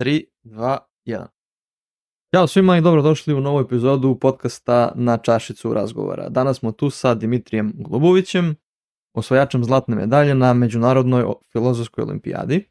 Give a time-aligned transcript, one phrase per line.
[0.00, 1.26] 3, 2, 1.
[2.34, 6.28] Ćao svima i dobrodošli u novu epizodu podcasta Na čašicu razgovora.
[6.28, 8.56] Danas smo tu sa Dimitrijem Globovićem,
[9.14, 12.64] osvajačem zlatne medalje na Međunarodnoj filozofskoj olimpijadi.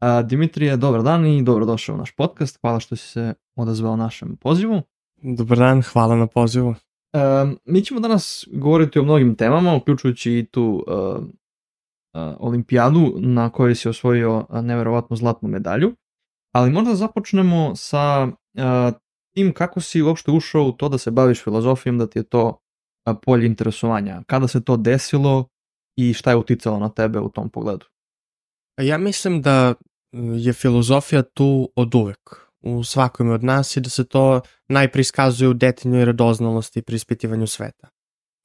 [0.00, 2.60] A, Dimitrije, dobar dan i dobrodošao u naš podcast.
[2.60, 4.82] Hvala što si se odazvao našem pozivu.
[5.22, 6.74] Dobar dan, hvala na pozivu.
[7.12, 7.18] E,
[7.64, 10.92] mi ćemo danas govoriti o mnogim temama, uključujući i tu e,
[12.38, 15.94] olimpijadu na kojoj si osvojio neverovatnu zlatnu medalju.
[16.54, 18.92] Ali možda započnemo sa e,
[19.34, 22.58] tim kako si uopšte ušao u to da se baviš filozofijom, da ti je to
[23.06, 24.22] e, polje interesovanja.
[24.26, 25.48] Kada se to desilo
[25.96, 27.86] i šta je uticalo na tebe u tom pogledu?
[28.80, 29.74] Ja mislim da
[30.36, 35.48] je filozofija tu od uvek u svakome od nas i da se to najpre iskazuje
[35.48, 37.88] u detaljnoj radoznalosti i prispitivanju sveta.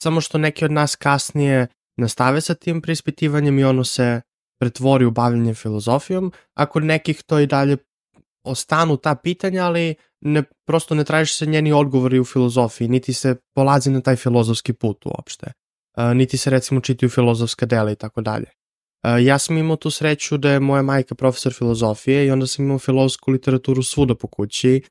[0.04, 4.22] Samo što neki od nas kasnije nastave sa tim prispitivanjem i ono se
[4.60, 7.78] pretvori u bavljanje filozofijom, a kod nekih to i dalje
[8.44, 13.36] ostanu ta pitanja, ali ne, prosto ne tražiš se njeni odgovori u filozofiji, niti se
[13.56, 15.52] polazi na taj filozofski put uopšte,
[15.98, 18.46] uh, niti se recimo čitaju filozofska dela i tako dalje.
[19.22, 22.80] Ja sam imao tu sreću da je moja majka profesor filozofije i onda sam imao
[22.80, 24.82] filozofsku literaturu svuda po kući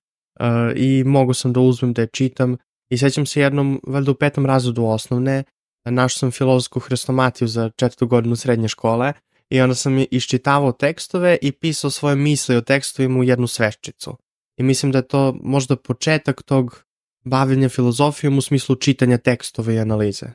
[0.41, 2.57] uh, i mogu sam da uzmem da je čitam.
[2.91, 5.45] I sećam se jednom, valjda u petom razredu osnovne,
[5.91, 9.13] našao sam filozofsku hrestomatiju za četvrtu godinu srednje škole
[9.51, 14.17] i onda sam iščitavao tekstove i pisao svoje misle o tekstovima u jednu sveščicu.
[14.57, 16.85] I mislim da je to možda početak tog
[17.25, 20.27] bavljenja filozofijom u smislu čitanja tekstove i analize.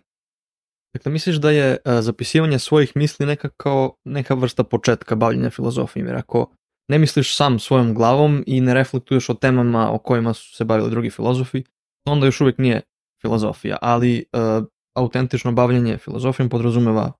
[0.94, 6.08] Dakle, misliš da je a, zapisivanje svojih misli neka kao neka vrsta početka bavljenja filozofijom,
[6.08, 6.52] jer ako
[6.90, 10.90] ne misliš sam svojom glavom i ne reflektuješ o temama o kojima su se bavili
[10.90, 11.64] drugi filozofi,
[12.06, 12.82] onda još uvijek nije
[13.22, 14.62] filozofija, ali a,
[14.98, 17.12] autentično bavljenje filozofijom podrazumeva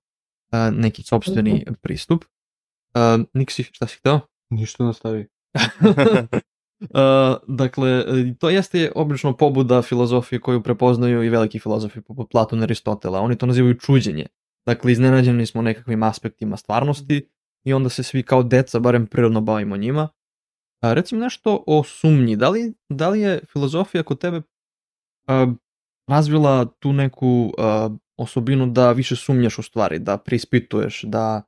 [0.50, 2.24] a, neki sobstveni pristup.
[2.94, 4.20] A, Niksi, šta si hteo?
[4.50, 5.26] Ništa nastavi.
[5.54, 8.04] Uh, dakle,
[8.38, 13.20] to jeste obično pobuda filozofije koju prepoznaju i veliki filozofi poput Platona i Aristotela.
[13.20, 14.26] Oni to nazivaju čuđenje.
[14.66, 17.28] Dakle, iznenađeni smo nekakvim aspektima stvarnosti
[17.64, 20.08] i onda se svi kao deca barem prirodno bavimo njima.
[20.82, 22.36] A, recimo nešto o sumnji.
[22.36, 24.42] Da li, da li je filozofija kod tebe
[25.26, 25.52] a,
[26.08, 31.42] razvila tu neku a, osobinu da više sumnjaš u stvari, da preispituješ, da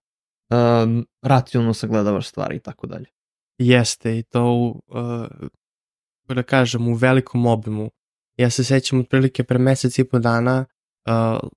[0.50, 0.86] a,
[1.22, 3.06] racionalno sagledavaš stvari i tako dalje?
[3.58, 5.26] Jeste i to u, uh,
[6.28, 7.90] da kažem, u velikom obimu.
[8.36, 10.64] Ja se sećam otprilike pre mesec i po dana
[11.08, 11.48] uh,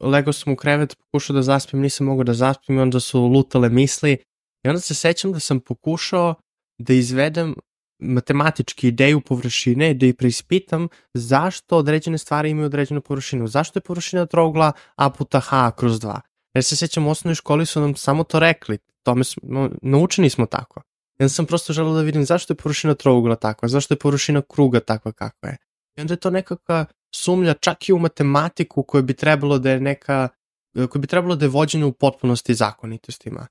[0.00, 3.68] lego sam u krevet, pokušao da zaspim, nisam mogao da zaspim i onda su lutale
[3.68, 4.18] misli
[4.64, 6.34] i onda se sećam da sam pokušao
[6.78, 7.54] da izvedem
[7.98, 13.46] matematički ideju površine i da ih preispitam zašto određene stvari imaju određenu površinu.
[13.46, 16.20] Zašto je površina trougla a puta h kroz 2?
[16.54, 18.78] Jer se sećam u osnovnoj školi su nam samo to rekli.
[19.02, 20.82] Tome smo, naučeni smo tako.
[21.18, 24.80] Ja sam prosto želeo da vidim zašto je površina trougla takva, zašto je površina kruga
[24.80, 25.56] takva kakva je.
[25.96, 29.80] I onda je to nekakva sumnja čak i u matematiku koja bi trebalo da je
[29.80, 30.28] neka,
[30.74, 33.46] koja bi trebalo da je vođena u potpunosti zakonitostima.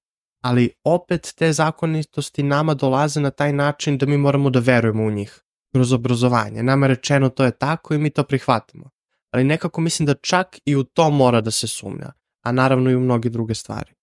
[0.46, 5.12] Ali opet te zakonitosti nama dolaze na taj način da mi moramo da verujemo u
[5.12, 5.42] njih
[5.74, 6.64] kroz obrazovanje.
[6.64, 8.90] Nama je rečeno to je tako i mi to prihvatamo.
[9.32, 12.12] Ali nekako mislim da čak i u to mora da se sumnja,
[12.44, 13.94] a naravno i u mnoge druge stvari.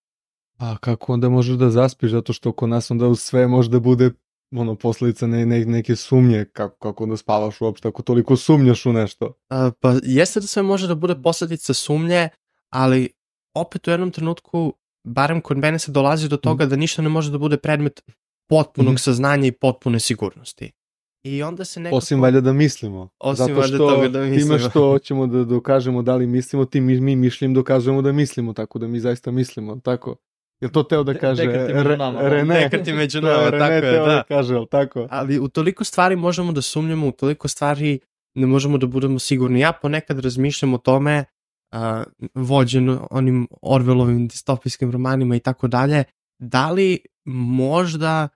[0.59, 3.81] A kako onda možeš da zaspiš, zato što oko nas onda u sve može da
[3.81, 4.11] bude
[4.57, 8.93] ono, posledica ne, ne, neke sumnje, kako, kako onda spavaš uopšte, ako toliko sumnjaš u
[8.93, 9.33] nešto.
[9.49, 12.29] A, pa jeste da sve može da bude posledica sumnje,
[12.71, 13.09] ali
[13.55, 14.75] opet u jednom trenutku,
[15.05, 16.69] barem kod mene se dolazi do toga mm.
[16.69, 18.03] da ništa ne može da bude predmet
[18.49, 18.99] potpunog mm.
[18.99, 20.73] saznanja i potpune sigurnosti.
[21.23, 21.97] I onda se nekako...
[21.97, 23.09] Osim valjda da mislimo.
[23.19, 24.59] Osim Zato što toga da mislimo.
[24.59, 28.53] time što hoćemo da dokažemo da li mislimo, tim mi, mi mišljem dokazujemo da mislimo,
[28.53, 30.17] tako da mi zaista mislimo, tako?
[30.61, 32.63] Je to teo da kaže Re, René?
[32.63, 34.07] Dekrti među nama, da, tako je, da.
[34.07, 35.07] da kaže, ali tako?
[35.11, 38.01] Ali u toliko stvari možemo da sumnjamo, u toliko stvari
[38.35, 39.61] ne možemo da budemo sigurni.
[39.61, 41.25] Ja ponekad razmišljam o tome,
[41.73, 41.79] uh,
[42.35, 46.05] vođen onim Orwellovim distopijskim romanima i tako dalje,
[46.39, 48.29] da li možda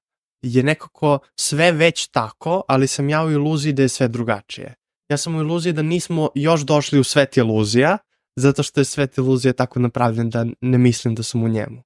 [0.42, 4.74] je nekako sve već tako, ali sam ja u iluziji da je sve drugačije.
[5.08, 7.98] Ja sam u iluziji da nismo još došli u svet iluzija,
[8.36, 11.82] zato što je svet iluzija tako napravljen da ne mislim da sam u njemu.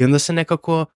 [0.00, 0.86] I onda se nekako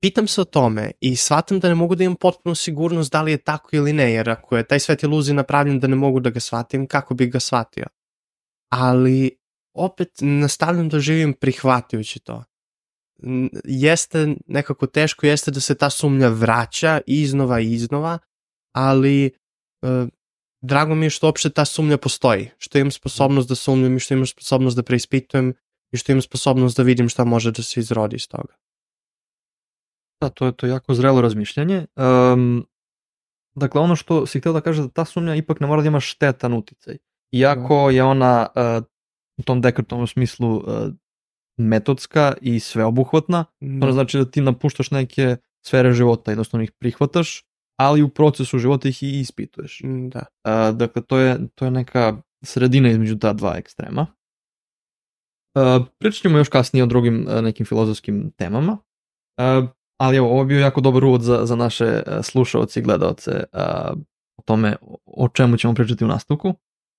[0.00, 3.30] pitam se o tome i shvatam da ne mogu da imam potpunu sigurnost da li
[3.30, 6.30] je tako ili ne, jer ako je taj svet iluzije napravljen da ne mogu da
[6.30, 7.86] ga shvatim, kako bih ga shvatio?
[8.76, 9.30] Ali
[9.74, 12.44] opet nastavljam da živim prihvatajući to.
[13.64, 18.18] Jeste nekako teško, jeste da se ta sumnja vraća iznova i iznova,
[18.72, 19.30] ali e,
[20.60, 24.14] drago mi je što uopšte ta sumnja postoji, što imam sposobnost da sumnjam i što
[24.14, 25.54] imam sposobnost da preispitujem
[25.92, 28.54] i što imam sposobnost da vidim šta može da se izrodi iz toga.
[30.20, 31.86] Da, to je to jako zrelo razmišljanje.
[31.96, 32.66] Um,
[33.54, 36.00] dakle, ono što si htio da kaže da ta sumnja ipak ne mora da ima
[36.00, 36.98] štetan uticaj.
[37.32, 38.84] Iako je ona uh,
[39.38, 40.64] u tom Descartovom smislu uh,
[41.58, 45.36] metodska i sveobuhvatna, to ne znači da ti napuštaš neke
[45.66, 47.44] sfere života, jednostavno ih prihvataš,
[47.80, 49.80] ali u procesu života ih i ispituješ.
[49.84, 50.24] Mm, Da.
[50.44, 54.06] Uh, dakle, to je, to je neka sredina između ta dva ekstrema.
[55.54, 59.68] Uh, pričat ćemo još kasnije o drugim uh, nekim filozofskim temama, uh,
[60.00, 63.44] ali evo, ovo je bio jako dobar uvod za, za naše uh, slušaoce i gledaoce
[63.52, 63.98] uh,
[64.38, 66.54] o tome o čemu ćemo pričati u nastavku,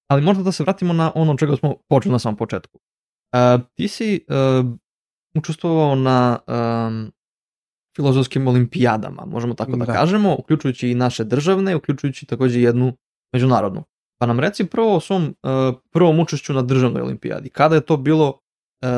[0.08, 2.80] ali možda da se vratimo na ono od čega smo počeli na samom početku.
[3.34, 4.66] Uh, ti si uh,
[5.36, 7.12] učestvovao na um,
[7.96, 9.94] filozofskim olimpijadama, možemo tako da, Da.
[9.94, 12.94] kažemo, uključujući i naše državne, uključujući takođe jednu
[13.34, 13.84] međunarodnu.
[14.20, 17.50] Pa nam reci prvo o svom uh, prvom učešću na državnoj olimpijadi.
[17.50, 18.40] Kada je to bilo,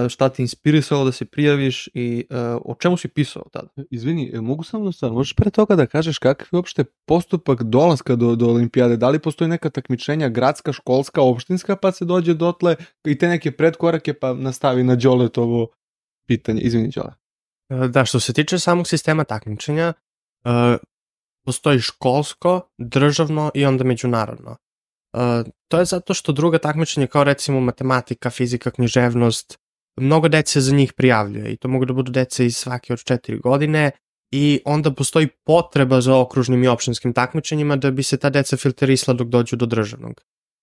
[0.09, 3.69] šta ti inspirisalo da se prijaviš i uh, o čemu si pisao tada?
[3.91, 7.63] Izvini, e, mogu samo da stvar, možeš pre toga da kažeš kakav je uopšte postupak
[7.63, 8.97] dolaska do, do olimpijade?
[8.97, 12.75] Da li postoji neka takmičenja gradska, školska, opštinska, pa se dođe dotle
[13.07, 15.67] i te neke predkorake pa nastavi na Đoletovo
[16.27, 16.61] pitanje.
[16.61, 17.13] Izvini, Đole.
[17.69, 19.93] E, Da, što se tiče samog sistema takmičenja,
[20.45, 20.77] e,
[21.45, 24.57] postoji školsko, državno i onda međunarodno.
[25.13, 29.59] E, to je zato što druga takmičenja kao recimo matematika, fizika, književnost,
[29.99, 33.39] mnogo dece za njih prijavljuje i to mogu da budu dece iz svake od četiri
[33.39, 33.91] godine
[34.31, 39.13] i onda postoji potreba za okružnim i opštinskim takmičenjima da bi se ta deca filterisla
[39.13, 40.21] dok dođu do državnog.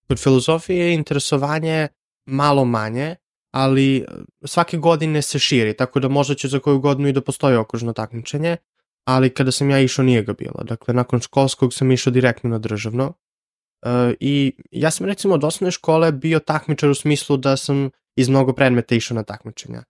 [0.09, 1.89] Kod filozofije je interesovanje
[2.27, 3.17] malo manje,
[3.55, 4.05] ali e,
[4.45, 7.93] svake godine se širi, tako da možda će za koju godinu i da postoji okružno
[7.93, 8.57] takmičenje,
[9.05, 10.65] ali kada sam ja išao nije ga bilo.
[10.65, 13.13] Dakle, nakon školskog sam išao direktno na državno
[13.83, 18.29] e, i ja sam recimo od osnovne škole bio takmičar u smislu da sam iz
[18.29, 19.83] mnogo predmeta išao na takmičenja.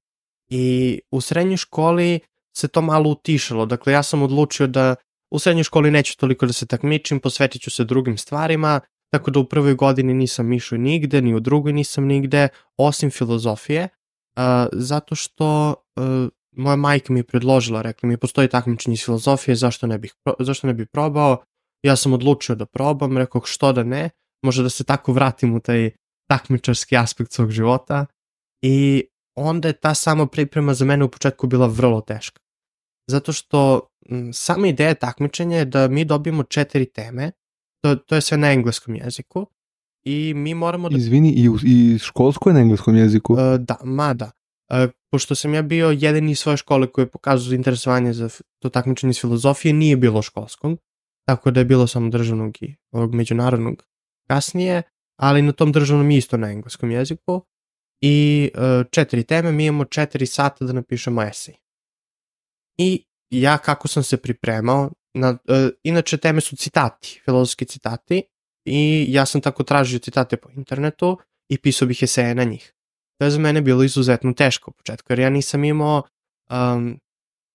[0.49, 2.21] I u srednjoj školi
[2.57, 4.95] se to malo utišalo, dakle ja sam odlučio da
[5.31, 8.81] u srednjoj školi neću toliko da se takmičim, posvetit ću se drugim stvarima,
[9.11, 13.89] tako da u prvoj godini nisam išao nigde, ni u drugoj nisam nigde, osim filozofije,
[14.37, 14.43] uh,
[14.73, 19.87] zato što uh, moja majka mi je predložila, rekla mi postoji takmičenje iz filozofije, zašto
[19.87, 21.43] ne, bih, zašto ne bih probao,
[21.83, 24.11] ja sam odlučio da probam, rekao što da ne,
[24.43, 25.91] možda da se tako vratim u taj
[26.29, 28.07] takmičarski aspekt svog života
[28.67, 29.05] i
[29.35, 32.41] onda je ta sama priprema za mene u početku bila vrlo teška.
[33.11, 33.81] Zato što
[34.11, 37.31] m, sama ideja takmičenja je da mi dobijemo četiri teme,
[37.83, 39.47] to, to je sve na engleskom jeziku
[40.05, 43.33] i mi moramo da Izvini, i, u, i školsko je na engleskom jeziku.
[43.33, 44.31] Uh, da, ma da.
[44.71, 48.29] Uh, pošto sam ja bio jedan iz svoje škole koji je pokazao interesovanje za
[48.63, 50.79] to takmičenje iz filozofije, nije bilo školskog,
[51.27, 53.85] tako da je bilo samo državnog i ovog međunarodnog
[54.29, 54.83] kasnije,
[55.17, 57.43] ali na tom državnom isto na engleskom jeziku.
[58.01, 61.55] I uh, četiri teme, mi imamo četiri sata da napišemo esej.
[62.79, 68.23] I ja kako sam se pripremao, na, uh, inače teme su citati, filozofski citati,
[68.65, 72.73] i ja sam tako tražio citate po internetu i pisao bih eseje na njih.
[73.19, 76.03] To je za mene bilo izuzetno teško u početku, jer ja nisam imao
[76.51, 77.01] um,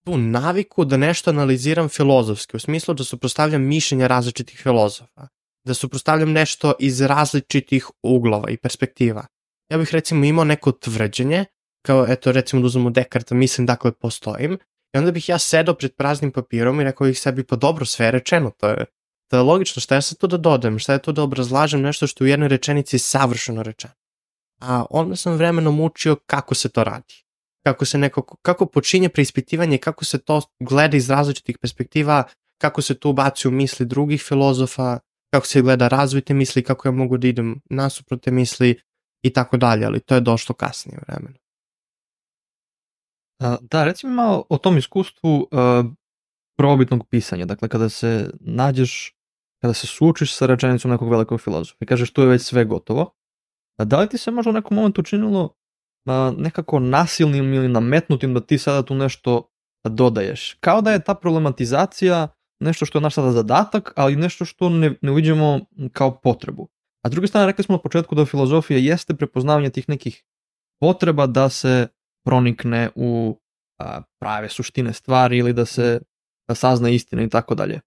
[0.06, 5.28] tu naviku da nešto analiziram filozofski, u smislu da suprostavljam mišljenja različitih filozofa,
[5.66, 9.26] da suprostavljam nešto iz različitih uglova i perspektiva.
[9.72, 11.46] Ja bih recimo imao neko tvrđenje,
[11.86, 14.58] kao eto recimo da uzmemo Dekarta, mislim dakle postojim,
[14.94, 18.06] i onda bih ja sedao pred praznim papirom i rekao bih sebi pa dobro sve
[18.06, 18.86] je rečeno, to je,
[19.30, 22.08] to je logično, šta ja sad tu da dodam, šta je tu da obrazlažem nešto
[22.08, 23.94] što je u jednoj rečenici savršeno rečeno.
[24.62, 27.24] A onda sam vremenom učio kako se to radi.
[27.66, 32.24] Kako se neko, kako počinje preispitivanje, kako se to gleda iz različitih perspektiva,
[32.62, 35.00] kako se tu ubaci u misli drugih filozofa,
[35.34, 38.76] kako se gleda razvoj te misli, kako ja mogu da idem nasuprot te misli
[39.24, 41.38] i tako dalje, ali to je došlo kasnije vremena.
[43.62, 45.86] Da, reci mi malo o tom iskustvu uh,
[46.58, 47.46] probitnog pisanja.
[47.46, 49.16] Dakle, kada se nađeš,
[49.62, 53.16] kada se suočiš sa rečenicom nekog velikog filozofa i kažeš tu je već sve gotovo,
[53.84, 58.42] da li ti se možda u nekom momentu učinilo uh, nekako nasilnim ili nametnutim da
[58.42, 59.52] ti sada tu nešto
[59.90, 60.54] dodaješ?
[60.60, 62.28] Kao da je ta problematizacija
[62.60, 65.60] nešto što je naš sada zadatak, ali nešto što ne, ne uviđemo
[65.92, 66.68] kao potrebu.
[67.02, 70.24] A s druge strane, rekli smo na početku da filozofija jeste prepoznavanje tih nekih
[70.80, 71.88] potreba da se
[72.26, 73.40] pronikne u
[73.80, 76.02] a, prave suštine stvari ili da se
[76.48, 77.80] da sazna istina i tako dalje.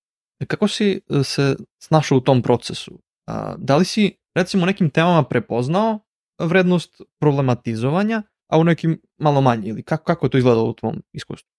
[0.47, 2.99] Kako si e, se snašao u tom procesu?
[3.27, 5.99] A, da li si recimo nekim temama prepoznao
[6.39, 11.03] vrednost problematizovanja, a u nekim malo manje ili kako, kako je to izgledalo u tvom
[11.13, 11.51] iskustvu?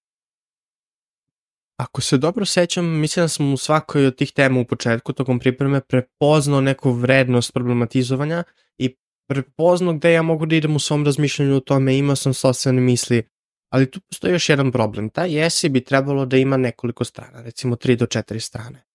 [1.78, 5.40] Ako se dobro sećam, mislim da sam u svakoj od tih tema u početku, tokom
[5.40, 8.44] pripreme, prepoznao neku vrednost problematizovanja
[8.78, 8.96] i
[9.28, 13.24] prepoznao gde ja mogu da idem u svom razmišljanju o tome, imao sam sobstvene misli
[13.70, 15.10] Ali tu postoji još jedan problem.
[15.10, 18.86] Taj esej bi trebalo da ima nekoliko strana, recimo 3 do 4 strane.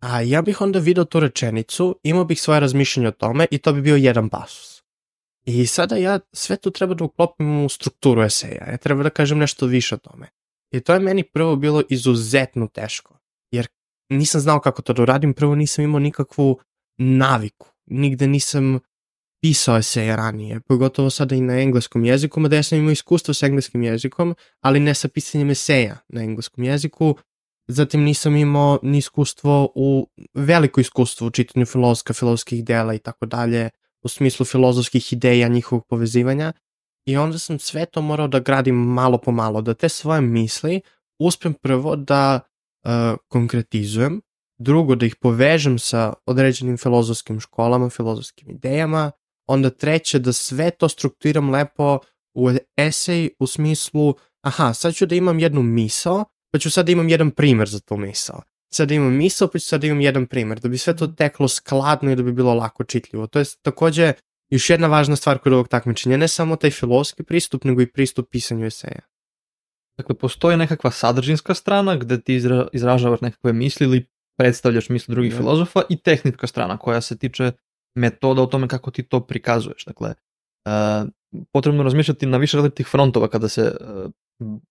[0.00, 3.72] A ja bih onda video tu rečenicu, imao bih svoje razmišljanje o tome i to
[3.72, 4.82] bi bio jedan pasus.
[5.44, 8.70] I sada ja sve to treba da uklopim u strukturu eseja.
[8.70, 10.28] Ja treba da kažem nešto više o tome.
[10.72, 13.18] I to je meni prvo bilo izuzetno teško.
[13.52, 13.66] Jer
[14.08, 15.34] nisam znao kako to da uradim.
[15.34, 16.58] Prvo nisam imao nikakvu
[16.98, 17.66] naviku.
[17.86, 18.78] Nigde nisam
[19.40, 23.42] pisao eseja ranije, pogotovo sada i na engleskom jeziku, mada ja sam imao iskustvo s
[23.42, 27.16] engleskim jezikom, ali ne sa pisanjem eseja na engleskom jeziku,
[27.68, 33.26] zatim nisam imao ni iskustvo u, veliko iskustvo u čitanju filozofska, filozofskih dela i tako
[33.26, 33.70] dalje,
[34.02, 36.52] u smislu filozofskih ideja, njihovog povezivanja,
[37.08, 40.80] i onda sam sve to morao da gradim malo po malo, da te svoje misli
[41.18, 42.40] uspem prvo da
[42.84, 42.90] uh,
[43.28, 44.20] konkretizujem,
[44.58, 49.10] drugo da ih povežem sa određenim filozofskim školama, filozofskim idejama,
[49.46, 51.98] onda treće da sve to strukturiram lepo
[52.34, 56.92] u esej u smislu, aha, sad ću da imam jednu misao, pa ću sad da
[56.92, 58.42] imam jedan primer za tu misao.
[58.74, 61.06] Sad da imam misao, pa ću sad da imam jedan primer, da bi sve to
[61.06, 63.26] teklo skladno i da bi bilo lako čitljivo.
[63.26, 64.12] To je takođe
[64.50, 68.30] još jedna važna stvar kod ovog takmičenja, ne samo taj filozofski pristup, nego i pristup
[68.30, 69.00] pisanju eseja.
[69.98, 74.06] Dakle, postoji nekakva sadržinska strana gde ti izra, izražavaš nekakve misli ili
[74.38, 75.36] predstavljaš misli drugih da.
[75.36, 77.52] filozofa i tehnička strana koja se tiče
[77.94, 79.84] metoda o tome kako ti to prikazuješ.
[79.84, 80.14] Dakle,
[80.64, 81.08] uh,
[81.52, 84.10] potrebno razmišljati na više različitih frontova kada se uh,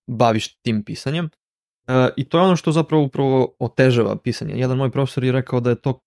[0.07, 1.25] baviš tim pisanjem.
[1.25, 4.53] Uh, I to je ono što zapravo upravo otežava pisanje.
[4.55, 6.00] Jedan moj profesor je rekao da je to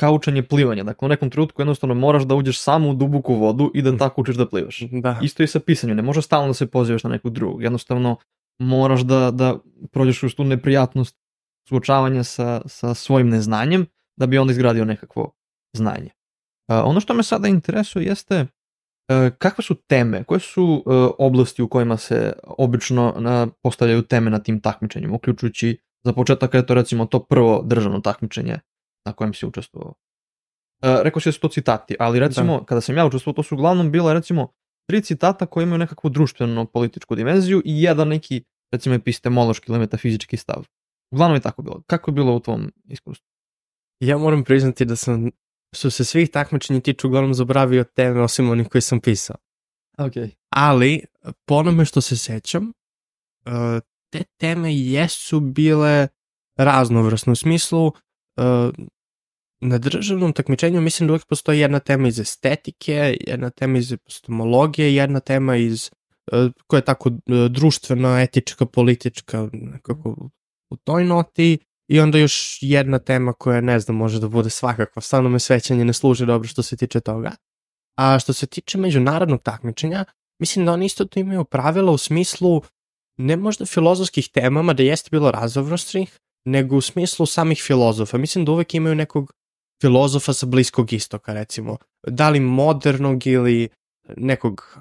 [0.00, 0.84] kao učenje plivanja.
[0.84, 4.20] Dakle, u nekom trenutku jednostavno moraš da uđeš samo u duboku vodu i da tako
[4.20, 4.80] učiš da plivaš.
[4.90, 5.18] Da.
[5.22, 5.96] Isto i sa pisanjem.
[5.96, 7.62] Ne možeš stalno da se pozivaš na nekog drugog.
[7.62, 8.16] Jednostavno
[8.58, 9.58] moraš da, da
[9.92, 11.16] prođeš kroz tu neprijatnost
[11.68, 15.32] suočavanja sa, sa svojim neznanjem da bi onda izgradio nekakvo
[15.76, 16.10] znanje.
[16.68, 18.46] Ono što me sada interesuje jeste e,
[19.38, 23.14] kakve su teme, koje su e, oblasti u kojima se obično
[23.62, 28.58] postavljaju teme na tim takmičenjima, uključujući za početak je to recimo to prvo državno takmičenje
[29.04, 29.94] na kojem si učestvovao.
[30.82, 32.64] E, rekao si da su to citati, ali recimo da.
[32.64, 34.52] kada sam ja učestvovao to su uglavnom bila recimo
[34.88, 40.36] tri citata koji imaju nekakvu društveno političku dimenziju i jedan neki recimo epistemološki ili metafizički
[40.36, 40.66] stav.
[41.10, 41.82] Uglavnom je tako bilo.
[41.86, 43.26] Kako je bilo u tvom iskustvu?
[44.00, 45.30] Ja moram priznati da sam
[45.72, 49.36] što se svih takmičenja tiču uglavnom zabravio teme osim onih koje sam pisao.
[49.98, 50.12] Ok.
[50.50, 51.04] Ali,
[51.44, 52.72] po onome što se sećam,
[53.46, 53.80] e,
[54.12, 56.08] te teme jesu bile
[56.56, 57.92] raznovrsne u smislu
[59.60, 64.94] na državnom takmičenju mislim da uvijek postoji jedna tema iz estetike, jedna tema iz epistemologije,
[64.94, 65.90] jedna tema iz
[66.66, 67.10] koja je tako
[67.50, 70.30] društvena, etička, politička, nekako
[70.70, 71.58] u toj noti
[71.90, 75.00] I onda još jedna tema koja, ne znam, može da bude svakako.
[75.00, 77.32] Stvarno me svećanje ne služi dobro što se tiče toga.
[77.98, 80.04] A što se tiče međunarodnog takmičenja,
[80.38, 82.62] mislim da oni isto to imaju pravila u smislu
[83.18, 88.18] ne možda filozofskih temama da jeste bilo razovrostrih, nego u smislu samih filozofa.
[88.18, 89.32] Mislim da uvek imaju nekog
[89.82, 91.76] filozofa sa bliskog istoka, recimo.
[92.06, 93.68] Da li modernog ili
[94.16, 94.78] nekog,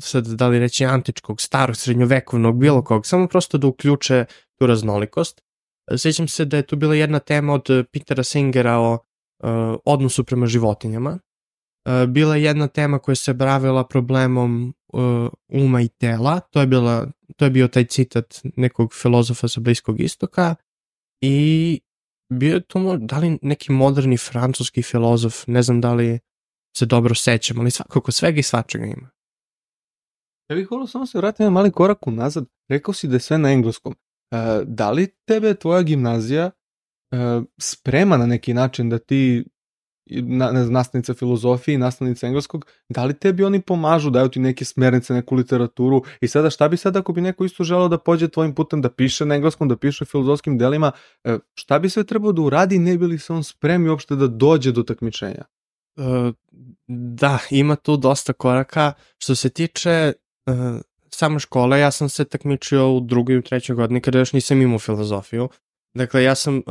[0.00, 4.24] sad da li reći antičkog, starog, srednjovekovnog, bilo kog, samo prosto da uključe
[4.58, 5.40] tu raznolikost.
[5.98, 9.48] Sjećam se da je tu bila jedna tema od Petera Singera o uh,
[9.84, 11.18] odnosu prema životinjama.
[11.84, 16.40] Uh, bila je jedna tema koja se bavila problemom uh, uma i tela.
[16.40, 20.54] To je, bila, to je bio taj citat nekog filozofa sa Bliskog istoka.
[21.20, 21.80] I
[22.32, 26.18] bio je tu da li neki moderni francuski filozof, ne znam da li
[26.76, 29.10] se dobro sećam, ali svakako svega i svačega ima.
[30.50, 32.44] Ja bih volio samo se vratiti na mali korak unazad.
[32.68, 33.94] Rekao si da je sve na engleskom.
[34.30, 36.50] E, da li tebe tvoja gimnazija
[37.12, 37.16] e,
[37.60, 39.44] sprema na neki način da ti
[40.10, 44.64] na, ne nastavnica filozofije i nastavnica engleskog, da li tebi oni pomažu, daju ti neke
[44.64, 48.28] smernice, neku literaturu i sada šta bi sad ako bi neko isto želeo da pođe
[48.28, 50.92] tvojim putem, da piše na engleskom, da piše filozofskim delima,
[51.24, 54.26] e, šta bi sve trebao da uradi, ne bi li se on spremi uopšte da
[54.26, 55.44] dođe do takmičenja?
[56.88, 58.92] da, ima tu dosta koraka.
[59.18, 60.12] Što se tiče
[61.10, 64.78] sama škola, ja sam se takmičio u drugoj i trećoj godini kada još nisam imao
[64.78, 65.48] filozofiju.
[65.94, 66.62] Dakle, ja sam uh,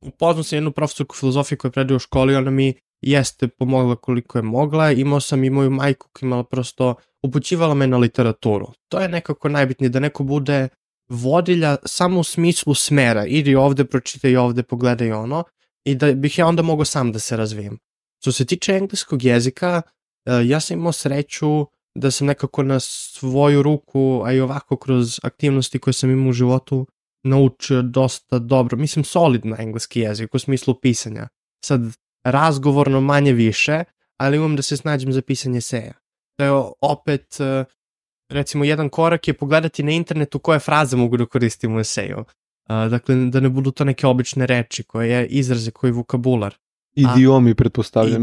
[0.00, 4.42] upoznao sam jednu profesorku filozofije koja predaje u školi, ona mi jeste pomogla koliko je
[4.42, 8.72] mogla, imao sam i moju majku koja imala prosto, upućivala me na literaturu.
[8.88, 10.68] To je nekako najbitnije, da neko bude
[11.08, 15.44] vodilja samo u smislu smera, idi ovde, pročitaj ovde, pogledaj ono,
[15.84, 17.78] i da bih ja onda mogao sam da se razvijem.
[18.20, 23.62] Što se tiče engleskog jezika, uh, ja sam imao sreću da sam nekako na svoju
[23.62, 26.86] ruku, a i ovako kroz aktivnosti koje sam imao u životu,
[27.24, 31.28] naučio dosta dobro, mislim solidno engleski jezik u smislu pisanja.
[31.64, 31.80] Sad,
[32.24, 33.84] razgovorno manje više,
[34.16, 35.92] ali imam da se snađem za pisanje seja.
[36.38, 36.50] To je
[36.80, 37.66] opet uh,
[38.30, 42.18] recimo jedan korak je pogledati na internetu koje fraze mogu da koristim u eseju.
[42.18, 46.54] Uh, dakle, da ne budu to neke obične reči, koje je izraze, koji je vokabular.
[46.94, 48.22] Idiomi, pretpostavljam.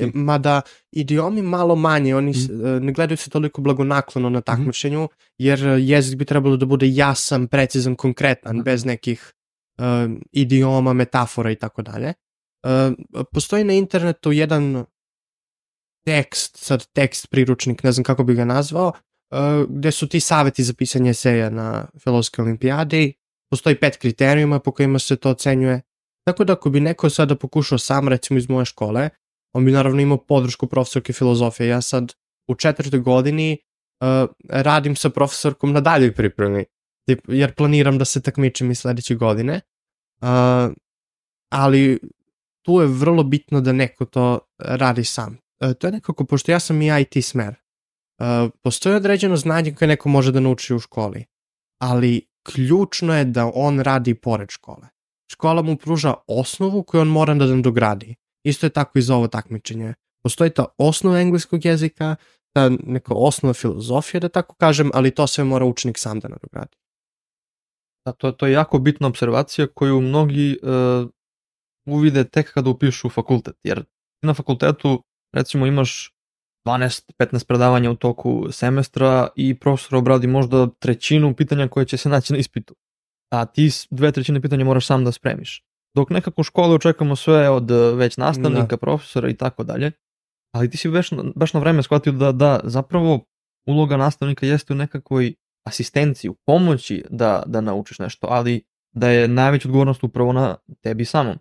[0.00, 0.18] neki.
[0.18, 0.60] mada
[0.92, 2.66] idiomi malo manje, oni Mhm.
[2.66, 6.88] e, ne gledaju se toliko blagonaklono na takmičenju, jer e, jezik bi trebalo da bude
[6.88, 8.64] jasan, precizan, konkretan, Mhm.
[8.64, 9.32] bez nekih
[9.78, 9.82] e,
[10.32, 12.12] idioma, metafora i tako dalje.
[13.32, 14.84] Postoji na internetu jedan
[16.04, 18.92] tekst, sad tekst priručnik, ne znam kako bi ga nazvao,
[19.68, 23.12] gde su ti saveti za pisanje eseja na filozofskoj olimpijadi.
[23.50, 25.80] Postoji pet kriterijuma po kojima se to ocenjuje.
[26.24, 29.08] Tako da ako bi neko sada pokušao sam, recimo iz moje škole,
[29.52, 31.68] on bi naravno imao podršku profesorke filozofije.
[31.68, 32.12] Ja sad
[32.48, 33.58] u četvrtoj godini
[34.00, 36.64] uh, radim sa profesorkom na daljoj pripremi,
[37.06, 39.60] tip, jer planiram da se takmičim i sledeće godine.
[40.20, 40.28] Uh,
[41.52, 41.98] ali
[42.62, 45.38] tu je vrlo bitno da neko to radi sam.
[45.64, 47.54] Uh, to je nekako, pošto ja sam i IT smer,
[48.18, 51.24] uh, postoji određeno znanje koje neko može da nauči u školi,
[51.80, 54.88] ali ključno je da on radi pored škole.
[55.32, 58.14] Škola mu pruža osnovu koju on mora da dogradi.
[58.44, 59.94] Isto je tako i za ovo takmičenje.
[60.22, 62.16] Postoji ta osnova engleskog jezika,
[62.54, 66.76] ta neka osnova filozofije, da tako kažem, ali to sve mora učenik sam da nadogradi.
[68.06, 71.08] Da, to, to je jako bitna observacija koju mnogi uh,
[71.86, 73.84] uvide tek kada upišu fakultet, jer
[74.22, 76.14] na fakultetu recimo imaš
[76.66, 82.32] 12-15 predavanja u toku semestra i profesor obradi možda trećinu pitanja koje će se naći
[82.32, 82.74] na ispitu.
[83.32, 85.64] A ti dve trećine pitanja moraš sam da spremiš.
[85.96, 88.76] Dok nekako u školi očekujemo sve od eh, već nastavnika, Da.
[88.76, 89.92] profesora i tako dalje,
[90.54, 93.24] ali ti si baš, baš na vreme shvatio da, da zapravo
[93.68, 95.34] uloga nastavnika jeste u nekakvoj
[95.66, 98.62] asistenciji, u pomoći da, da naučiš nešto, ali
[98.94, 101.36] da je najveća odgovornost upravo na tebi samom.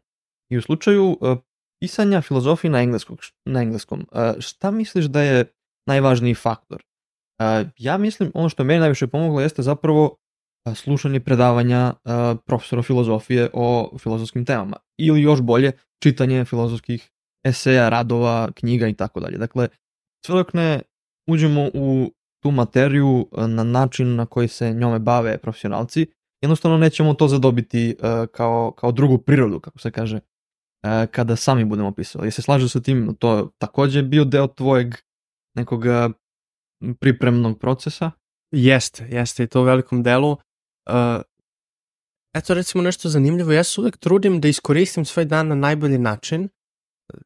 [0.49, 1.37] I u slučaju uh,
[1.81, 5.45] pisanja filozofije na, engleskog, na engleskom, uh, šta misliš da je
[5.87, 6.83] najvažniji faktor?
[7.77, 10.17] Ja mislim, ono što je meni najviše pomoglo jeste zapravo
[10.75, 11.93] slušanje predavanja
[12.45, 14.77] profesora filozofije o filozofskim temama.
[14.97, 15.71] Ili još bolje,
[16.03, 17.11] čitanje filozofskih
[17.45, 19.37] eseja, radova, knjiga i tako dalje.
[19.37, 19.67] Dakle,
[20.25, 20.81] sve dok ne
[21.29, 22.11] uđemo u
[22.43, 26.07] tu materiju na način na koji se njome bave profesionalci,
[26.41, 27.97] jednostavno nećemo to zadobiti
[28.31, 30.19] kao, kao drugu prirodu, kako se kaže,
[31.11, 32.27] kada sami budemo pisali.
[32.27, 34.95] Jesi se sa tim, to je takođe bio deo tvojeg
[35.55, 35.83] nekog
[36.99, 38.11] pripremnog procesa?
[38.51, 40.37] Jeste, jeste i to u velikom delu.
[40.89, 41.21] Uh,
[42.33, 46.49] eto recimo nešto zanimljivo, ja se uvek trudim da iskoristim svoj dan na najbolji način.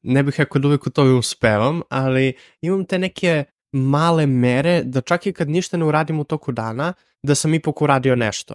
[0.04, 5.02] Ne bih rekao da uvek u tome uspevam, ali imam te neke male mere da
[5.02, 8.54] čak i kad ništa ne uradim u toku dana, da sam ipak uradio nešto.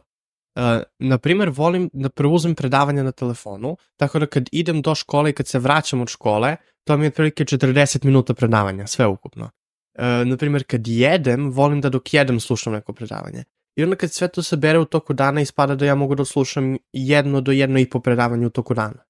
[0.57, 5.33] Uh, naprimer, volim da preuzem predavanja na telefonu, tako da kad idem do škole i
[5.33, 9.45] kad se vraćam od škole, to mi je otprilike 40 minuta predavanja, sve ukupno.
[9.45, 13.45] Uh, naprimer, kad jedem, volim da dok jedem slušam neko predavanje.
[13.77, 16.25] I onda kad sve to se bere u toku dana, ispada da ja mogu da
[16.25, 19.05] slušam jedno do jedno i po predavanje u toku dana.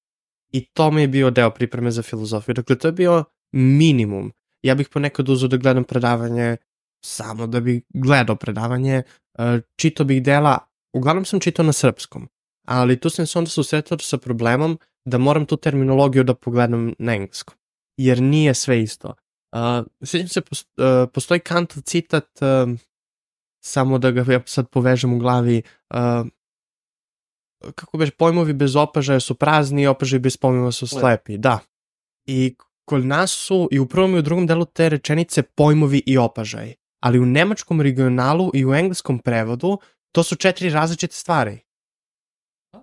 [0.51, 2.55] I to mi je bio deo pripreme za filozofiju.
[2.55, 4.31] Dakle, to je bio minimum.
[4.63, 6.57] Ja bih ponekad uzeo da gledam predavanje
[7.05, 9.45] samo da bih gledao predavanje, uh,
[9.75, 10.57] čito bih dela,
[10.93, 12.27] uglavnom sam čitao na srpskom,
[12.67, 17.15] ali tu sam se onda susretao sa problemom da moram tu terminologiju da pogledam na
[17.15, 17.55] engleskom,
[17.97, 19.13] jer nije sve isto.
[19.51, 22.79] Uh, sjećam se, post, uh, postoji Kantov citat, uh,
[23.61, 26.27] samo da ga ja sad povežem u glavi, uh,
[27.75, 31.59] kako beš, pojmovi bez opažaja su prazni i opažaji bez pojmova su slepi, da.
[32.25, 36.17] I kod nas su i u prvom i u drugom delu te rečenice pojmovi i
[36.17, 36.73] opažaj.
[36.99, 39.77] Ali u nemačkom regionalu i u engleskom prevodu
[40.11, 41.59] to su četiri različite stvari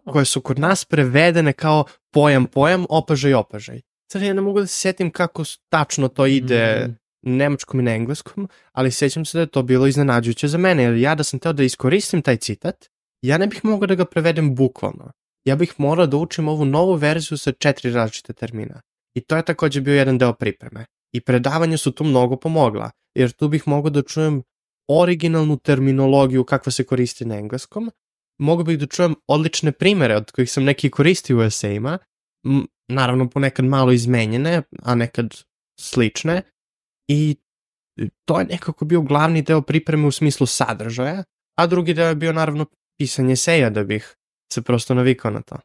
[0.05, 3.81] koje su kod nas prevedene kao pojam, pojam, opažaj, opažaj.
[4.13, 6.93] Sad ja ne mogu da se setim kako tačno to ide Mhm.
[7.23, 10.97] Nemačkom i na engleskom, ali sećam se da je to bilo iznenađujuće za mene, jer
[10.97, 12.87] ja da sam teo da iskoristim taj citat,
[13.23, 15.13] ja ne bih mogao da ga prevedem bukvalno.
[15.45, 18.81] Ja bih morao da učim ovu novu verziju sa četiri različite termina.
[19.15, 20.85] I to je takođe bio jedan deo pripreme.
[21.13, 24.43] I predavanja su tu mnogo pomogla, jer tu bih mogao da čujem
[24.89, 27.91] originalnu terminologiju kakva se koristi na engleskom,
[28.39, 31.99] mogu bih da čujem odlične primere od kojih sam neki koristio u esejima,
[32.89, 35.35] naravno ponekad malo izmenjene, a nekad
[35.81, 36.43] slične,
[37.09, 37.37] i
[38.25, 41.25] to je nekako bio glavni deo pripreme u smislu sadržaja,
[41.59, 42.67] a drugi deo je bio naravno
[42.99, 44.17] pisanje eseja da bih
[44.53, 45.57] se prosto navikao na to.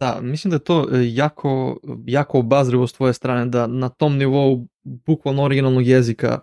[0.00, 4.16] Da, mislim da je to e, jako, jako obazrivo s tvoje strane da na tom
[4.16, 6.40] nivou bukvalno originalnog jezika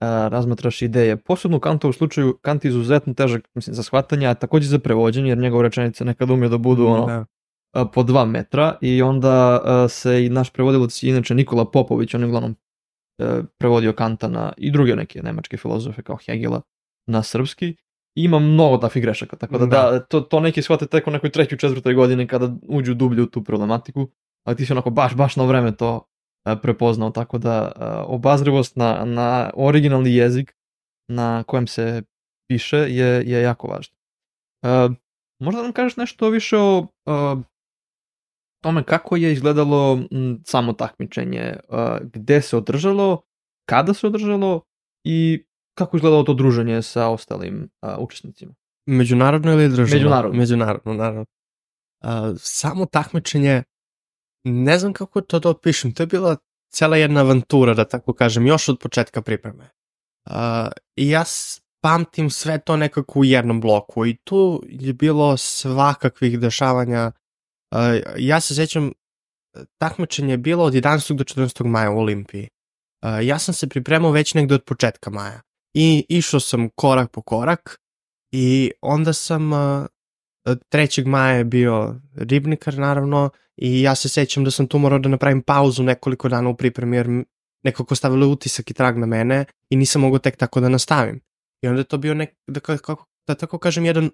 [0.00, 1.16] a, razmatraš ideje.
[1.16, 5.28] Posebno u Kantovu slučaju Kant je izuzetno težak mislim, za shvatanje, a takođe za prevođenje,
[5.28, 7.24] jer njegove rečenice nekad umije da budu ono, Da.
[7.74, 12.20] a, po dva metra i onda a, se i naš prevodilac inače Nikola Popović, on
[12.20, 12.56] je uglavnom e,
[13.58, 16.60] prevodio Kanta na, i druge neke nemačke filozofe kao Hegela
[17.06, 17.76] na srpski.
[18.14, 19.90] I ima mnogo takvih grešaka, tako da, da.
[19.90, 20.00] Da.
[20.00, 23.44] to, to neki shvate tek u nekoj trećoj, četvrtoj godini kada uđu dublje u tu
[23.44, 24.08] problematiku,
[24.44, 26.08] ali ti si onako baš, baš na vreme to
[26.44, 30.54] e, prepoznao, tako da e, obazrivost na, na originalni jezik
[31.08, 32.02] na kojem se
[32.48, 33.94] piše je, je jako važno.
[34.62, 34.88] E,
[35.40, 37.12] možda nam kažeš nešto više o e,
[38.62, 41.56] tome kako je izgledalo m, samo takmičenje,
[42.02, 43.22] gde se održalo,
[43.68, 44.60] kada se održalo
[45.04, 45.44] i
[45.78, 48.54] kako je izgledalo to druženje sa ostalim učesnicima.
[48.86, 49.94] Međunarodno ili državno?
[49.94, 50.38] Međunarodno.
[50.38, 51.24] Međunarodno, naravno.
[52.04, 53.62] A, samo takmičenje,
[54.44, 56.36] ne znam kako to da opišem, to je bila
[56.72, 59.70] cela jedna avantura, da tako kažem, još od početka pripreme.
[60.30, 61.24] A, I ja
[61.82, 67.12] pamtim sve to nekako u jednom bloku i tu je bilo svakakvih dešavanja.
[68.16, 68.92] Ja se sećam,
[69.78, 71.16] takmičenje je bilo od 11.
[71.16, 71.64] do 14.
[71.66, 72.48] maja u Olimpiji.
[73.22, 75.40] Ja sam se pripremao već negde od početka maja
[75.74, 77.80] i išao sam korak po korak
[78.32, 79.86] i onda sam a,
[80.46, 81.06] 3.
[81.06, 85.42] maja je bio ribnikar naravno i ja se sećam da sam tu morao da napravim
[85.42, 87.24] pauzu nekoliko dana u pripremi jer
[87.64, 91.20] nekako stavilo utisak i trag na mene i nisam mogao tek tako da nastavim.
[91.62, 94.10] I onda je to bio nek, da, ka- kako, da tako kažem, jedan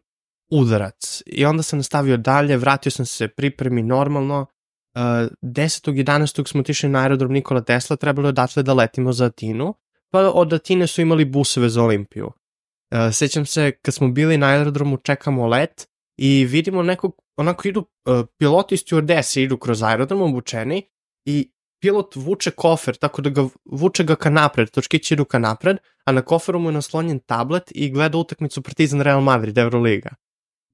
[0.50, 1.22] udarac.
[1.26, 4.46] I onda sam nastavio dalje, vratio sam se pripremi normalno.
[4.94, 5.02] Uh,
[5.42, 5.92] 10.
[5.92, 6.48] 11.
[6.48, 9.74] smo otišli na aerodrom Nikola Tesla, trebalo je odatle da letimo za Atinu,
[10.10, 12.26] pa od Atine su imali buseve za Olimpiju.
[12.26, 17.80] Uh, sećam se kad smo bili na aerodromu, čekamo let i vidimo nekog, onako idu
[17.80, 20.82] uh, piloti i stewardese idu kroz aerodrom obučeni
[21.24, 25.76] i pilot vuče kofer, tako da ga vuče ga ka napred, točkići idu ka napred,
[26.04, 30.10] a na koferu mu je naslonjen tablet i gleda utakmicu Partizan Real Madrid, Euroliga.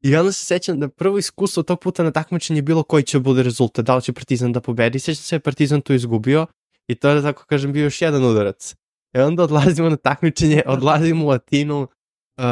[0.05, 3.19] I onda se sećam da prvo iskustvo tog puta na takmičenju je bilo koji će
[3.19, 4.99] bude rezultat, da li će Partizan da pobedi.
[4.99, 6.47] Sećam se da Partizan tu izgubio
[6.89, 8.75] i to je, da tako kažem, bio još jedan udarac.
[9.13, 11.89] E onda odlazimo na takmičenje, odlazimo u Atinu.
[12.39, 12.45] Uh,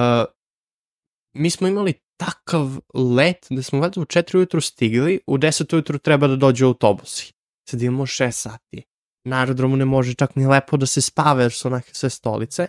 [1.35, 5.99] mi smo imali takav let da smo valjda u 4 ujutru stigli, u 10 ujutru
[5.99, 7.33] treba da dođu autobusi.
[7.69, 8.83] Sad imamo 6 sati.
[9.25, 12.67] Na aerodromu ne može čak ni lepo da se spava jer su onake sve stolice.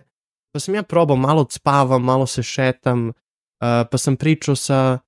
[0.54, 3.12] Pa sam ja probao, malo spavam, malo se šetam,
[3.92, 5.00] pa sam pričao sa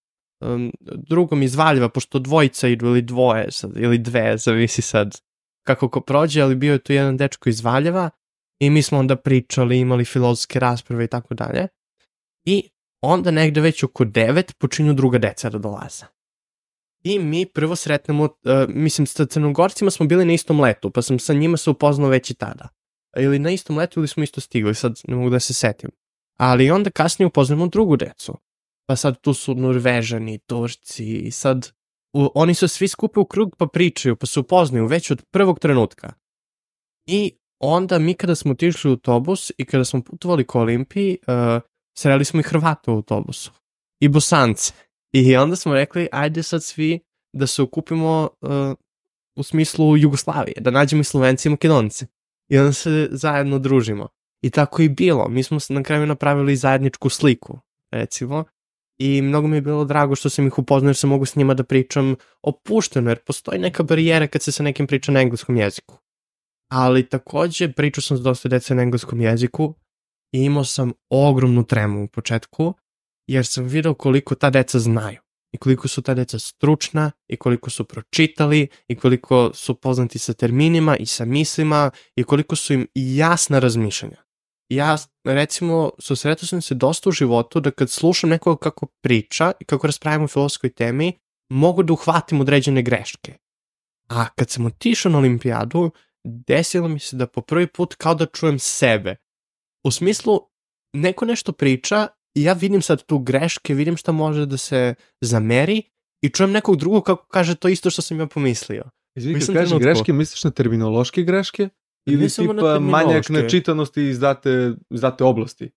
[0.41, 0.71] um,
[1.09, 5.21] drugom iz Valjeva, pošto dvojica idu ili dvoje sad, ili dve, zavisi sad
[5.65, 8.09] kako ko prođe, ali bio je tu jedan dečko iz Valjeva
[8.59, 11.67] i mi smo onda pričali, imali filozofske rasprave i tako dalje.
[12.45, 12.69] I
[13.01, 16.05] onda negde već oko devet počinju druga deca da dolaze.
[17.03, 18.29] I mi prvo sretnemo, uh,
[18.67, 22.29] mislim, sa crnogorcima smo bili na istom letu, pa sam sa njima se upoznao već
[22.29, 22.69] i tada.
[23.17, 25.89] Ili na istom letu ili smo isto stigli, sad ne mogu da se setim.
[26.37, 28.37] Ali onda kasnije upoznamo drugu decu.
[28.87, 31.71] Pa sad tu su Norvežani, Turci i sad
[32.13, 35.59] u, oni su svi skupe u krug pa pričaju, pa se upoznaju već od prvog
[35.59, 36.13] trenutka.
[37.05, 41.61] I onda mi kada smo otišli u autobus i kada smo putovali ka Olimpiji, uh,
[41.97, 43.51] sreli smo i Hrvata u autobusu.
[43.99, 44.73] I Bosance.
[45.11, 46.99] I onda smo rekli, ajde sad svi
[47.33, 48.49] da se okupimo uh,
[49.35, 52.05] u smislu Jugoslavije, da nađemo i Slovenci i Makedonci.
[52.49, 54.07] I onda se zajedno družimo.
[54.41, 55.27] I tako i bilo.
[55.29, 57.59] Mi smo na kraju napravili zajedničku sliku,
[57.91, 58.43] recimo.
[58.99, 61.53] I mnogo mi je bilo drago što sam ih upoznao jer sam mogu s njima
[61.53, 65.97] da pričam opušteno, jer postoji neka barijera kad se sa nekim priča na engleskom jeziku.
[66.71, 69.73] Ali takođe pričao sam s dosta dece na engleskom jeziku
[70.31, 72.73] i imao sam ogromnu tremu u početku,
[73.27, 75.19] jer sam video koliko ta deca znaju
[75.53, 80.33] i koliko su ta deca stručna i koliko su pročitali i koliko su poznati sa
[80.33, 84.24] terminima i sa mislima i koliko su im jasna razmišljanja.
[84.69, 89.65] Ja, recimo, susretao sam se dosta u životu da kad slušam nekoga kako priča i
[89.65, 91.13] kako raspravimo o filozofskoj temi,
[91.49, 93.33] mogu da uhvatim određene greške.
[94.09, 95.91] A kad sam otišao na olimpijadu,
[96.23, 99.15] desilo mi se da po prvi put kao da čujem sebe.
[99.83, 100.39] U smislu,
[100.93, 105.81] neko nešto priča i ja vidim sad tu greške, vidim šta može da se zameri
[106.21, 108.83] i čujem nekog drugog kako kaže to isto što sam ja pomislio.
[109.15, 111.69] Izvini, kad kažeš greške, misliš na terminološke greške?
[112.05, 113.33] Na tipa manjak terminološke.
[113.33, 115.71] načitanosti iz date, iz date oblasti?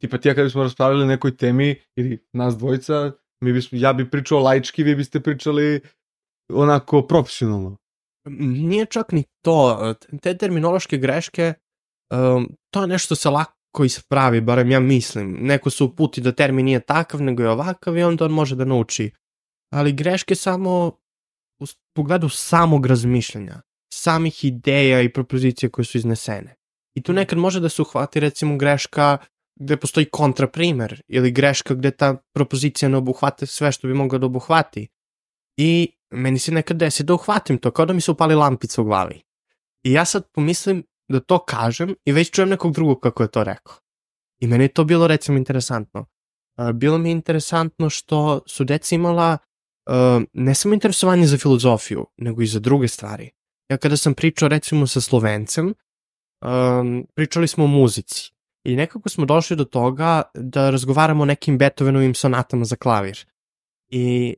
[0.00, 3.92] Tipa ti ja kada bismo raspravljali o nekoj temi, ili nas dvojica, mi bismo, ja
[3.92, 5.80] bi pričao laički, vi biste pričali
[6.52, 7.76] onako profesionalno.
[8.38, 9.94] Nije čak ni to.
[10.22, 11.54] Te terminološke greške,
[12.14, 15.36] um, to je nešto se lako ispravi, barem ja mislim.
[15.40, 18.64] Neko se uputi da termin nije takav, nego je ovakav i onda on može da
[18.64, 19.10] nauči.
[19.72, 20.86] Ali greške samo
[21.62, 21.64] u
[21.96, 23.62] pogledu samog razmišljanja,
[24.04, 26.54] samih ideja i propozicija koje su iznesene.
[26.94, 29.18] I tu nekad može da se uhvati recimo greška
[29.56, 34.26] gde postoji kontraprimer ili greška gde ta propozicija ne obuhvata sve što bi mogla da
[34.26, 34.88] obuhvati.
[35.56, 38.84] I meni se nekad desi da uhvatim to, kao da mi se upali lampica u
[38.84, 39.22] glavi.
[39.82, 43.44] I ja sad pomislim, da to kažem i već čujem nekog drugog kako je to
[43.44, 43.74] rekao.
[44.40, 46.06] I meni je to bilo recimo interesantno.
[46.74, 49.38] Bilo mi je interesantno što su deca imala
[50.32, 53.30] ne samo interesovanje za filozofiju, nego i za druge stvari.
[53.68, 55.74] Ja kada sam pričao recimo sa Slovencem,
[56.44, 58.32] um, pričali smo o muzici
[58.64, 63.26] i nekako smo došli do toga da razgovaramo o nekim Beethovenovim sonatama za klavir.
[63.88, 64.34] I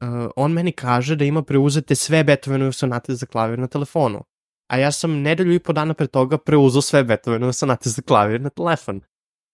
[0.00, 4.24] uh, on meni kaže da ima preuzete sve Beethovenove sonate za klavir na telefonu.
[4.70, 8.40] A ja sam nedelju i po dana pre toga preuzao sve Beethovenove sonate za klavir
[8.40, 9.00] na telefon.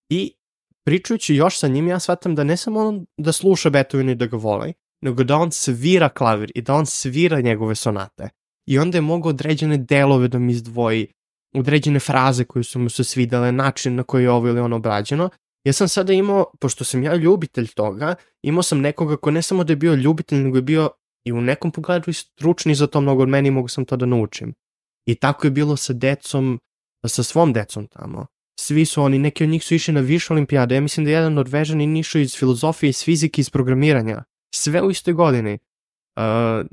[0.09, 0.35] I
[0.85, 4.26] pričajući još sa njim, ja shvatam da ne samo on da sluša Beethoven i da
[4.26, 8.28] ga voli, nego da on svira klavir i da on svira njegove sonate.
[8.66, 11.07] I onda je mogao određene delove da mi izdvoji,
[11.55, 15.31] određene fraze koje su mu se svidele, način na koji je ovo ili ono obrađeno.
[15.64, 19.64] Ja sam sada imao, pošto sam ja ljubitelj toga, imao sam nekoga ko ne samo
[19.64, 20.90] da je bio ljubitelj, nego je bio
[21.25, 23.96] i u nekom pogledu i stručni za to mnogo od meni i mogu sam to
[23.96, 24.55] da naučim.
[25.07, 26.61] I tako je bilo sa decom,
[27.07, 28.27] sa svom decom tamo.
[28.61, 30.75] Svi su oni, neki od njih su išli na više olimpijade.
[30.75, 34.25] Ja mislim da je jedan Norvežanin išao iz filozofije, iz fizike, iz programiranja.
[34.55, 35.59] Sve u istoj godini.
[36.16, 36.66] Uh,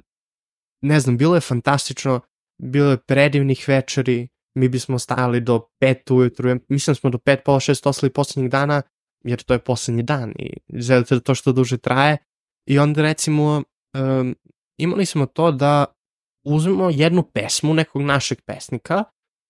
[0.82, 2.20] ne znam, bilo je fantastično,
[2.62, 7.40] bilo je predivnih večeri, mi bismo stajali do pet ujutru, mislim da smo do pet,
[7.46, 8.82] pola šest osli poslednjih dana,
[9.24, 12.18] jer to je poslednji dan i želite da to što duže traje.
[12.70, 13.64] I onda recimo
[13.98, 14.36] um,
[14.78, 15.86] imali smo to da
[16.46, 19.04] uzmemo jednu pesmu nekog našeg pesnika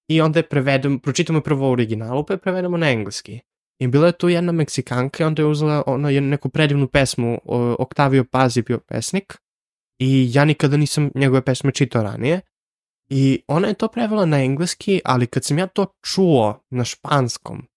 [0.09, 3.39] i onda je prevedemo, pročitamo prvo originalu pa je prevedemo na engleski.
[3.79, 7.39] I bila je tu jedna Meksikanka i onda je uzela ono, neku predivnu pesmu,
[7.79, 9.37] Octavio Paz je bio pesnik
[9.99, 12.41] i ja nikada nisam njegove pesme čitao ranije.
[13.09, 17.67] I ona je to prevela na engleski, ali kad sam ja to čuo na španskom,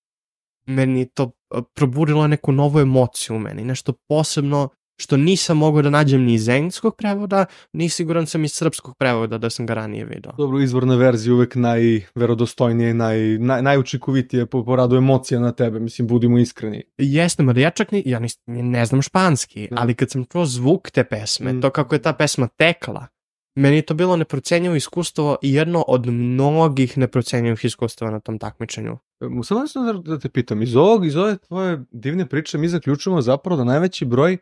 [0.66, 1.30] meni to
[1.74, 4.68] probudilo neku novu emociju u meni, nešto posebno
[5.00, 9.38] što nisam mogao da nađem ni iz engleskog prevoda, ni siguran sam iz srpskog prevoda
[9.38, 10.32] da sam ga ranije vidio.
[10.38, 16.08] Dobro, izvorna verzija uvek najverodostojnije, naj, naj, najučinkovitije po, po radu emocija na tebe, mislim,
[16.08, 16.82] budimo iskreni.
[16.98, 19.78] Jeste, mada ja čak ni, ja nis, ne znam španski, mm.
[19.78, 21.60] ali kad sam čuo zvuk te pesme, mm.
[21.60, 23.06] to kako je ta pesma tekla,
[23.54, 28.98] meni je to bilo neprocenjivo iskustvo i jedno od mnogih neprocenjivih iskustava na tom takmičenju.
[29.44, 33.56] Samo da, da te pitam, iz ovog, iz ove tvoje divne priče mi zaključujemo zapravo
[33.56, 34.38] da najveći broj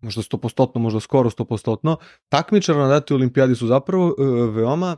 [0.00, 1.96] možda 100%, možda skoro 100%,
[2.28, 4.96] takmičara na datoj olimpijadi su zapravo e, veoma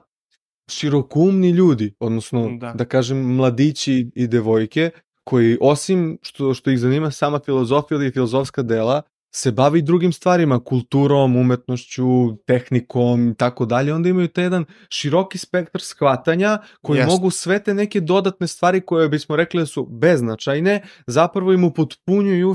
[0.68, 2.72] širokumni ljudi, odnosno da.
[2.72, 4.90] da kažem mladići i devojke
[5.24, 9.02] koji osim što, što ih zanima sama filozofija ili filozofska dela,
[9.34, 15.38] se bavi drugim stvarima, kulturom, umetnošću, tehnikom i tako dalje, onda imaju te jedan široki
[15.38, 17.06] spektar shvatanja koji yes.
[17.06, 22.54] mogu sve te neke dodatne stvari koje bismo rekli da su beznačajne, zapravo im upotpunjuju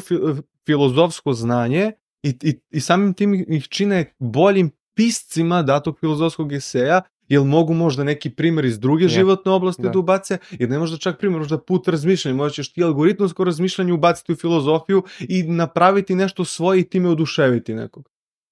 [0.65, 1.91] filozofsko znanje
[2.25, 8.03] i, i, i samim tim ih čine boljim piscima datog filozofskog eseja, jel mogu možda
[8.03, 9.13] neki primjer iz druge yeah.
[9.13, 9.89] životne oblasti da.
[9.89, 13.93] da ubace, jer ne možda čak primjer, možda put razmišljanja, možda ćeš ti algoritmsko razmišljanje
[13.93, 18.09] ubaciti u filozofiju i napraviti nešto svoje i time oduševiti nekog.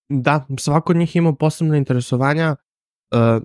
[0.10, 2.56] Da, svako od njih ima posebne interesovanja,
[3.12, 3.44] uh,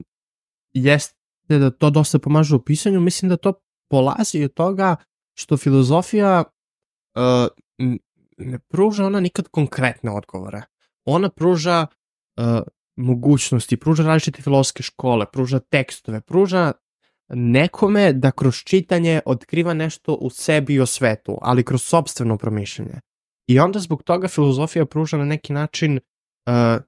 [0.73, 1.15] jeste
[1.49, 3.53] da to dosta pomaže u pisanju, mislim da to
[3.91, 4.97] polazi od toga
[5.35, 6.45] što filozofija
[7.15, 7.97] uh,
[8.39, 10.63] ne pruža ona nikad konkretne odgovore.
[11.05, 12.45] Ona pruža uh,
[12.97, 16.73] mogućnosti, pruža različite filozofske škole, pruža tekstove, pruža
[17.29, 23.01] nekome da kroz čitanje otkriva nešto u sebi i o svetu, ali kroz sobstveno promišljanje.
[23.47, 26.83] I onda zbog toga filozofija pruža na neki način uh,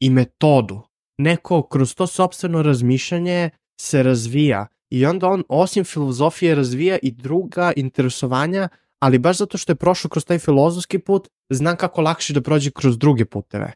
[0.00, 0.82] i metodu.
[1.18, 3.50] Neko kroz to sobstveno razmišljanje
[3.80, 8.68] se razvija i onda on osim filozofije razvija i druga interesovanja
[9.02, 12.70] ali baš zato što je prošao kroz taj filozofski put, znam kako lakše da prođe
[12.70, 13.72] kroz druge puteve.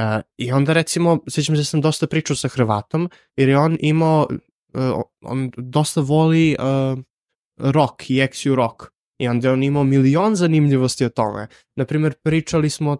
[0.00, 3.76] Uh, I onda recimo, sjećam se da sam dosta pričao sa Hrvatom, jer je on
[3.80, 4.28] imao,
[4.74, 6.98] uh, on dosta voli uh,
[7.58, 8.82] rock i XU rock.
[9.18, 11.46] I onda je on imao milion zanimljivosti o tome.
[11.76, 12.98] Naprimer, pričali smo uh,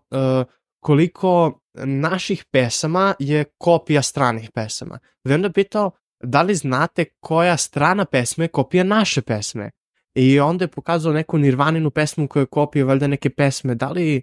[0.80, 4.98] koliko naših pesama je kopija stranih pesama.
[5.28, 5.90] I onda pitao,
[6.22, 9.70] da li znate koja strana pesme je kopija naše pesme?
[10.14, 14.22] I onda je pokazao neku Nirvaninu pesmu koja je kopija valjda neke pesme, da li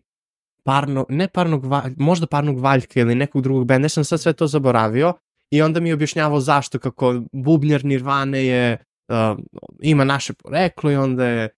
[0.63, 1.63] parno, ne parnog,
[1.97, 5.13] možda parnog valjka ili nekog drugog benda, ne sam sad sve to zaboravio
[5.51, 9.39] i onda mi je objašnjavao zašto, kako bubnjar Nirvane je, uh,
[9.81, 11.49] ima naše poreklo i onda je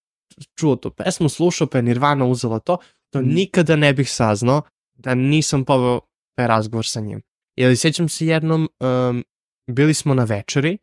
[0.56, 2.78] čuo tu pesmu, slušao pa je Nirvana uzela to,
[3.10, 3.26] to mm.
[3.26, 4.62] nikada ne bih saznao
[4.94, 6.00] da nisam poveo
[6.36, 7.22] taj razgovor sa njim.
[7.56, 9.24] Jer sjećam se jednom, um,
[9.72, 10.78] bili smo na večeri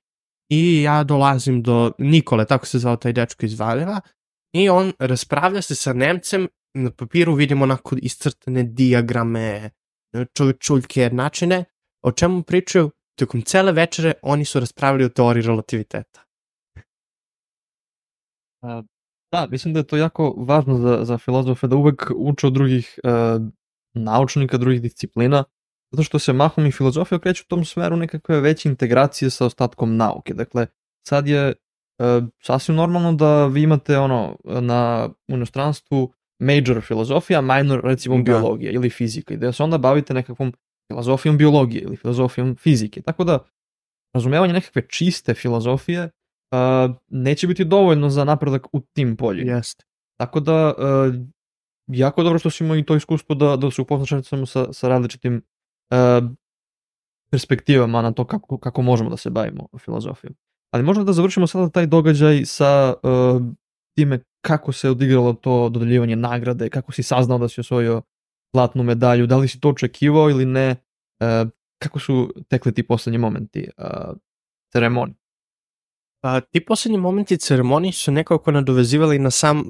[0.48, 4.00] i ja dolazim do Nikole, tako se zvao taj dečko iz Valjeva,
[4.54, 9.70] i on raspravlja se sa Nemcem, na papiru vidimo onako iscrtane diagrame,
[10.58, 11.64] čuljke, načine,
[12.02, 16.22] o čemu pričaju, tokom cele večere oni su raspravljali o teoriji relativiteta.
[19.32, 22.98] Da, mislim da je to jako važno za, za filozofe da uvek uče od drugih
[23.04, 23.08] e,
[23.94, 25.44] naučnika, drugih disciplina,
[25.92, 29.96] zato što se mahom i filozofija kreću u tom smeru nekakve veće integracije sa ostatkom
[29.96, 30.34] nauke.
[30.34, 30.66] Dakle,
[31.08, 31.54] sad je e,
[32.42, 38.22] sasvim normalno da vi imate ono na u inostranstvu major filozofija, minor recimo Da.
[38.22, 40.52] biologija ili fizika i da se onda bavite nekakvom
[40.92, 43.02] filozofijom biologije ili filozofijom fizike.
[43.02, 43.38] Tako da
[44.14, 49.52] razumevanje nekakve čiste filozofije uh, neće biti dovoljno za napredak u tim poljima.
[49.52, 49.84] Jeste.
[50.18, 51.14] Tako da, uh,
[51.86, 54.88] jako dobro što si imao i to iskustvo da, da se upoznaš samo sa, sa
[54.88, 55.42] različitim
[57.30, 60.34] perspektivama na to kako, kako možemo da se bavimo filozofijom.
[60.70, 63.42] Ali možda da završimo sada taj događaj sa uh,
[63.96, 68.02] time kako se odigralo to dodeljivanje nagrade, kako si saznao da si osvojio
[68.52, 70.76] zlatnu medalju, da li si to očekivao ili ne,
[71.20, 74.16] uh, kako su tekli ti poslednji momenti uh,
[74.72, 75.16] ceremonije.
[76.22, 79.66] Pa, ti poslednji momenti ceremonije su nekako nadovezivali na sam uh,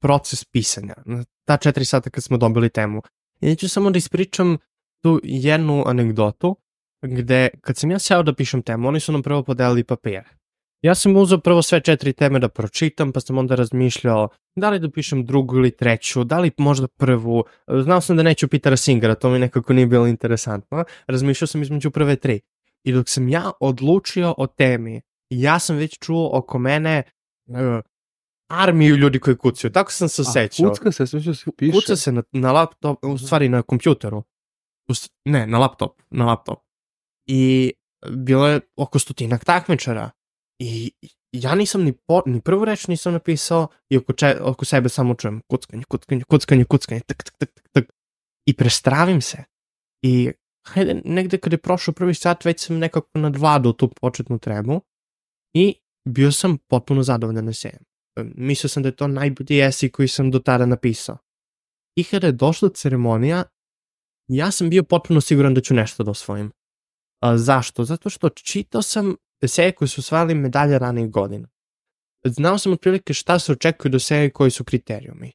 [0.00, 3.02] proces pisanja, na ta četiri sata kad smo dobili temu.
[3.40, 4.58] I ću samo da ispričam
[5.04, 6.56] tu jednu anegdotu,
[7.02, 10.24] gde kad sam ja seo da pišem temu, oni su nam prvo podelili papire.
[10.82, 14.78] Ja sam uzeo prvo sve četiri teme da pročitam, pa sam onda razmišljao da li
[14.78, 17.44] da pišem drugu ili treću, da li možda prvu.
[17.82, 20.84] Znao sam da neću Petera Singera, to mi nekako nije bilo interesantno.
[21.06, 22.40] Razmišljao sam između prve tri.
[22.84, 27.02] I dok sam ja odlučio o temi, ja sam već čuo oko mene
[27.46, 27.56] uh,
[28.48, 29.72] armiju ljudi koji kucaju.
[29.72, 30.70] Tako sam se A sećao.
[30.70, 31.72] kucka se, sve što se piše.
[31.72, 34.22] Kuca se na, na laptop, u stvari na kompjuteru.
[35.24, 36.62] Ne, na laptop, na laptop.
[37.30, 37.72] I
[38.10, 40.10] bilo je oko stotinak takmičara.
[40.62, 40.92] I
[41.32, 45.14] ja nisam ni, po, ni prvu reč nisam napisao i oko, če, oko sebe samo
[45.14, 47.90] čujem kuckanje, kuckanje, kuckanje, kuckanje, tak, tak, tak, tak, tak.
[48.46, 49.44] I prestravim se.
[50.06, 50.32] I
[50.66, 54.80] hajde, negde kad je prošao prvi sat, već sam nekako nadvladao tu početnu tremu
[55.56, 55.74] i
[56.08, 57.82] bio sam potpuno zadovoljan esejem.
[58.16, 61.18] E, Mislio sam da je to najbolji esej koji sam do tada napisao.
[61.96, 63.44] I kada je došla ceremonija,
[64.28, 66.52] ja sam bio potpuno siguran da ću nešto da osvojim.
[67.20, 67.84] A, zašto?
[67.84, 71.48] Zato što čitao sam eseje koji su osvajali medalje ranih godina.
[72.24, 75.32] Znao sam otprilike šta se očekuje do eseje koji su kriterijumi.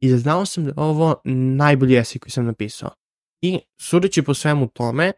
[0.00, 2.90] I znao sam da ovo najbolji esej koji sam napisao.
[3.42, 5.12] I sudeći po svemu tome,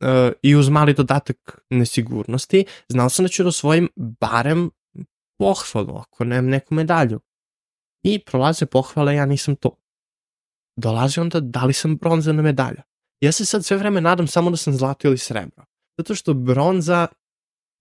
[0.00, 4.70] uh, i uz mali dodatak nesigurnosti, znao sam da ću da osvojim barem
[5.38, 7.20] pohvalu, ako nemam neku medalju.
[8.02, 9.76] I prolaze pohvale, ja nisam to.
[10.78, 12.82] Dolazi onda da li sam bronzana medalja.
[13.20, 15.64] Ja se sad sve vreme nadam samo da sam zlato ili srebro.
[15.98, 17.06] Zato što bronza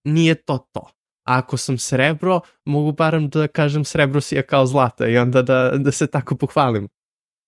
[0.03, 0.89] nije to to.
[1.25, 5.41] A ako sam srebro, mogu barem da kažem srebro si je kao zlata i onda
[5.41, 6.87] da, da se tako pohvalim.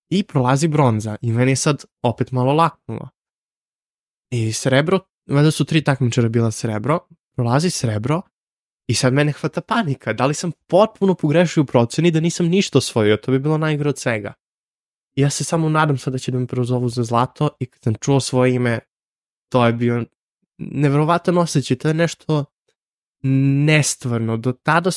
[0.09, 3.09] I prolazi bronza i meni je sad opet malo laknulo.
[4.31, 6.99] I srebro, valjda su tri takmičara bila srebro,
[7.35, 8.21] prolazi srebro
[8.87, 10.13] i sad mene hvata panika.
[10.13, 13.89] Da li sam potpuno pogrešio u proceni da nisam ništa osvojio, to bi bilo najgore
[13.89, 14.33] od svega.
[15.15, 17.95] Ja se samo nadam sad da će da me prezovu za zlato i kad sam
[17.95, 18.79] čuo svoje ime,
[19.51, 20.05] to je bio
[20.57, 22.45] nevjerovatan osjećaj, to je nešto
[23.65, 24.37] nestvarno.
[24.37, 24.89] Do tada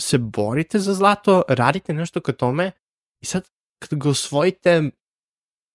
[0.00, 2.70] se borite za zlato, radite nešto ka tome
[3.22, 3.48] i sad
[3.78, 4.90] kad ga osvojite,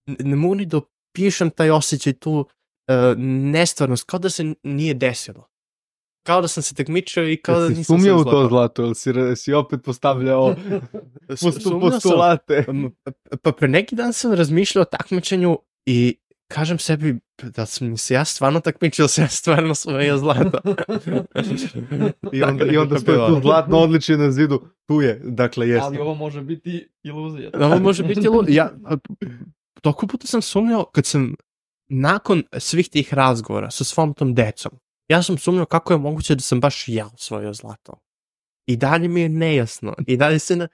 [0.06, 2.45] ne mogu ni da opišem taj osjećaj tu uh,
[3.51, 5.50] nestvarnost, kao da se nije desilo.
[6.23, 8.95] Kao da sam se takmičio i kao da Jesi nisam sumnjao u to zlato, ili
[8.95, 10.55] si, si opet postavljao
[11.27, 11.91] postu, sumnjao sam.
[11.91, 12.65] postulate?
[12.67, 17.97] Um, pa- Pa pre neki dan sam razmišljao o takmičenju i kažem sebi da sam
[17.97, 20.60] se ja stvarno takmičio, da sam ja stvarno svojio zlato.
[22.34, 24.62] I onda, i onda je stoje tu zlatno odličje na zidu.
[24.88, 25.86] Tu je, dakle, jeste.
[25.86, 27.49] Ali ovo može biti iluzija.
[27.53, 28.49] Ovo može biti lud.
[28.49, 28.71] Ja,
[29.81, 31.36] toliko puta sam sumnjao kad sam
[31.89, 34.71] nakon svih tih razgovora sa svom tom decom,
[35.12, 37.93] ja sam sumnjao kako je moguće da sam baš ja osvojio zlato.
[38.67, 39.95] I dalje mi je nejasno.
[40.08, 40.67] I dalje se na,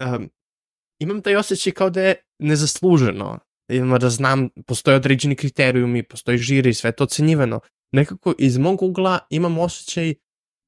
[0.00, 0.30] um,
[0.98, 3.38] imam taj osjećaj kao da je nezasluženo.
[3.68, 7.60] Ima da znam, postoje određeni kriterijumi, postoji žiri, sve to ocenjivano.
[7.92, 10.14] Nekako iz mog ugla imam osjećaj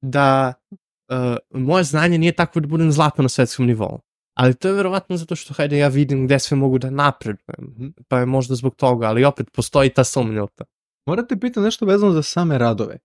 [0.01, 3.99] da uh, moje znanje nije takvo da budem zlato na svetskom nivou.
[4.37, 7.93] Ali to je verovatno zato što, hajde, ja vidim gde sve mogu da napredujem.
[8.07, 10.65] Pa je možda zbog toga, ali opet postoji ta to.
[11.05, 12.97] Morate pitati nešto vezano za same radove.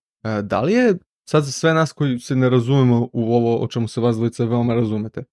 [0.43, 0.95] Da li je,
[1.29, 4.45] sad za sve nas koji se ne razumemo u ovo o čemu se vas dvojica
[4.45, 5.23] veoma razumete,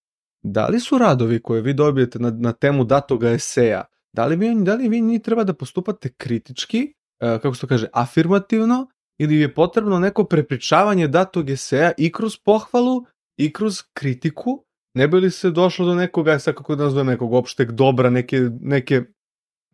[0.43, 4.55] da li su radovi koje vi dobijete na, na temu datoga eseja, da li vi,
[4.65, 8.87] da li vi njih treba da postupate kritički, kako se to kaže, afirmativno,
[9.19, 13.05] ili je potrebno neko prepričavanje datog eseja i kroz pohvalu
[13.37, 14.65] i kroz kritiku,
[14.95, 18.11] ne bi li se došlo do nekog, aj sad kako da nazovem, nekog opšteg dobra,
[18.11, 19.03] neke, neke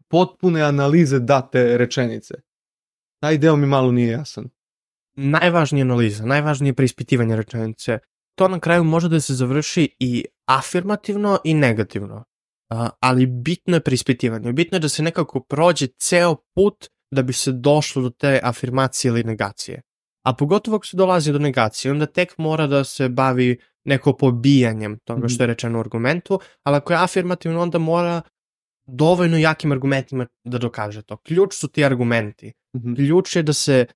[0.09, 2.35] potpune analize date rečenice.
[3.23, 4.49] Taj deo mi malo nije jasan.
[5.19, 7.99] Najvažnija analiza, najvažnije preispitivanje rečenice,
[8.39, 12.25] to na kraju može da se završi i afirmativno i negativno.
[12.71, 14.53] Uh, ali bitno je preispitivanje.
[14.53, 19.09] Bitno je da se nekako prođe ceo put da bi se došlo do te afirmacije
[19.09, 19.83] ili negacije.
[20.27, 24.99] A pogotovo ako se dolazi do negacije, onda tek mora da se bavi neko pobijanjem
[25.05, 28.23] toga što je rečeno u argumentu, ali ako je afirmativno, onda mora
[28.87, 31.17] dovoljno jakim argumentima da dokaže to.
[31.17, 32.53] Ključ su ti argumenti.
[32.77, 32.95] Mhm.
[32.95, 33.87] Ključ je da se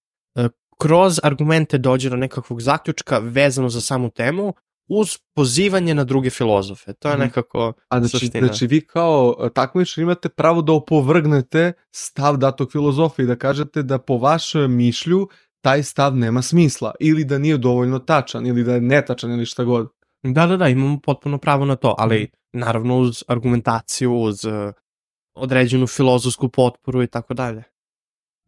[0.79, 4.55] kroz argumente dođe do nekakvog zaključka vezano za samu temu,
[4.89, 6.93] uz pozivanje na druge filozofe.
[6.93, 7.23] To je Mhm.
[7.23, 8.47] nekako A znači, suština.
[8.47, 13.83] znači vi kao e, takmičar imate pravo da opovrgnete stav datog filozofa i da kažete
[13.83, 15.29] da po vašem mišlju
[15.61, 19.65] taj stav nema smisla ili da nije dovoljno tačan ili da je netačan ili šta
[19.65, 19.89] god.
[20.23, 24.53] Da, da, da, imamo potpuno pravo na to, ali naravno uz argumentaciju, uz uh,
[25.35, 27.63] određenu filozofsku potporu i tako dalje.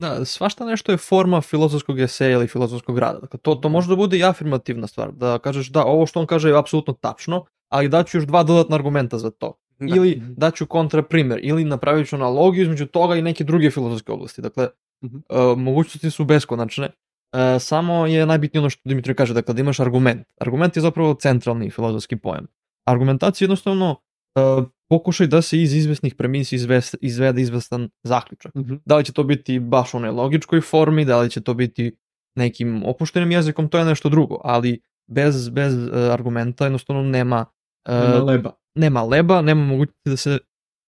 [0.09, 3.19] Da, svašta nešto je forma filozofskog eseja ili filozofskog rada.
[3.19, 6.27] Dakle, to, to može da bude i afirmativna stvar, da kažeš da ovo što on
[6.27, 9.53] kaže je apsolutno tačno, ali daću još dva dodatna argumenta za to.
[9.79, 9.97] Da.
[9.97, 14.43] Ili daću kontraprimer, ili napravit ću analogiju između toga i neke druge filozofske oblasti.
[14.43, 14.69] Dakle,
[15.05, 15.17] Mhm.
[15.17, 19.81] uh, mogućnosti su beskonačne, uh, samo je najbitnije ono što Dimitri kaže, dakle da imaš
[19.81, 20.27] argument.
[20.41, 22.47] Argument je zapravo centralni filozofski pojam.
[22.87, 23.97] Argumentacija je jednostavno
[24.35, 28.55] uh, pokušaj da se iz izvesnih premisa izves, izvede izvestan zaključak.
[28.55, 28.75] Mhm.
[28.85, 31.97] Da li će to biti baš u onoj logičkoj formi, da li će to biti
[32.37, 37.47] nekim opuštenim jezikom, to je nešto drugo, ali bez, bez uh, argumenta jednostavno nema,
[37.89, 38.53] uh, Nema leba.
[38.75, 40.39] nema leba, nema mogućnosti da se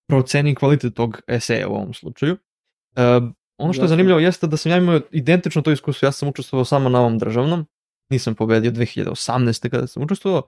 [0.09, 2.33] proceni kvalitet tog eseja u ovom slučaju.
[2.33, 6.29] Uh, ono što je zanimljivo jeste da sam ja imao identično to iskustvo, ja sam
[6.29, 7.65] učestvovao samo na ovom državnom,
[8.09, 9.69] nisam pobedio 2018.
[9.69, 10.41] kada sam učestvovao,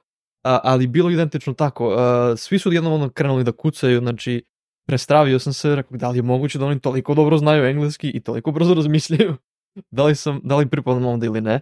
[0.44, 1.96] a, ali bilo identično tako.
[1.98, 4.44] A, svi su jednom ono krenuli da kucaju, znači
[4.88, 8.20] prestravio sam se, rekao da li je moguće da oni toliko dobro znaju engleski i
[8.20, 9.36] toliko brzo razmišljaju,
[9.96, 11.62] da li, sam, da li pripadam ovde ili ne.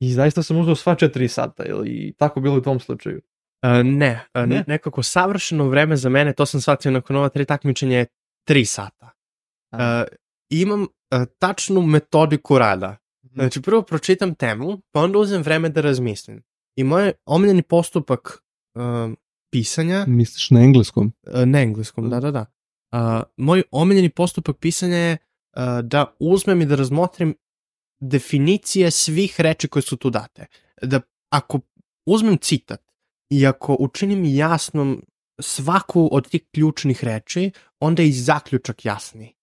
[0.00, 3.20] I zaista sam uzeo sva četiri sata, i tako bilo u tom slučaju.
[3.62, 4.64] Uh, ne, uh, Ne?
[4.66, 8.06] nekako savršeno vreme za mene, to sam shvatio nakon ova tri takmičenja je
[8.46, 9.10] tri sata.
[9.72, 9.78] Uh,
[10.50, 10.88] imam uh,
[11.38, 12.96] tačnu metodiku rada.
[13.24, 13.34] Mhm.
[13.34, 16.42] Znači, prvo pročitam temu, pa onda uzem vreme da razmislim.
[16.78, 18.42] I moj omiljeni postupak
[18.74, 19.14] uh,
[19.50, 21.12] pisanja, Misliš na engleskom?
[21.26, 22.44] uh, na engleskom, da, da, da.
[22.92, 27.34] Uh, moj omiljeni postupak pisanja je uh, da uzmem i da razmotrim
[28.00, 30.46] definicije svih reči koje su tu date.
[30.82, 31.00] Da
[31.32, 31.60] ako
[32.06, 32.82] uzmem citat
[33.30, 35.02] i ako učinim jasnom
[35.40, 37.50] svaku od tih ključnih reči,
[37.80, 39.34] onda je i zaključak jasni.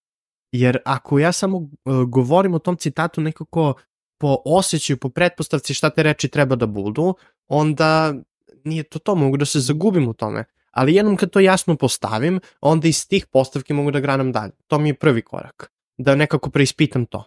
[0.51, 1.69] Jer ako ja samo uh,
[2.07, 3.73] govorim o tom citatu nekako
[4.17, 7.13] po osjećaju, po pretpostavci šta te reči treba da budu,
[7.47, 8.13] onda
[8.63, 10.43] nije to to, mogu da se zagubim u tome.
[10.71, 14.51] Ali jednom kad to jasno postavim, onda iz tih postavki mogu da granam dalje.
[14.67, 15.71] To mi je prvi korak.
[15.97, 17.23] Da nekako preispitam to.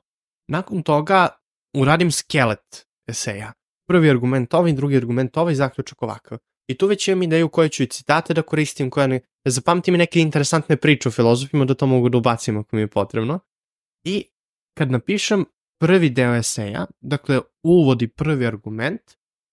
[0.48, 1.28] Nakon toga
[1.74, 3.52] uradim skelet eseja.
[3.86, 6.38] Prvi argument ovaj, drugi argument ovaj, zaključak ovakav.
[6.66, 9.94] I tu već imam ideju koje ću i citate da koristim, koje ne, da zapamtim
[9.94, 13.40] neke interesantne priče o filozofima, da to mogu da ubacim ako mi je potrebno.
[14.04, 14.24] I
[14.74, 15.44] kad napišem
[15.78, 19.00] prvi deo eseja, dakle uvodi prvi argument,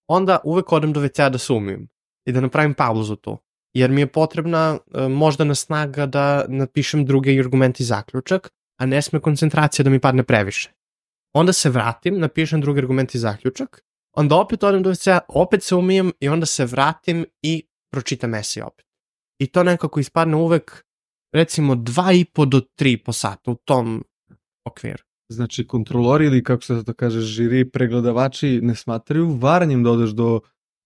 [0.07, 1.88] onda uvek odem do WC-a da se umijem
[2.28, 3.38] i da napravim pauzu tu.
[3.73, 8.49] Jer mi je potrebna e, moždana snaga da napišem drugi argument i zaključak,
[8.80, 10.71] a ne sme koncentracija da mi padne previše.
[11.34, 13.82] Onda se vratim, napišem drugi argument i zaključak,
[14.15, 18.63] onda opet odem do WC-a, opet se umijem i onda se vratim i pročitam esej
[18.63, 18.86] opet.
[19.39, 20.86] I to nekako ispadne uvek
[21.34, 24.03] recimo 2,5 do 3 po satu u tom
[24.65, 25.03] okviru.
[25.30, 30.39] Znači, kontrolori ili kako se to kaže, žiri, pregledavači ne smatraju varanjem da odeš do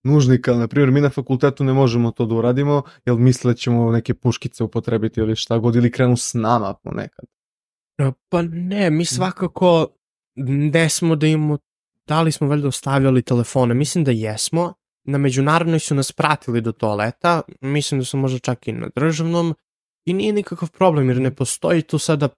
[0.03, 0.55] nužnika.
[0.55, 4.13] Na primjer, mi na fakultetu ne možemo to da uradimo, jer misle da ćemo neke
[4.13, 7.25] puškice upotrebiti ili šta god, ili krenu s nama ponekad.
[8.29, 9.87] Pa ne, mi svakako
[10.47, 11.57] ne smo da imamo,
[12.07, 14.73] da li smo valjda ostavljali telefone, mislim da jesmo,
[15.03, 19.55] na međunarodnoj su nas pratili do toaleta, mislim da su možda čak i na državnom,
[20.05, 22.29] i nije nikakav problem, jer ne postoji tu sada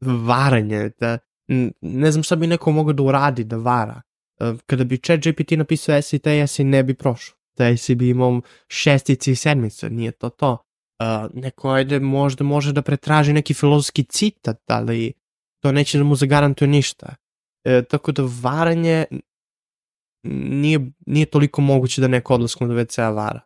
[0.00, 1.18] varanje, da,
[1.80, 4.02] ne znam šta bi neko mogao da uradi, da vara.
[4.40, 7.36] E, Kada bi chat GPT napisao esej, taj esej ne bi prošao.
[7.56, 10.58] Taj esej bi imao šestice i sedmice, nije to to.
[11.02, 15.12] Uh, neko ajde možda može da pretraži neki filozofski citat, ali
[15.62, 17.14] to neće da mu zagarantuje ništa.
[17.64, 19.04] E, tako da varanje
[20.22, 23.40] nije, nije toliko moguće da neko odlaskom do WC-a vara.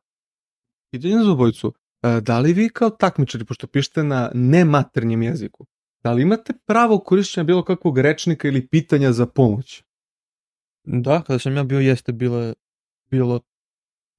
[0.93, 5.67] Pitanje za obojicu, e, da li vi kao takmičari, pošto pišete na nematernjem jeziku,
[6.05, 9.83] da li imate pravo korišćenja bilo kakvog rečnika ili pitanja za pomoć?
[10.85, 12.55] Da, kada sam ja bio jeste bile,
[13.11, 13.41] bilo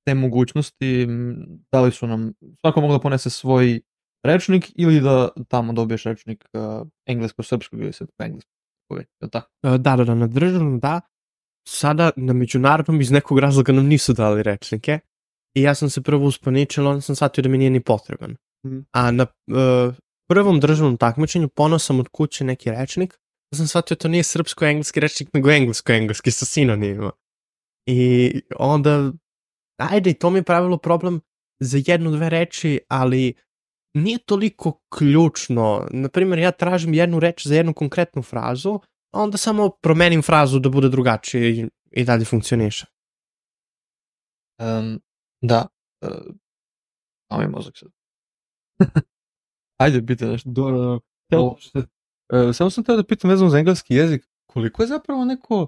[0.05, 1.07] te mogućnosti,
[1.71, 3.81] da li su nam, svako moglo da ponese svoj
[4.23, 8.53] rečnik ili da tamo dobiješ rečnik uh, englesko-srpskog ili srpsko-engleskog.
[8.89, 9.49] uvek, je tako?
[9.63, 11.01] E, Da, da, da, na državnom da.
[11.67, 14.99] Sada na međunarodnom iz nekog razloga nam nisu dali rečnike.
[15.55, 18.35] I ja sam se prvo uspaničila, onda sam shvatio da mi nije ni potreban.
[18.65, 18.79] Mhm.
[18.91, 19.91] A na e,
[20.33, 23.19] prvom državnom takmičenju ponao sam od kuće neki rečnik,
[23.51, 27.11] da sam shvatio to nije srpsko-engleski rečnik, nego englesko-engleski sa sinonimima.
[27.85, 29.11] I onda,
[29.77, 31.21] ajde, to mi je pravilo problem
[31.59, 33.33] za jednu, dve reči, ali
[33.93, 35.87] nije toliko ključno.
[35.91, 38.79] Naprimjer, ja tražim jednu reč za jednu konkretnu frazu,
[39.13, 42.85] a onda samo promenim frazu da bude drugačije i, i dalje funkcioniše.
[44.59, 45.01] Um,
[45.41, 45.67] da.
[46.01, 46.35] Uh,
[47.29, 47.89] a mi mozak sad.
[49.83, 50.49] Ajde, biti nešto.
[50.49, 50.99] Dobro, dobro.
[51.29, 51.57] O,
[52.49, 55.67] e, samo sam teo da pitam vezano za engleski jezik, koliko je zapravo neko,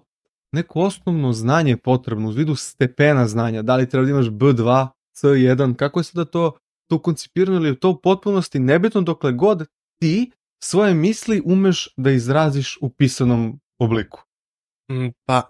[0.52, 3.62] neko osnovno znanje potrebno u vidu stepena znanja?
[3.62, 4.88] Da li treba da imaš B2,
[5.18, 6.58] C1, kako je sada to,
[6.90, 9.66] to koncipirano ili je to u potpunosti nebitno dokle god
[10.00, 10.32] ti
[10.64, 14.24] svoje misli umeš da izraziš u pisanom obliku?
[14.92, 15.50] Mm, Pa,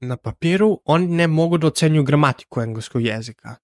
[0.00, 3.56] na papiru oni ne mogu da ocenjuju gramatiku engleskog jezika.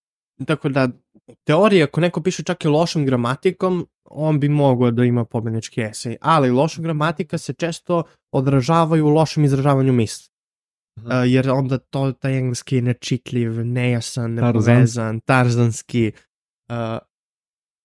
[0.47, 0.89] Tako da,
[1.27, 5.81] u teoriji, ako neko piše čak i lošom gramatikom, on bi mogao da ima pobednički
[5.81, 6.17] esej.
[6.21, 10.29] Ali loša gramatika se često odražavaju u lošem izražavanju misli.
[10.97, 16.13] Uh, jer onda to, taj engleski je nečitljiv, nejasan, nepovezan, tarzanski.
[16.69, 16.99] Uh,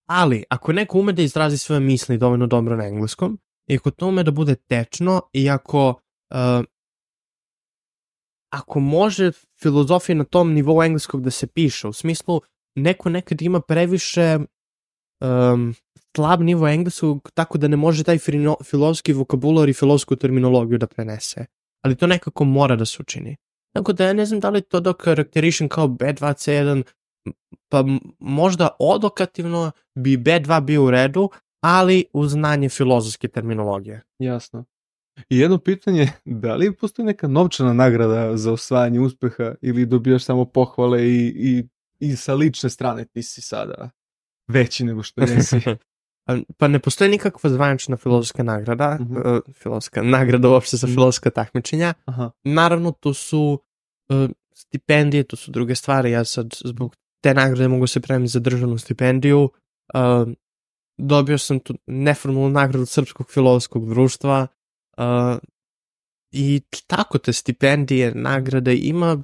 [0.08, 4.08] ali, ako neko ume da izrazi svoje misli dovoljno dobro na engleskom, i ako to
[4.08, 6.64] ume da bude tečno, i ako, uh,
[8.54, 9.32] ako može
[9.62, 12.40] filozofija na tom nivou engleskog da se piše, u smislu
[12.74, 14.38] neko nekad ima previše
[15.20, 15.74] um,
[16.16, 18.18] slab nivo engleskog tako da ne može taj
[18.64, 21.46] filozofski vokabular i filozofsku terminologiju da prenese.
[21.84, 23.36] Ali to nekako mora da se učini.
[23.74, 26.82] Tako da ja ne znam da li to dok karakterišem kao B2C1,
[27.68, 27.84] pa
[28.18, 31.30] možda odokativno bi B2 bio u redu,
[31.60, 34.02] ali uz znanje filozofske terminologije.
[34.18, 34.64] Jasno.
[35.28, 40.44] I jedno pitanje, da li postoji neka novčana nagrada za osvajanje uspeha ili dobijaš samo
[40.44, 41.64] pohvale i, i,
[42.00, 43.90] i sa lične strane ti si sada
[44.48, 45.60] veći nego što jesi?
[46.58, 49.16] Pa ne postoji nikakva zvanična filozofska nagrada, Mhm.
[49.16, 50.94] uh, filozofska nagrada uopšte za Mhm.
[50.94, 51.94] filozofska takmičenja.
[52.04, 52.30] Aha.
[52.44, 53.58] Naravno, tu su
[54.08, 56.10] uh, stipendije, tu su druge stvari.
[56.10, 59.50] Ja sad zbog te nagrade mogu se premiti za državnu stipendiju.
[59.94, 60.28] Uh,
[60.98, 64.46] dobio sam tu neformalnu nagradu Srpskog filozofskog društva.
[64.96, 65.38] Uh,
[66.32, 69.22] I tako te stipendije, nagrade, ima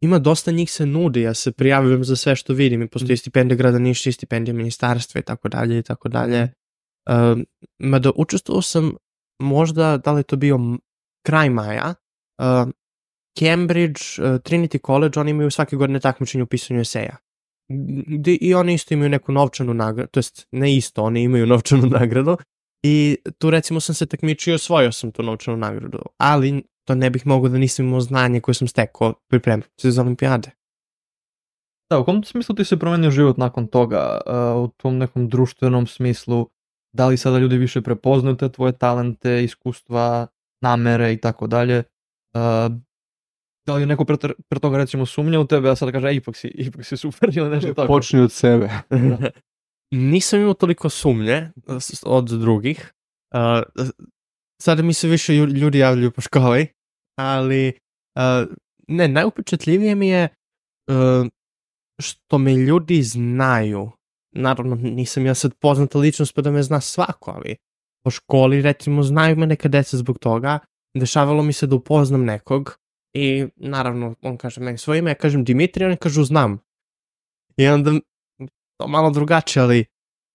[0.00, 3.56] ima dosta njih se nudi, ja se prijavljujem za sve što vidim i postoji stipendija
[3.56, 6.52] grada Niša i stipendija ministarstva i tako dalje i tako dalje.
[7.10, 7.46] Um,
[7.78, 8.92] mada učestvovao sam
[9.38, 10.58] možda, da li to bio
[11.26, 11.94] kraj maja,
[12.38, 12.70] uh,
[13.38, 17.16] Cambridge, uh, Trinity College, oni imaju svake godine takmičenje u pisanju eseja.
[18.06, 21.86] Gde i oni isto imaju neku novčanu nagradu, to jest ne isto, oni imaju novčanu
[22.00, 22.36] nagradu
[22.82, 27.26] i tu recimo sam se takmičio, osvojio sam tu novčanu nagradu, ali to ne bih
[27.26, 30.50] mogao da nisam imao znanje koje sam stekao pripremajući se za olimpijade.
[31.90, 35.86] Da, u kom smislu ti se promenio život nakon toga, uh, u tom nekom društvenom
[35.86, 36.50] smislu,
[36.92, 40.26] da li sada ljudi više prepoznaju te tvoje talente, iskustva,
[40.62, 41.82] namere i tako dalje,
[43.66, 44.16] da li je neko pre,
[44.48, 47.30] pre toga recimo sumnja u tebe, a sada kaže, e, ipak si, ipak si super
[47.36, 47.86] ili nešto tako.
[47.86, 48.70] Počni od sebe.
[49.90, 52.92] Nisam imao toliko sumnje s- od drugih.
[53.34, 53.90] Uh,
[54.62, 56.66] sada mi se više ju- ljudi javljaju po školi,
[57.18, 57.72] ali
[58.16, 58.54] uh,
[58.88, 60.28] ne, najupečatljivije mi je
[60.90, 61.26] uh,
[62.02, 63.90] što me ljudi znaju.
[64.34, 67.56] Naravno, nisam ja sad poznata ličnost pa da me zna svako, ali
[68.04, 70.58] po školi recimo znaju me neka deca zbog toga.
[70.98, 72.76] Dešavalo mi se da upoznam nekog
[73.16, 76.58] i naravno on kaže meni svoje ime, ja kažem Dimitri, oni kažu znam.
[77.56, 77.90] I onda
[78.80, 79.84] to malo drugačije, ali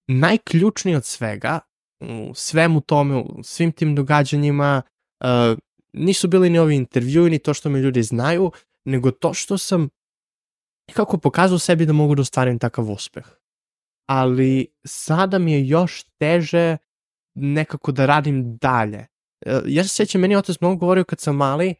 [0.07, 1.59] najključnije od svega,
[1.99, 4.81] u svemu tome, u svim tim događanjima,
[5.23, 5.57] uh,
[5.93, 8.51] nisu bili ni ovi intervjui, ni to što me ljudi znaju,
[8.85, 9.89] nego to što sam
[10.87, 13.25] nekako pokazao sebi da mogu da ostvarim takav uspeh.
[14.09, 16.77] Ali sada mi je još teže
[17.35, 19.07] nekako da radim dalje.
[19.45, 21.75] E, Ja se sjećam, meni otac mnogo govorio kad sam mali,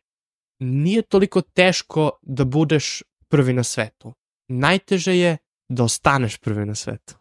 [0.60, 4.14] nije toliko teško da budeš prvi na svetu.
[4.48, 5.38] Najteže je
[5.70, 7.16] da ostaneš prvi na svetu.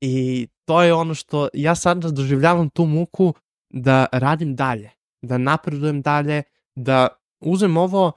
[0.00, 3.34] I to je ono što ja sad doživljavam tu muku
[3.70, 4.90] da radim dalje,
[5.22, 6.42] da napredujem dalje,
[6.76, 7.08] da
[7.40, 8.12] uzem ovo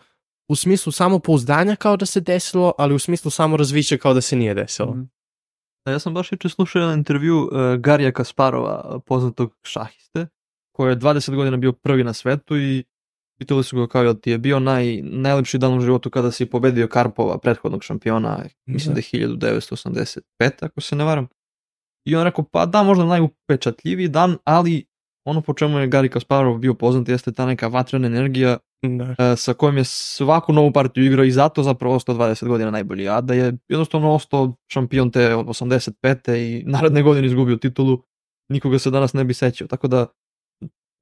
[0.49, 4.53] u smislu samopouzdanja kao da se desilo, ali u smislu samorazvića kao da se nije
[4.53, 4.97] desilo.
[5.85, 7.49] Da, ja sam baš juče slušao jedan intervju uh,
[7.79, 10.27] Garija Kasparova, poznatog šahiste,
[10.71, 12.83] koji je 20 godina bio prvi na svetu i
[13.41, 16.45] pitali su ga kao jel ti je bio naj, najlepši dan u životu kada si
[16.45, 20.21] pobedio Karpova, prethodnog šampiona, mislim da je 1985,
[20.61, 21.27] ako se ne varam.
[22.05, 24.85] I on rekao, pa da, možda najupečatljiviji dan, ali
[25.25, 29.15] ono po čemu je Gary Kasparov bio poznat jeste ta neka vatrena energija Da.
[29.31, 33.09] e, sa kojom je svaku novu partiju igrao i zato zapravo ostao 20 godina najbolji,
[33.09, 36.35] a da je jednostavno ostao šampion te od 85.
[36.35, 38.03] i naredne godine izgubio titulu,
[38.49, 40.05] nikoga se danas ne bi sećao, tako da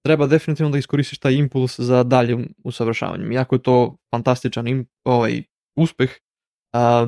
[0.06, 3.34] treba definitivno da iskoristiš taj impuls za dalje usavršavanje.
[3.34, 5.44] Iako je to fantastičan im, ovaj,
[5.78, 6.10] uspeh,
[6.74, 7.08] a,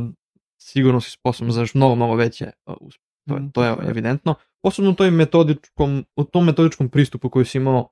[0.62, 3.06] sigurno si sposoban za još mnogo, mnogo veće a, uspehe.
[3.30, 4.36] To, je- to je evidentno.
[4.64, 7.90] Posebno u, toj metodičkom, u tom metodičkom pristupu koji si imao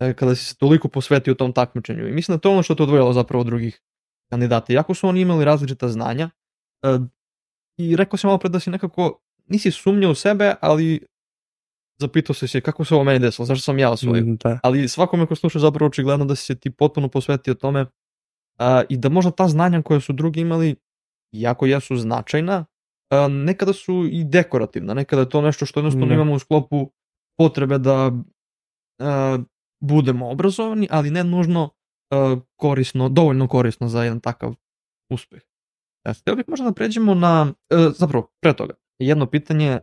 [0.00, 2.08] e, kada si se toliko posvetio tom takmičenju.
[2.08, 3.80] I mislim da to je ono što te odvojilo zapravo od drugih
[4.30, 4.72] kandidata.
[4.72, 6.30] Iako su oni imali različita znanja,
[6.82, 6.98] e,
[7.78, 11.06] i rekao sam malo pre da si nekako, nisi sumnjao u sebe, ali
[11.98, 14.24] zapitao si se kako se ovo meni desilo, zašto sam ja osvojio.
[14.44, 14.58] Da.
[14.62, 17.86] Ali svakome ko sluša zapravo očigledno da si se ti potpuno posvetio tome
[18.58, 20.76] a, i da možda ta znanja koje su drugi imali,
[21.32, 22.64] iako jesu značajna,
[23.10, 26.14] a, nekada su i dekorativna, nekada je to nešto što jednostavno Da.
[26.14, 26.90] imamo u sklopu
[27.38, 28.12] potrebe da
[29.00, 29.38] a,
[29.80, 31.70] budemo obrazovani, ali ne nužno
[32.10, 34.54] a, korisno, dovoljno korisno za jedan takav
[35.10, 35.42] uspeh.
[36.06, 39.80] Ja, htio bih možda da pređemo na, e, zapravo, pre toga, jedno pitanje, e,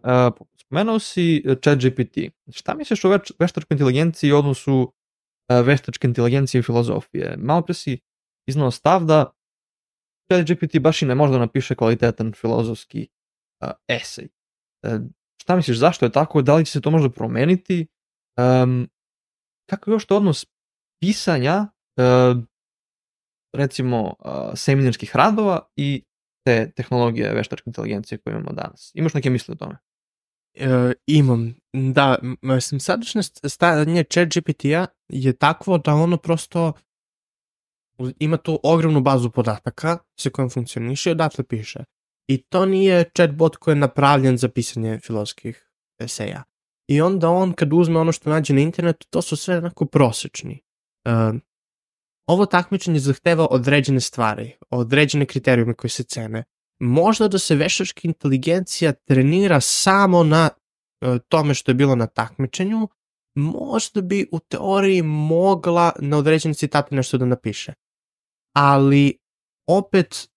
[0.57, 2.17] spomenuo si ChatGPT.
[2.51, 3.09] Šta misliš o
[3.39, 4.93] veštačkoj inteligenciji i odnosu
[5.49, 7.37] e, veštačke inteligencije i filozofije?
[7.37, 7.99] Malo pre si
[8.47, 9.31] iznao stav da
[10.31, 13.07] ChatGPT baš i ne može da napiše kvalitetan filozofski
[13.63, 14.27] e, esej.
[14.83, 14.99] E,
[15.41, 16.41] šta misliš, zašto je tako?
[16.41, 17.87] Da li će se to možda promeniti?
[18.37, 18.89] Um,
[19.69, 20.45] kako je još to odnos
[21.01, 22.03] pisanja e,
[23.53, 26.03] recimo uh, seminarskih radova i
[26.43, 28.91] te tehnologije veštačke inteligencije koje imamo danas.
[28.93, 29.77] Imaš neke misle o tome?
[30.53, 31.55] E, imam.
[31.73, 36.73] Da, mislim, sadašnje st- stanje chat GPT-a je takvo da ono prosto
[38.19, 41.83] ima tu ogromnu bazu podataka sa kojom funkcioniše i odatle piše.
[42.27, 46.43] I to nije chatbot koji je napravljen za pisanje filozofskih eseja.
[46.87, 50.61] I onda on kad uzme ono što nađe na internetu, to su sve onako prosečni.
[51.05, 51.11] E,
[52.31, 56.43] ovo takmičenje zahteva određene stvari, određene kriterijume koji se cene
[56.81, 60.49] možda da se veštačka inteligencija trenira samo na
[61.01, 62.87] e, tome što je bilo na takmičenju,
[63.35, 67.73] možda bi u teoriji mogla na određeni citat nešto da napiše.
[68.55, 69.17] Ali
[69.67, 70.29] opet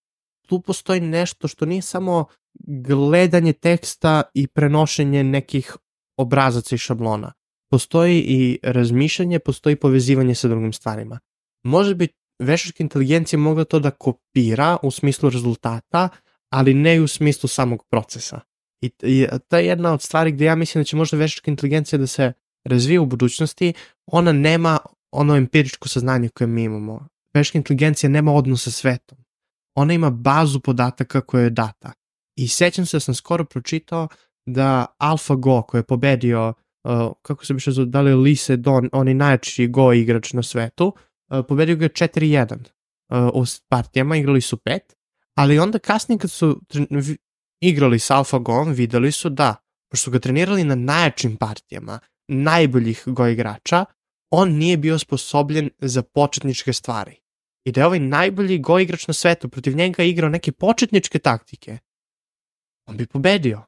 [0.46, 2.24] tu postoji nešto što nije samo
[2.66, 5.76] gledanje teksta i prenošenje nekih
[6.16, 7.32] obrazaca i šablona.
[7.70, 11.18] Postoji i razmišljanje, postoji povezivanje sa drugim stvarima.
[11.64, 12.08] Možda bi
[12.38, 16.08] veštačka inteligencija mogla to da kopira u smislu rezultata,
[16.50, 18.40] ali ne i u smislu samog procesa.
[18.82, 21.98] I, i to je jedna od stvari gde ja mislim da će možda veštačka inteligencija
[21.98, 22.32] da se
[22.64, 23.72] razvije u budućnosti,
[24.06, 24.78] ona nema
[25.12, 27.08] ono empiričko saznanje koje mi imamo.
[27.34, 29.18] Veštačka inteligencija nema odnos sa svetom.
[29.76, 31.92] Ona ima bazu podataka koja je data.
[32.36, 34.08] I sećam se da sam skoro pročitao
[34.46, 36.48] da AlphaGo koji je pobedio,
[36.84, 40.42] uh, kako se biše zove, da li Lise Don, on je najjači Go igrač na
[40.42, 40.92] svetu,
[41.28, 44.94] pobedio ga je 4-1 uh, u partijama, igrali su pet,
[45.34, 46.60] ali onda kasnije kad su
[47.60, 49.56] igrali s AlphaGom, videli su da,
[49.90, 53.84] pošto su ga trenirali na najjačim partijama, najboljih Go igrača,
[54.30, 57.16] on nije bio sposobljen za početničke stvari.
[57.64, 61.78] I da je ovaj najbolji Go igrač na svetu protiv njega igrao neke početničke taktike,
[62.86, 63.62] on bi pobedio.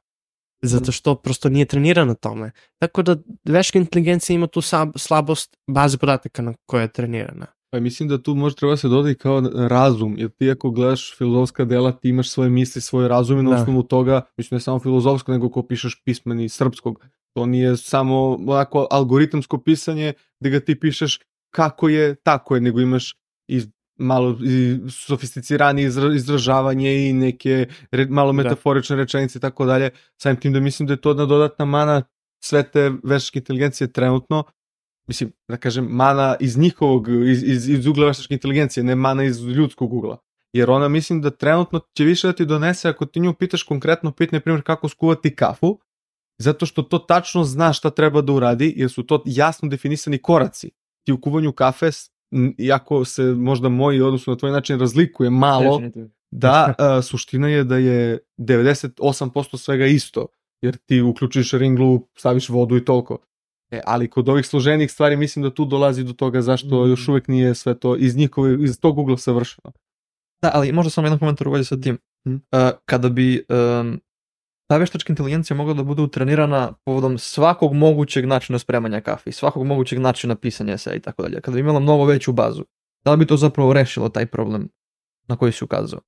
[0.61, 2.51] Zato što prosto nije treniran na tome.
[2.79, 4.61] Tako da veška inteligencija ima tu
[4.95, 7.45] slabost baze podataka na koja je trenirana.
[7.71, 11.65] Pa mislim da tu može treba se dodati kao razum, jer ti ako gledaš filozofska
[11.65, 13.61] dela, ti imaš svoje misli, svoj razum i na Da.
[13.61, 16.99] osnovu toga, mislim ne samo filozofsko, nego ko pišeš pismeni srpskog.
[17.33, 21.19] To nije samo onako algoritamsko pisanje gde ga ti pišeš
[21.53, 23.15] kako je, tako je, nego imaš
[23.47, 23.61] i
[23.97, 28.35] malo i sofisticiranije izra, izražavanje i neke re, malo Da.
[28.35, 29.89] metaforične rečenice i tako dalje.
[30.17, 32.03] Samim tim da mislim da je to jedna dodatna mana
[32.43, 34.43] sve te veštačke inteligencije trenutno,
[35.07, 39.43] mislim, da kažem, mana iz njihovog, iz, iz, iz ugla veštačke inteligencije, ne mana iz
[39.43, 40.17] ljudskog ugla.
[40.53, 44.11] Jer ona mislim da trenutno će više da ti donese ako ti nju pitaš konkretno
[44.11, 45.79] pitanje, primjer, kako skuvati kafu,
[46.39, 50.71] zato što to tačno zna šta treba da uradi, jer su to jasno definisani koraci.
[51.03, 51.89] Ti u kuvanju kafe,
[52.57, 55.81] iako se možda moj odnosno na tvoj način razlikuje malo,
[56.31, 60.27] da a, suština je da je 98% svega isto,
[60.61, 63.17] jer ti uključiš ringlu, staviš vodu i toliko.
[63.71, 66.89] E, ali kod ovih složenih stvari mislim da tu dolazi do toga zašto Mm.
[66.89, 69.71] još uvek nije sve to iz njihove, iz tog ugla savršeno.
[70.41, 71.97] Da, ali možda samo jedan komentar u vezi sa tim.
[72.27, 72.35] Mhm.
[72.35, 74.01] Uh, kada bi um,
[74.67, 79.65] ta veštačka inteligencija mogla da bude utrenirana povodom svakog mogućeg načina spremanja kafe, i svakog
[79.65, 82.63] mogućeg načina pisanja eseja i tako dalje, kada bi imala mnogo veću bazu,
[83.05, 84.69] da li bi to zapravo rešilo taj problem
[85.27, 85.99] na koji si ukazao?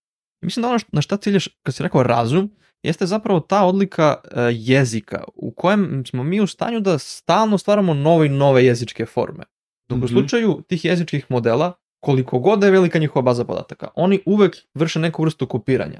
[0.41, 2.51] I mislim da ono na šta cilješ, kad si rekao razum,
[2.83, 7.93] jeste zapravo ta odlika uh, jezika u kojem smo mi u stanju da stalno stvaramo
[7.93, 9.43] nove i nove jezičke forme.
[9.89, 10.03] Dok mm -hmm.
[10.03, 10.13] u Mhm.
[10.13, 14.99] slučaju tih jezičkih modela, koliko god da je velika njihova baza podataka, oni uvek vrše
[14.99, 15.99] neku vrstu kopiranja.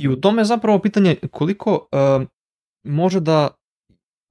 [0.00, 2.26] I u tome je zapravo pitanje koliko uh,
[2.84, 3.48] može da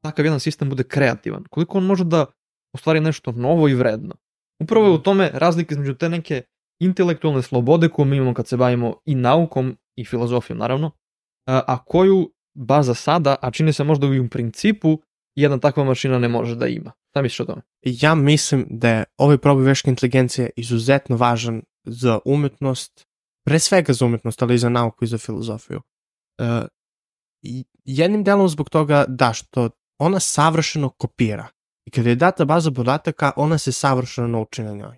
[0.04, 2.26] takav jedan sistem bude kreativan, koliko on može da
[2.74, 4.16] ostvari nešto novo i vredno.
[4.64, 6.42] Upravo je u tome razlika između te neke
[6.82, 10.92] intelektualne slobode koju mi imamo kad se bavimo i naukom i filozofijom naravno,
[11.48, 15.02] a, koju baza sada, a čini se možda i u principu,
[15.36, 16.92] jedna takva mašina ne može da ima.
[17.10, 17.62] Šta misliš o tome?
[17.82, 23.09] Ja mislim da je ovaj proboj veštačke inteligencije izuzetno važan za umetnost,
[23.50, 25.82] pre svega za umetnost, ali i za nauku i za filozofiju.
[26.42, 26.68] Uh,
[27.86, 29.70] jednim delom zbog toga da što
[30.00, 31.48] ona savršeno kopira.
[31.86, 34.98] I kada je data baza podataka, ona se savršeno nauči na njoj.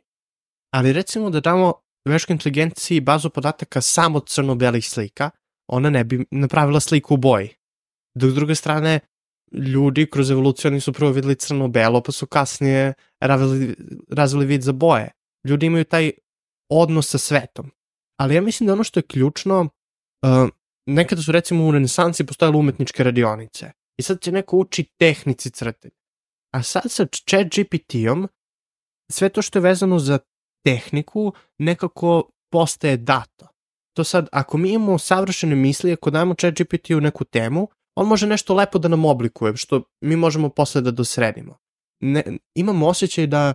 [0.74, 1.74] Ali recimo da damo
[2.06, 5.30] veštačkoj inteligenciji bazu podataka samo crno-belih slika,
[5.68, 7.50] ona ne bi napravila sliku u boji.
[8.16, 9.00] Dok s druge strane,
[9.52, 13.76] ljudi kroz evoluciju oni su prvo videli crno-belo, pa su kasnije razvili,
[14.10, 15.12] razvili vid za boje.
[15.48, 16.12] Ljudi imaju taj
[16.70, 17.72] odnos sa svetom.
[18.22, 20.50] Ali ja mislim da ono što je ključno, uh,
[20.86, 23.72] nekada su recimo u renesansi postojale umetničke radionice.
[23.98, 25.96] I sad će neko uči tehnici crtenja.
[26.54, 28.28] A sad sa chat GPT-om
[29.12, 30.20] sve to što je vezano za
[30.66, 33.48] tehniku nekako postaje dato.
[33.96, 38.28] To sad, ako mi imamo savršene misli, ako dajemo chat GPT-u neku temu, on može
[38.28, 41.58] nešto lepo da nam oblikuje, što mi možemo posle da dosredimo.
[42.00, 42.24] Ne,
[42.56, 43.54] imam osjećaj da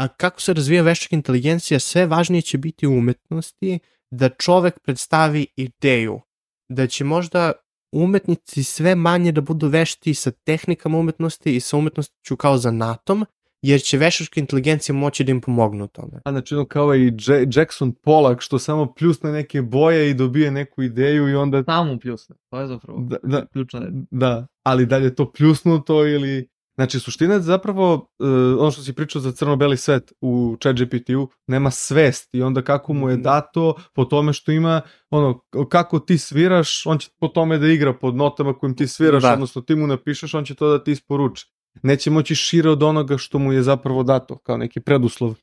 [0.00, 3.78] a kako se razvija veštačka inteligencija, sve važnije će biti u umetnosti
[4.10, 6.20] da čovek predstavi ideju,
[6.68, 7.52] da će možda
[7.92, 13.26] umetnici sve manje da budu vešti sa tehnikama umetnosti i sa umetnošću kao zanatom,
[13.62, 16.20] jer će veštačka inteligencija moći da im pomognu u tome.
[16.24, 17.12] A znači ono kao i
[17.54, 21.64] Jackson Pollock što samo pljusne neke boje i dobije neku ideju i onda...
[21.64, 23.92] Samo pljusne, to je zapravo da, da, ključna reč.
[24.10, 26.48] Da, ali da li je to pljusnuto ili...
[26.80, 28.28] Znači, suština je zapravo, uh,
[28.58, 32.92] ono što si pričao za crno-beli svet u chat GPT-u, nema svest i onda kako
[32.92, 37.58] mu je dato po tome što ima, ono, kako ti sviraš, on će po tome
[37.58, 39.32] da igra pod notama kojim ti sviraš, da.
[39.32, 41.46] odnosno ti mu napišeš, on će to da ti isporuči.
[41.82, 45.34] Neće moći šire od onoga što mu je zapravo dato, kao neki preduslov.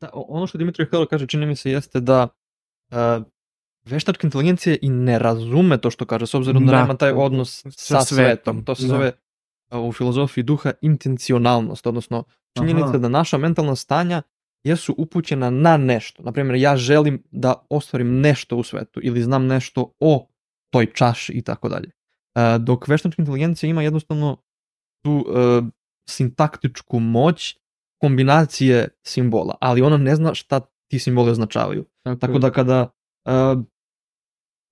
[0.00, 2.28] Da, ono što Dimitrij Helo kaže, čini mi se, jeste da
[2.90, 3.24] uh,
[3.84, 7.62] veštačka inteligencija i ne razume to što kaže, s obzirom da, da nema taj odnos
[7.62, 8.24] sa, sa svetom.
[8.24, 8.64] svetom.
[8.64, 8.88] To se da.
[8.88, 9.12] zove
[9.70, 12.24] u filozofiji duha intencionalnost, odnosno
[12.58, 12.98] činjenica Aha.
[12.98, 14.22] da naša mentalna stanja
[14.64, 16.22] jesu upućena na nešto.
[16.22, 20.28] Naprimjer, ja želim da ostvarim nešto u svetu ili znam nešto o
[20.72, 21.90] toj čaši i tako dalje.
[22.58, 24.36] Dok veštačka inteligencija ima jednostavno
[25.04, 25.64] tu uh,
[26.08, 27.56] sintaktičku moć
[28.00, 30.60] kombinacije simbola, ali ona ne zna šta
[30.90, 31.84] ti simboli označavaju.
[32.02, 32.90] Tako, tako da kada
[33.24, 33.62] uh,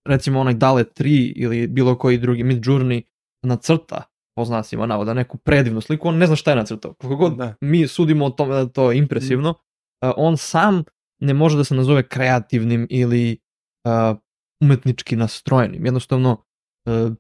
[0.09, 3.03] recimo onaj Dale 3 ili bilo koji drugi Mid Journey
[3.43, 6.95] nacrta po znacima navoda, neku predivnu sliku, on ne zna šta je nacrtao.
[6.95, 7.55] Kako god da.
[7.61, 10.09] mi sudimo o tome da to je impresivno, mm.
[10.09, 10.83] uh, on sam
[11.21, 13.39] ne može da se nazove kreativnim ili
[13.85, 14.19] uh,
[14.61, 15.85] umetnički nastrojenim.
[15.85, 16.45] Jednostavno,
[16.87, 17.13] uh,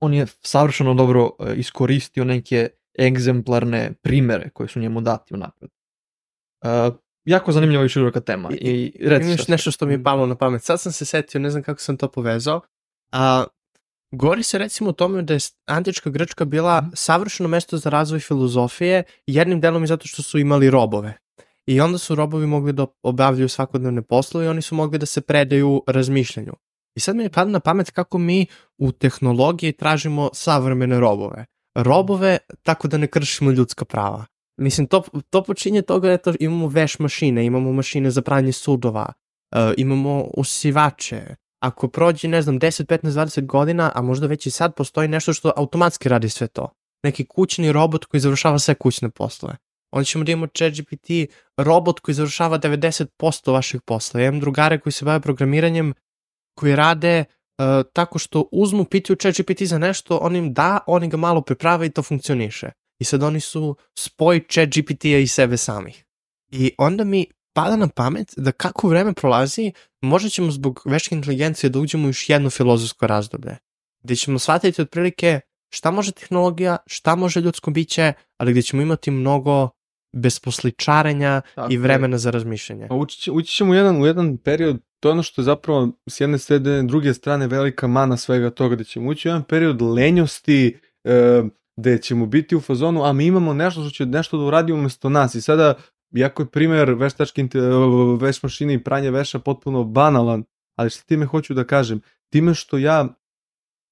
[0.00, 2.68] on je savršeno dobro uh, iskoristio neke
[3.00, 5.70] egzemplarne primere koje su njemu dati unapred.
[6.64, 8.48] Uh, jako zanimljiva i široka tema.
[8.52, 10.62] I, i reci imaš nešto što mi je palo na pamet.
[10.62, 12.60] Sad sam se setio, ne znam kako sam to povezao,
[13.12, 13.44] a
[14.12, 19.02] Govori se recimo o tome da je antička Grčka bila savršeno mesto za razvoj filozofije,
[19.26, 21.18] jednim delom i zato što su imali robove.
[21.66, 25.20] I onda su robovi mogli da obavljaju svakodnevne poslove i oni su mogli da se
[25.20, 26.52] predaju razmišljanju.
[26.96, 28.46] I sad mi je pada na pamet kako mi
[28.78, 31.44] u tehnologiji tražimo savremene robove.
[31.74, 34.26] Robove tako da ne kršimo ljudska prava.
[34.56, 39.12] Mislim, to, to počinje toga da to imamo veš mašine, imamo mašine za pranje sudova,
[39.56, 44.50] uh, imamo usivače, ako prođe, ne znam, 10, 15, 20 godina, a možda već i
[44.50, 46.68] sad postoji nešto što automatski radi sve to.
[47.02, 49.56] Neki kućni robot koji završava sve kućne poslove.
[49.92, 51.10] Onda ćemo da imamo ChatGPT
[51.56, 54.20] robot koji završava 90% vaših posla.
[54.20, 55.94] Ja imam drugare koji se bave programiranjem
[56.58, 61.16] koji rade uh, tako što uzmu, pitaju ChatGPT za nešto, on im da, oni ga
[61.16, 62.70] malo priprave i to funkcioniše.
[62.98, 66.04] I sad oni su spoj ChatGPT-a i sebe samih.
[66.50, 71.70] I onda mi pada na pamet da kako vreme prolazi, možda ćemo zbog veške inteligencije
[71.70, 73.56] da uđemo u još jedno filozofsko razdoblje,
[74.02, 75.40] gde ćemo shvatiti otprilike
[75.74, 79.68] šta može tehnologija, šta može ljudsko biće, ali gde ćemo imati mnogo
[80.12, 82.18] besposličarenja Tako i vremena je.
[82.18, 82.86] za razmišljanje.
[82.88, 85.88] Pa ući, ući ćemo u jedan, u jedan period, to je ono što je zapravo
[86.10, 89.82] s jedne strane, druge strane velika mana svega toga, da ćemo ući u jedan period
[89.82, 91.42] lenjosti, e,
[91.76, 95.08] gde ćemo biti u fazonu, a mi imamo nešto što će nešto da uradi umesto
[95.08, 95.74] nas i sada
[96.16, 97.48] iako je primer veštačke
[98.20, 100.44] veš mašine i pranje veša potpuno banalan,
[100.76, 102.00] Ali šta time hoću da kažem?
[102.32, 103.08] Time što ja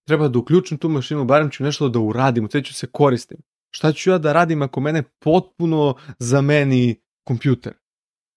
[0.07, 3.39] treba da uključim tu mašinu, barem ću nešto da uradim, sve ću se koristim.
[3.71, 7.73] Šta ću ja da radim ako mene potpuno zameni kompjuter?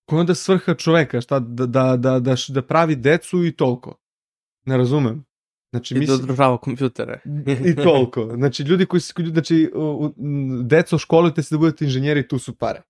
[0.09, 1.21] Koja onda svrha čoveka?
[1.21, 3.95] Šta, da, da, da, da, da pravi decu i toliko?
[4.65, 5.25] Ne razumem.
[5.71, 7.21] Znači, I da mislim, održava kompjutere.
[7.65, 8.35] i toliko.
[8.35, 9.71] Znači, ljudi koji se, znači,
[10.63, 12.81] deco, školujte se da budete inženjeri, tu su pare.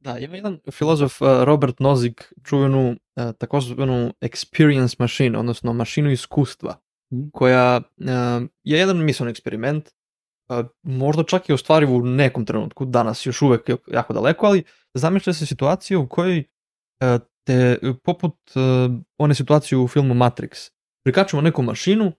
[0.00, 2.96] Da, ima jedan filozof Robert Nozick čuvenu
[3.38, 6.76] takozvanu experience machine, odnosno mašinu iskustva,
[7.32, 7.80] koja
[8.64, 9.88] je jedan mislon eksperiment,
[10.82, 15.46] možda čak i ostvariv u nekom trenutku, danas još uvek jako daleko, ali zamišlja se
[15.46, 16.44] situacija u kojoj
[17.46, 18.36] te, poput
[19.18, 20.70] one situacije u filmu Matrix,
[21.04, 22.12] prikačemo neku mašinu,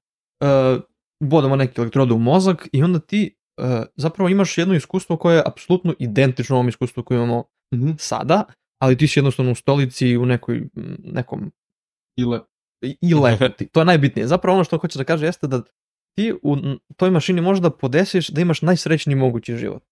[1.23, 3.37] bodamo neke elektrode u mozak i onda ti
[3.95, 7.43] zapravo imaš jedno iskustvo koje je apsolutno identično ovom iskustvu koje imamo
[7.73, 7.91] Mhm.
[7.97, 8.43] sada,
[8.81, 10.63] ali ti si jednostavno u stolici u nekoj,
[11.03, 11.51] nekom
[12.17, 12.39] Ile.
[12.81, 13.67] i i lepo ti.
[13.67, 14.27] To je najbitnije.
[14.27, 15.61] Zapravo ono što hoće da kaže jeste da
[16.15, 16.57] ti u
[16.95, 19.83] toj mašini možeš da podesiš da imaš najsrećniji mogući život.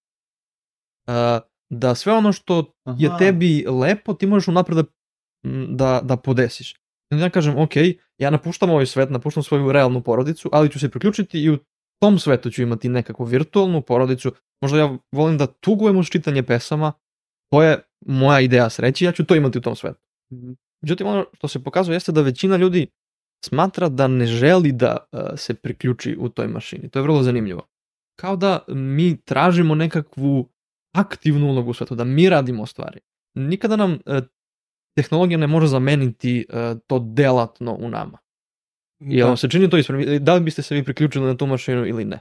[1.08, 1.14] Uh,
[1.70, 3.18] da sve ono što je Aha.
[3.18, 4.84] tebi lepo, ti možeš unapred da,
[5.70, 6.76] da, da podesiš.
[7.12, 7.72] Ja kažem, ok,
[8.18, 11.58] ja napuštam ovaj svet, napuštam svoju realnu porodicu, ali ću se priključiti i u
[12.02, 14.32] tom svetu ću imati nekakvu virtualnu porodicu.
[14.62, 16.94] Možda ja volim da tugujem uz čitanje pesama,
[17.50, 20.00] to je moja ideja sreće, ja ću to imati u tom svetu.
[20.34, 20.52] Mhm.
[20.82, 22.88] Međutim, ono što se pokazuje jeste da većina ljudi
[23.46, 26.90] smatra da ne želi da uh, se priključi u toj mašini.
[26.90, 27.68] To je vrlo zanimljivo.
[28.20, 30.50] Kao da mi tražimo nekakvu
[30.96, 33.00] aktivnu ulogu u svetu, da mi radimo stvari.
[33.36, 34.18] Nikada nam uh,
[34.96, 38.18] tehnologija ne može zameniti uh, to delatno u nama.
[39.00, 40.22] Jel vam se čini to ispred?
[40.22, 42.20] Da li biste se vi priključili na tu mašinu ili ne?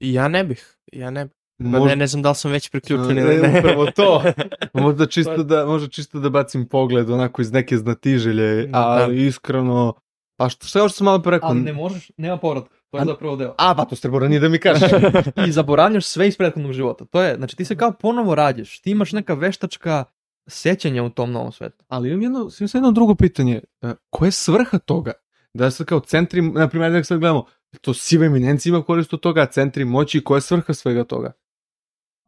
[0.00, 1.34] Ja ne bih, ja ne bih.
[1.58, 3.58] Pa Možda- ne, ne znam da li sam već priključen ili ne.
[3.58, 4.22] upravo to.
[4.82, 9.94] Možda čisto da, možda čisto da bacim pogled onako iz neke znatiželje, ali iskreno,
[10.36, 12.74] pa što, sve ovo što sam malo pre rekao, Ali ne možeš, nema povratka.
[12.90, 13.54] To je A- zapravo deo.
[13.58, 14.90] a pa to ste nije da mi kažeš.
[15.48, 17.04] I zaboravljaš sve iz prethodnog života.
[17.04, 18.80] To je, znači ti se kao ponovo rađaš.
[18.80, 20.04] Ti imaš neka veštačka
[20.46, 21.84] sećanja u tom novom svetu.
[21.88, 23.60] Ali imam jedno, imam jedno drugo pitanje.
[23.82, 25.12] E, Koja je svrha toga?
[25.54, 27.44] Da se kao centri, na primjer, da sad gledamo,
[27.80, 31.32] to siva eminencija ima korist od toga, centri moći, koja je svrha svega toga?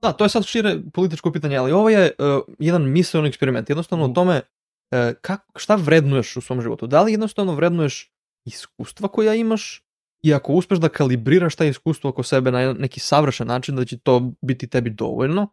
[0.02, 3.70] Da, to je sad šire političko pitanje, ali ovo je uh, jedan misleni eksperiment.
[3.70, 4.14] Jednostavno o Mhm.
[4.14, 6.86] tome uh, kak, šta vrednuješ u svom životu.
[6.86, 8.12] Da li jednostavno vrednuješ
[8.46, 9.82] iskustva koja imaš
[10.22, 13.98] i ako uspeš da kalibriraš taj iskustvo oko sebe na neki savršen način, da će
[13.98, 15.48] to biti tebi dovoljno,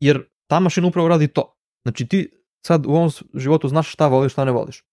[0.00, 1.56] jer ta mašina upravo radi to.
[1.84, 2.30] Znači ti
[2.66, 4.84] sad u ovom životu znaš šta voliš, šta ne voliš.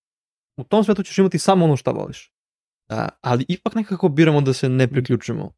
[0.58, 2.34] U tom svetu ćeš imati samo ono šta voliš.
[2.90, 5.54] A, ali ipak nekako biramo da se ne priključimo.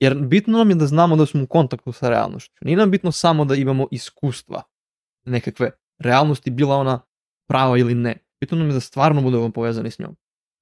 [0.00, 2.52] Jer bitno nam je da znamo da smo u kontaktu sa realnošću.
[2.60, 4.62] Nije nam bitno samo da imamo iskustva
[5.24, 7.00] nekakve realnosti, bila ona
[7.48, 8.18] prava ili ne.
[8.40, 10.16] Bitno nam je da stvarno budemo povezani s njom.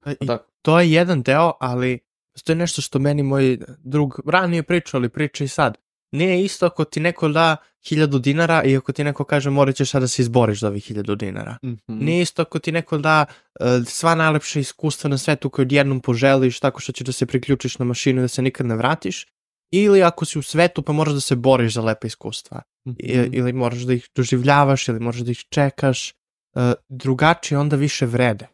[0.04, 0.44] Pa i Tako.
[0.62, 1.98] to je jedan deo, ali
[2.44, 5.78] to je nešto što meni moj drug ranije pričao, ali priča i sad.
[6.12, 7.56] Nije isto ako ti neko da
[7.88, 10.84] hiljadu dinara i ako ti neko kaže morat ćeš sad da se izboriš za ovih
[10.84, 11.56] hiljadu dinara.
[11.64, 11.76] Mhm.
[11.88, 13.24] Nije isto ako ti neko da
[13.60, 17.78] uh, sva najlepša iskustva na svetu koje odjednom poželiš tako što ćeš da se priključiš
[17.78, 19.26] na mašinu i da se nikad ne vratiš.
[19.70, 22.62] Ili ako si u svetu pa moraš da se boriš za lepa iskustva.
[22.98, 23.34] I, Mhm.
[23.34, 26.12] ili moraš da ih doživljavaš ili moraš da ih čekaš.
[26.56, 28.46] Uh, drugačije onda više vrede.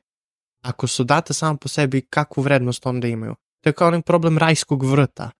[0.64, 3.34] Ako su data samo po sebi, kakvu vrednost onda imaju?
[3.62, 5.30] To je kao onaj problem rajskog vrta.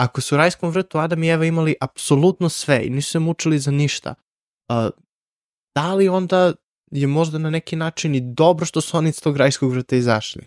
[0.00, 3.58] Ako su u rajskom vrtu Adam i Eva imali apsolutno sve i nisu se mučili
[3.58, 4.14] za ništa,
[4.70, 4.90] uh,
[5.74, 6.52] da li onda
[6.90, 10.46] je možda na neki način i dobro što su oni iz tog rajskog vrta izašli?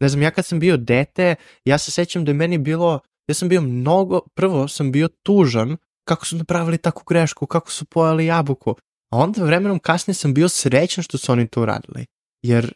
[0.00, 1.34] Ne znam, ja kad sam bio dete,
[1.64, 5.76] ja se sećam da je meni bilo, ja sam bio mnogo, prvo sam bio tužan
[6.08, 8.74] kako su napravili takvu grešku, kako su pojeli jabuku,
[9.12, 12.06] a onda vremenom kasnije sam bio srećan što su oni to uradili.
[12.42, 12.72] Jer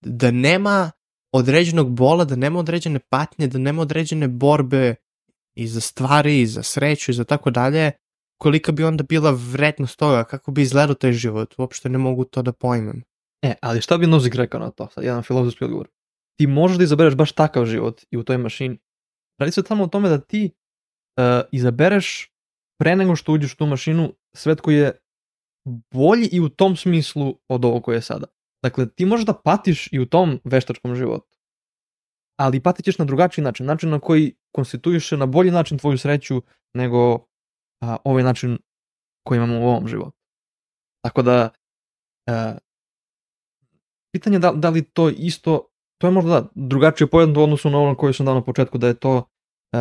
[0.00, 0.90] da nema
[1.32, 4.94] određenog bola, da nema određene patnje, da nema određene borbe
[5.58, 7.92] i za stvari, i za sreću, i za tako dalje,
[8.40, 12.42] kolika bi onda bila vrednost toga, kako bi izgledao taj život, uopšte ne mogu to
[12.42, 13.02] da pojmem.
[13.42, 14.88] E, ali šta bi Nozick rekao na to?
[14.90, 15.88] Sad, jedan filozofski odgovor.
[16.38, 18.78] Ti možeš da izabereš baš takav život i u toj mašini.
[19.40, 22.30] Radi se samo o tome da ti uh, izabereš
[22.80, 24.92] pre nego što uđeš u tu mašinu svet koji je
[25.94, 28.26] bolji i u tom smislu od ovog koji je sada.
[28.62, 31.37] Dakle, ti možeš da patiš i u tom veštačkom životu.
[32.40, 33.66] Ali patit ćeš na drugačiji način.
[33.66, 36.42] Način na koji konstituiše na bolji način tvoju sreću
[36.74, 37.26] nego
[37.80, 38.58] a, ovaj način
[39.26, 40.18] koji imamo u ovom životu.
[41.04, 41.50] Tako da,
[42.28, 42.58] e,
[44.12, 45.70] pitanje da, da li to isto,
[46.00, 48.78] to je možda da, drugačije pojedno u odnosu na ono koje sam dao na početku,
[48.78, 49.24] da je to
[49.72, 49.78] e,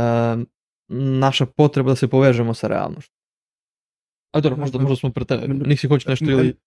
[1.20, 3.14] naša potreba da se povežemo sa realnošću.
[4.36, 5.47] A dobro, možda, možda smo pre tebe.
[5.47, 6.58] Nisi hoćeš nešto ili...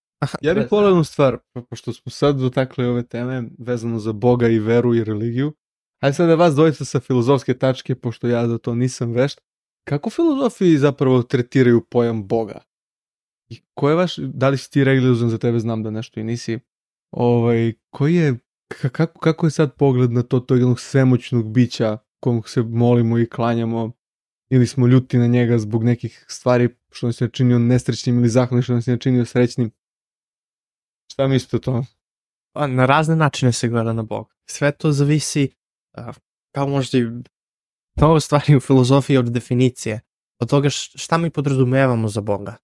[0.43, 4.49] Ja bih volio jednu stvar, po- pošto smo sad dotakli ove teme vezano za Boga
[4.49, 5.53] i veru i religiju.
[6.01, 9.41] Ajde sad da vas dvojica sa filozofske tačke, pošto ja za to nisam vešt.
[9.89, 12.61] Kako filozofi zapravo tretiraju pojam Boga?
[13.49, 16.25] I ko je vaš, da li si ti religiozan za tebe, znam da nešto i
[16.25, 16.59] nisi.
[17.11, 18.33] Ovaj, koji je,
[18.75, 23.19] ka- kako, kako je sad pogled na to tog jednog svemoćnog bića kom se molimo
[23.19, 23.93] i klanjamo
[24.51, 28.63] ili smo ljuti na njega zbog nekih stvari što nas je činio nesrećnim ili zahvalni
[28.63, 29.71] što nas je činio srećnim.
[31.13, 31.83] Šta mislite o tome?
[32.53, 34.35] Pa, na razne načine se gleda na Boga.
[34.51, 35.49] Sve to zavisi,
[36.55, 37.07] kao možda i
[37.97, 40.01] mnogo stvari u filozofiji od definicije,
[40.41, 42.57] od toga šta mi podrazumevamo za Boga.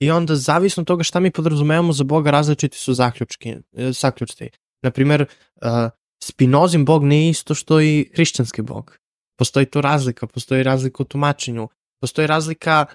[0.00, 4.48] I onda, zavisno od toga šta mi podrazumevamo za Boga, različiti su zaključki, e, zaključci.
[4.82, 5.26] Naprimjer,
[5.62, 5.90] a,
[6.22, 8.98] Spinozin Bog nije isto što i hrišćanski Bog.
[9.38, 11.68] Postoji tu razlika, postoji razlika u tumačenju,
[12.00, 12.86] postoji razlika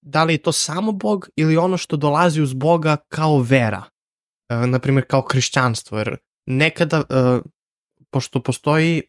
[0.00, 3.82] da li je to samo Bog ili ono što dolazi uz Boga kao vera
[4.48, 6.16] e, na primjer kao hrišćanstvo, jer
[6.46, 7.40] nekada, e,
[8.10, 9.02] pošto postoji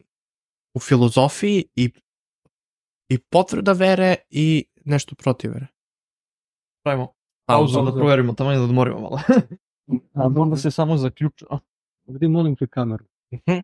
[0.74, 1.90] u filozofiji i,
[3.08, 5.66] i potvrda vere i nešto protiv vere.
[6.82, 7.96] Pravimo pauzu da da.
[7.96, 9.20] proverimo, tamo da odmorimo malo.
[10.14, 11.46] A onda se samo zaključa.
[12.06, 13.04] Ovdje molim te kameru.
[13.32, 13.58] Mhm.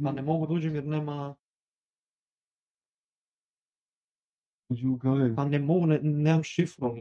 [0.00, 1.34] Ma ne mogu da uđem jer nema...
[4.68, 5.36] Uđi u galeriju.
[5.36, 6.96] Pa ne mogu, ne, nemam šifru.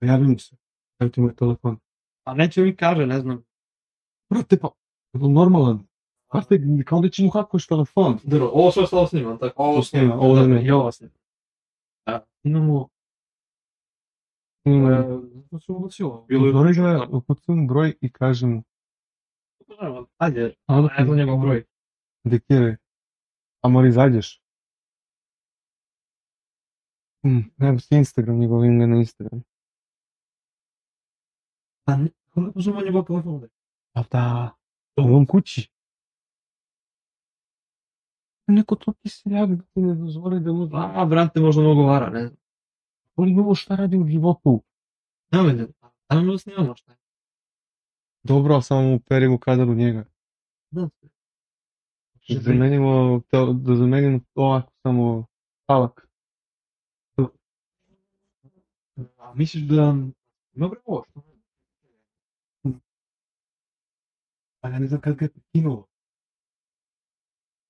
[0.00, 0.56] Javim se.
[0.98, 1.78] Evo ti moj telefon.
[2.28, 3.44] A neće mi kaže, ne znam.
[4.30, 4.68] Brate, pa,
[5.12, 5.86] je normalan?
[6.32, 8.18] Brate, kao da će mu hakuješ telefon.
[8.24, 9.62] Dobro, ovo sve ostalo snimam, tako?
[9.62, 10.64] Ovo snima, ovo da, ne.
[10.66, 11.16] I ovo snimam.
[12.06, 12.88] A, imamo...
[14.64, 14.90] Ima.
[14.90, 15.04] E,
[15.50, 16.24] Zato se ubacio.
[16.28, 16.52] Bilo je...
[16.52, 18.62] Zori ga, ukucam broj i kažem mu.
[20.16, 20.54] Ajde,
[20.98, 21.64] ne znam njegov broj.
[22.24, 22.76] Diktiraj.
[23.62, 24.42] A mora izađeš.
[27.56, 29.42] Nema si Instagram, njegov ime na Instagram.
[31.84, 31.96] Pa
[32.40, 33.48] ne, kako uzmemo njegov telefon?
[33.92, 34.54] Pa da,
[34.96, 35.70] u ovom kući.
[38.46, 40.78] Neko to ti seljak da ti ne dozvoli da uzme.
[40.94, 43.28] A, brate, možda mnogo vara, ne znam.
[43.28, 44.62] Ima ovo šta radi u životu.
[45.32, 45.66] Nema ne,
[46.06, 46.98] ali da snimamo šta je.
[48.22, 50.04] Dobro, samo mu perimo kadar u njega.
[50.70, 50.88] Da.
[52.28, 55.26] Da zamenimo, to- da zamenimo ovako samo
[55.66, 56.08] palak.
[59.18, 59.96] A misliš da...
[60.54, 61.27] Ima bre ovo što?
[64.68, 65.86] A ja ne znam kad ga je prekinulo.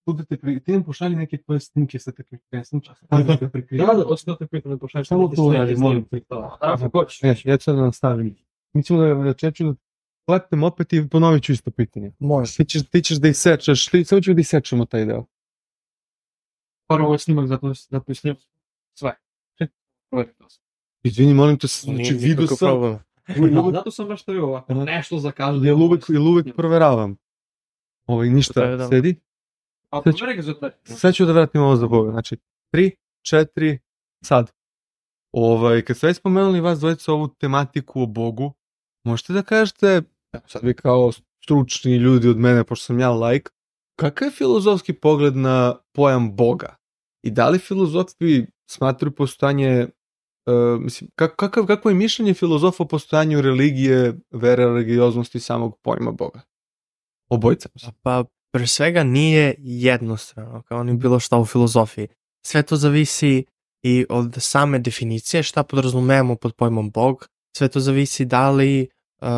[0.06, 0.60] Bude te pri...
[0.60, 2.64] Ti nam pošalji neke tvoje snimke sa takmičenja.
[2.64, 2.98] Sam čas.
[3.10, 5.08] Da, da, hoću da te pitam da pošalješ.
[5.08, 5.80] Samo to uradi, snimke.
[5.80, 6.20] molim te.
[6.30, 7.22] Da, ako hoćeš.
[7.22, 8.36] Ja, ja ću sad da nastavim.
[8.72, 9.74] Mi ćemo da, da čeću da
[10.26, 12.12] klepnem opet i ponovit ću isto pitanje.
[12.18, 12.56] Može.
[12.56, 15.24] Ti ćeš, ti ćeš da isečeš, ti, samo ću da isečemo taj deo.
[16.88, 18.40] Prvo ovo je snimak, zato, zato je snimam
[18.98, 19.14] sve.
[20.10, 20.64] Proveri to sam.
[21.02, 22.98] Izvini, molim te, znači vidio sam,
[23.28, 25.64] Da, zato sam baš stavio ovako, nešto za kažu.
[25.64, 27.16] jel uvek, jel uvek proveravam.
[28.06, 28.88] Ovaj, ništa, Proveravam.
[28.88, 29.20] sedi.
[29.90, 30.70] A Sad ću- za.
[30.84, 32.10] Sad ću da vratim ovo za Boga.
[32.10, 32.36] Znači,
[32.74, 32.90] 3,
[33.22, 33.78] 4,
[34.24, 34.52] sad.
[35.32, 38.52] Ovaj, kad ste već spomenuli vas dvojica ovu tematiku o Bogu,
[39.04, 40.02] možete da kažete,
[40.46, 41.10] sad vi kao
[41.44, 43.50] stručni ljudi od mene, pošto sam ja lajk,
[43.98, 46.76] kakav je filozofski pogled na pojam Boga?
[47.24, 49.86] I da li filozofi smatruju postojanje,
[50.48, 56.12] uh, mislim, kak, kakav, kakvo je mišljenje filozofa o postojanju religije, vere, religioznosti samog pojma
[56.12, 56.40] Boga?
[57.28, 57.68] Obojica.
[57.74, 57.92] mislim.
[58.02, 62.08] Pa, pre svega nije jednostrano, kao ni bilo šta u filozofiji.
[62.46, 63.44] Sve to zavisi
[63.82, 68.88] i od same definicije, šta podrazumevamo pod pojmom Bog, sve to zavisi da li
[69.22, 69.28] uh,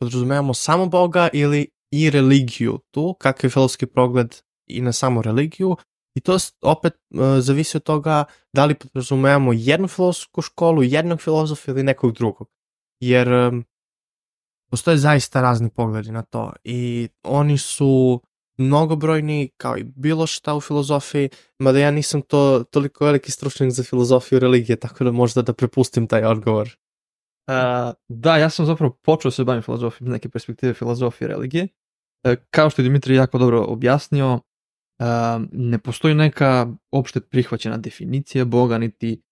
[0.00, 4.36] podrazumevamo samo Boga ili i religiju tu, kakav je filozofski pogled
[4.66, 5.76] i na samu religiju,
[6.18, 11.70] i to opet uh, zavisi od toga da li podrazumevamo jednu filozofsku školu, jednog filozofa
[11.70, 12.48] ili nekog drugog.
[13.00, 13.64] Jer um,
[14.70, 18.20] postoje zaista razni pogledi na to i oni su
[18.58, 23.82] mnogobrojni kao i bilo šta u filozofiji, mada ja nisam to toliko veliki stručnjak za
[23.82, 26.76] filozofiju religije, tako da možda da prepustim taj odgovor.
[27.48, 31.68] Uh, da, ja sam zapravo počeo se bavim filozofijom iz neke perspektive filozofije religije.
[32.24, 34.40] E, kao što je Dimitri jako dobro objasnio, uh,
[35.52, 39.22] ne postoji neka opšte prihvaćena definicija Boga, niti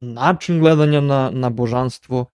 [0.00, 2.26] način gledanja na, na božanstvo.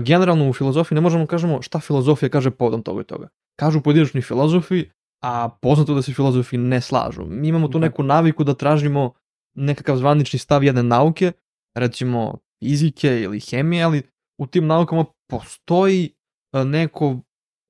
[0.00, 3.28] Generalno u filozofiji ne možemo da kažemo šta filozofija kaže povodom toga i toga.
[3.58, 4.84] Kažu pojedinačni filozofi,
[5.22, 7.24] a poznato da se filozofi ne slažu.
[7.26, 7.86] Mi imamo tu Da.
[7.86, 9.12] neku naviku da tražimo
[9.54, 11.32] nekakav zvanični stav jedne nauke,
[11.74, 14.02] recimo fizike ili hemije, ali
[14.40, 16.14] u tim naukama postoji
[16.52, 17.20] neko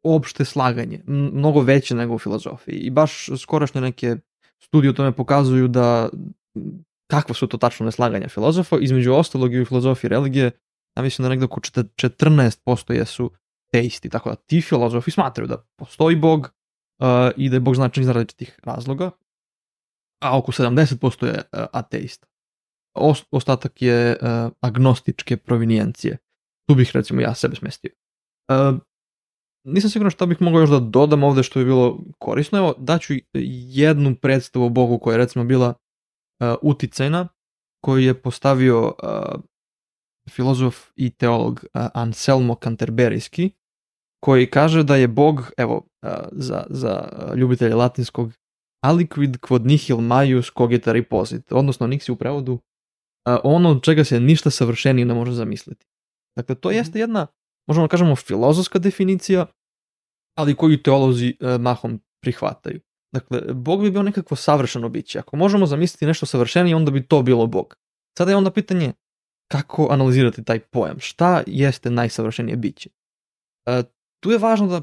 [0.02, 2.74] opšte slaganje, mnogo veće nego u filozofiji.
[2.74, 4.16] I baš skorašnje neke
[4.62, 6.08] studije o tome pokazuju da
[7.10, 10.50] kakva su to tačno neslaganja filozofa, između ostalog i u filozofiji religije,
[10.96, 13.30] ja mislim da negde oko čete- 14% jesu
[13.72, 18.02] teisti, tako da ti filozofi smatraju da postoji Bog uh, i da je Bog značajan
[18.02, 19.10] iz različitih razloga,
[20.22, 22.26] a oko 70% je uh, ateista.
[22.94, 26.18] Os- ostatak je uh, agnostičke provinijencije.
[26.68, 27.90] Tu bih recimo ja sebe smestio.
[28.48, 28.78] Uh,
[29.72, 32.58] nisam siguran šta bih mogao još da dodam ovde što bi bilo korisno.
[32.58, 33.14] Evo, daću
[33.72, 37.28] jednu predstavu o Bogu koja je recimo bila uh, uticajna,
[37.84, 39.40] koju je postavio uh,
[40.30, 43.50] filozof i teolog uh, Anselmo Canterberijski,
[44.24, 48.32] koji kaže da je Bog, evo, uh, za, za ljubitelje latinskog,
[48.86, 52.60] aliquid quod nihil maius cogita reposit, odnosno niksi u prevodu, uh,
[53.44, 55.86] ono od čega se ništa savršenije ne može zamisliti.
[56.36, 57.26] Dakle, to jeste jedna,
[57.68, 59.46] možemo da kažemo, filozofska definicija,
[60.38, 62.80] ali koju teolozi uh, mahom prihvataju.
[63.12, 65.18] Dakle, Bog bi bio nekakvo savršeno biće.
[65.18, 67.76] Ako možemo zamisliti nešto savršenije, onda bi to bilo Bog.
[68.18, 68.92] Sada je onda pitanje
[69.48, 71.00] kako analizirati taj pojam.
[71.00, 72.90] Šta jeste najsavršenije biće?
[73.66, 73.82] E,
[74.20, 74.82] tu je važno da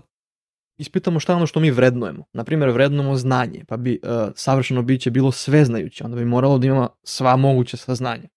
[0.77, 2.23] ispitamo šta je ono što mi vrednujemo.
[2.33, 3.97] Naprimjer, vrednujemo znanje, pa bi e,
[4.35, 8.27] savršeno biće bilo sveznajuće, onda bi moralo da ima sva moguća saznanja.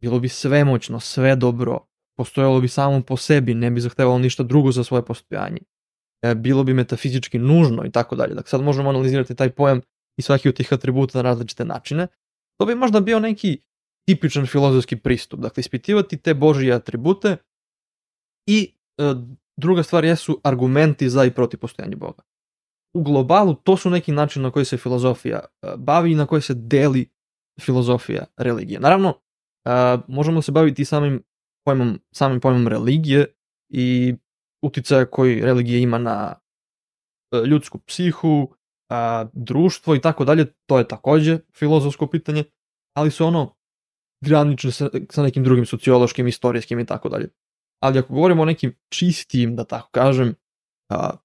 [0.00, 1.78] Bilo bi svemoćno, sve dobro,
[2.16, 5.58] postojalo bi samo po sebi, ne bi zahtevalo ništa drugo za svoje postojanje.
[6.30, 8.34] E, bilo bi metafizički nužno i tako dalje.
[8.34, 9.80] Dakle, sad možemo analizirati taj pojam
[10.18, 12.06] i svaki od tih atributa na različite načine.
[12.60, 13.58] To bi možda bio neki
[14.08, 15.40] tipičan filozofski pristup.
[15.40, 17.36] Dakle, ispitivati te Božije atribute
[18.48, 19.14] i e,
[19.56, 22.22] druga stvar jesu argumenti za i protiv postojanja Boga.
[22.94, 26.42] U globalu to su neki način na koji se filozofija e, bavi i na koji
[26.42, 27.08] se deli
[27.60, 28.80] filozofija religije.
[28.80, 29.20] Naravno,
[29.64, 29.70] e,
[30.08, 31.22] možemo se baviti samim
[31.64, 33.26] pojmom, samim pojmom religije
[33.68, 34.14] i
[34.62, 36.34] uticaja koji religija ima na
[37.32, 38.54] e, ljudsku psihu,
[38.90, 42.44] a, društvo i tako dalje, to je takođe filozofsko pitanje,
[42.96, 43.54] ali su ono
[44.24, 47.28] granične sa, sa nekim drugim sociološkim, istorijskim i tako dalje.
[47.82, 50.34] Ali ako govorimo o nekim čistim, da tako kažem,
[50.90, 51.16] a,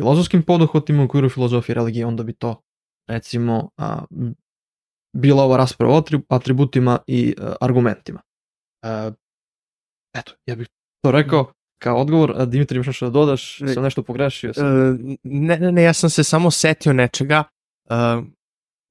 [0.00, 2.62] filozofskim poduhvatima u okviru filozofije religije, onda bi to,
[3.08, 4.04] recimo, a,
[5.16, 8.20] bila ova rasprava o atributima i a, argumentima.
[8.84, 9.12] A,
[10.14, 10.68] eto, ja bih
[11.04, 12.32] to rekao kao odgovor.
[12.36, 13.58] A, Dimitri, imaš nešto da dodaš?
[13.74, 14.54] Sam nešto pogrešio?
[14.54, 14.66] Sam...
[14.66, 17.44] E, ne, ne, ne, ja sam se samo setio nečega.
[17.90, 18.24] Uh,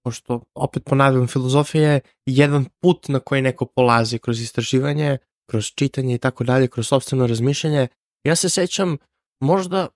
[0.03, 5.17] pošto, opet ponavljam, filozofija je jedan put na koji neko polazi kroz istraživanje,
[5.49, 7.87] kroz čitanje i tako dalje, kroz sobstveno razmišljanje.
[8.23, 8.97] Ja se sećam
[9.43, 9.87] možda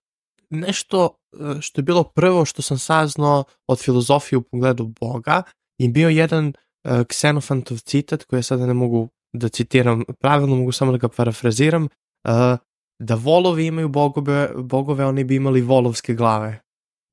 [0.49, 5.43] nešto e, što je bilo prvo što sam saznao od filozofije u pogledu Boga
[5.79, 10.71] i bio jedan uh, Xenofantov citat koji ja sada ne mogu da citiram pravilno, mogu
[10.71, 12.57] samo da ga parafraziram, uh,
[13.01, 16.61] da volovi imaju bogove, bogove, oni bi imali volovske glave.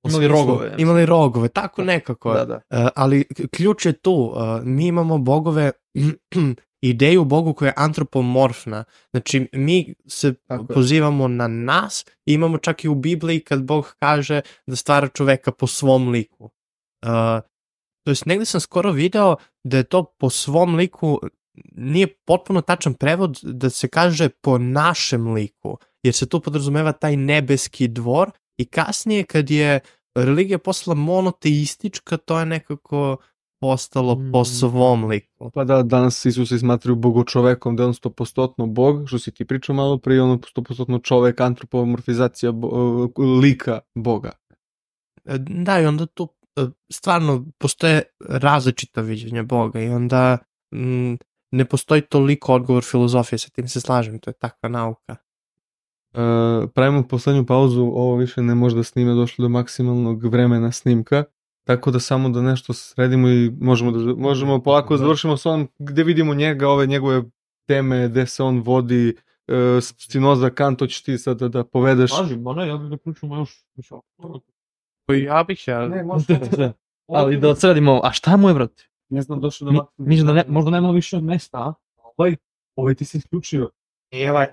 [0.08, 0.74] Imali rogove.
[0.78, 2.34] Imali rogove, tako nekako.
[2.34, 2.54] Da, da.
[2.54, 5.72] Uh, ali ključ je tu, uh, mi imamo bogove,
[6.82, 8.84] ideju Bogu koja je antropomorfna.
[9.10, 11.28] Znači, mi se tako pozivamo je.
[11.28, 15.66] na nas i imamo čak i u Bibliji kad Bog kaže da stvara čoveka po
[15.66, 16.44] svom liku.
[16.44, 17.40] Uh,
[18.04, 21.20] to jest, negde sam skoro video da je to po svom liku
[21.72, 27.16] nije potpuno tačan prevod da se kaže po našem liku, jer se tu podrazumeva taj
[27.16, 29.80] nebeski dvor i kasnije kad je
[30.14, 33.16] religija postala monoteistička, to je nekako
[33.60, 34.32] postalo mm.
[34.32, 35.50] po svom liku.
[35.50, 39.44] Pa da, danas Isus se smatraju bogočovekom, da je on stopostotno bog, što si ti
[39.44, 43.08] pričao malo prije, on stopostotno čovek, antropomorfizacija bo,
[43.42, 44.30] lika boga.
[45.38, 46.28] Da, i onda tu
[46.92, 50.38] stvarno postoje različita viđenja boga i onda
[50.72, 51.18] m,
[51.50, 55.16] ne postoji toliko odgovor filozofije, sa tim se slažem, to je takva nauka.
[56.12, 61.24] Uh, pravimo poslednju pauzu, ovo više ne može da snime, došlo do maksimalnog vremena snimka,
[61.64, 65.68] tako da samo da nešto sredimo i možemo da možemo polako da završimo s onom
[65.78, 67.22] gde vidimo njega, ove njegove
[67.66, 69.14] teme, gde se on vodi,
[69.48, 72.10] uh, Spinoza, Kant, to ćeš ti sad da, da povedeš.
[72.18, 73.64] Paži, ma ne, ja bih da pričamo još.
[75.06, 75.88] Pa ja bih ja.
[75.88, 76.72] Ne, možda da.
[77.08, 78.88] Ali da odsredimo, a šta mu je, brate?
[79.08, 79.86] Ne znam, došlo do...
[79.96, 81.74] Mi, mi da ne, možda nema više mesta, a?
[81.96, 82.36] Ovaj,
[82.76, 83.70] ovaj ti si isključio.
[84.10, 84.46] Evaj.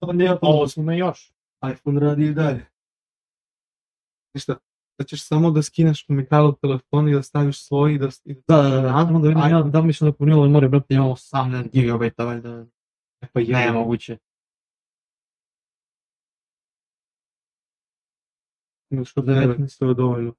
[0.00, 1.32] To nema Ovo smo na još.
[1.72, 2.66] iPhone radi i dalje.
[4.34, 4.56] Ništa,
[4.98, 8.06] da ćeš samo da skineš Mikalov telefon i da staviš svoj i da...
[8.48, 11.70] Da, da, da, da, da vidim, ja, da mi se napunilo more, brate, imamo 18
[11.72, 12.66] GB, valjda.
[13.20, 13.46] E pa je.
[13.46, 14.18] Ne, moguće.
[18.90, 20.34] Imaš od 19, to je dovoljno.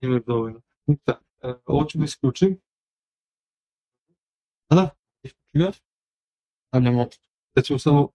[0.00, 0.60] Imaš dovoljno.
[0.86, 1.20] Ništa,
[1.66, 2.60] ovo ću da isključim.
[4.70, 4.90] Da,
[5.22, 5.76] isključuješ?
[6.68, 7.06] Stavljamo.
[7.54, 8.08] Da ćemo samo...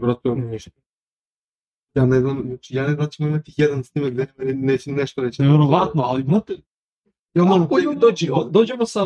[0.00, 0.70] Brate, Ništa.
[1.94, 4.92] ja ne znam, znači ja ne znam da ćemo imati jedan snimak gde ne, neće
[4.92, 5.42] nešto reći.
[5.42, 6.56] Nevjerovatno, ali znate,
[7.34, 9.00] Ja malo Ako ima- dođi, dođemo sa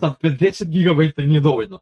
[0.00, 1.78] Sa 50 gigabajta nije dovoljno.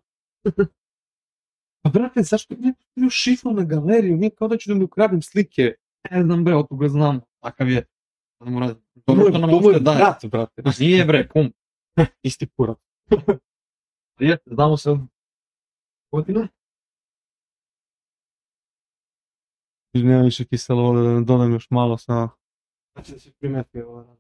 [1.83, 4.17] Pa brate, zašto ne bio šifru na galeriju?
[4.17, 5.75] Nije kao da ću da mi ukradem slike.
[6.11, 7.21] Ne znam bre, otko ga znam.
[7.41, 7.87] Takav je.
[8.45, 8.81] Da radi.
[8.95, 9.99] To Dobro što nam uopšte daje.
[9.99, 10.63] brat, brate.
[10.85, 11.53] Nije bre, kum.
[12.23, 12.79] Isti kurac.
[14.21, 15.01] Jeste, znamo se od
[16.13, 16.49] godina.
[19.95, 22.29] Nema više kiselo vode da ne dodam još malo sa...
[22.95, 24.17] Znači da se primeti ovo.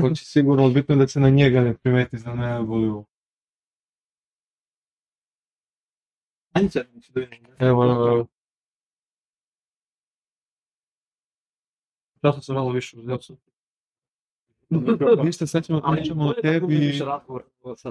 [0.00, 3.04] Hoće sigurno, bitno da se na njega ne primeti, za mene boli ovo.
[6.52, 6.84] Ajde se,
[7.14, 7.46] da vidim.
[7.58, 8.26] Evo, evo, evo.
[12.24, 13.36] Časno sam malo više uzeo sam.
[15.46, 17.00] Sad ćemo Ali pričamo o tako tebi.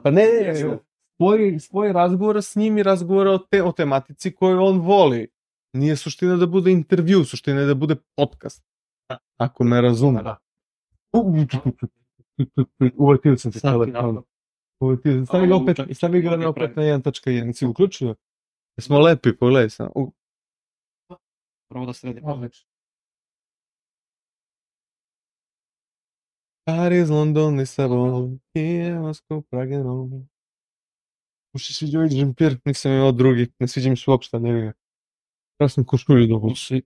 [0.03, 0.79] Pa ne, ne, ne,
[1.17, 5.27] svoj, svoj razgovor s njim i razgovor o, te, o tematici koju on voli.
[5.73, 8.65] Nije suština da bude intervju, suština je da bude podcast.
[9.37, 10.23] Ako me razume.
[10.23, 10.37] Da.
[12.97, 14.23] Uvatio sam se telefon.
[14.79, 15.25] Uvatio sam.
[15.25, 17.53] Stavi ga opet, stavi ga na opet na 1.1.
[17.53, 18.15] Si uključio?
[18.77, 19.89] Jesmo lepi, pogledaj sam.
[19.95, 20.11] U,
[21.69, 22.25] Prvo da sredim.
[22.25, 22.72] Odlično.
[26.65, 30.25] Paris, London, Lisabon, Kiev, Moskva, Praga, Roma.
[31.53, 34.73] Muši sviđa ovaj džempir, nisam imao drugi, ne sviđa mi se uopšte njega.
[35.59, 36.51] Ja sam košulju dobro.
[36.51, 36.83] Uši.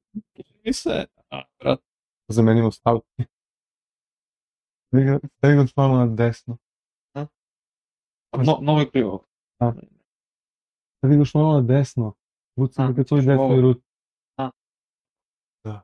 [0.63, 1.05] I se.
[1.29, 1.79] A, brat.
[2.27, 2.99] Zamenimo stav.
[4.87, 6.57] Stavi ga- malo na desno.
[8.45, 9.23] No, novo je krivo.
[9.55, 9.87] Stavi
[11.03, 12.13] ga još malo na desno.
[12.55, 13.81] Vuci A, ga kad svoj desnoj ruci.
[14.37, 14.51] A.
[15.63, 15.83] Da.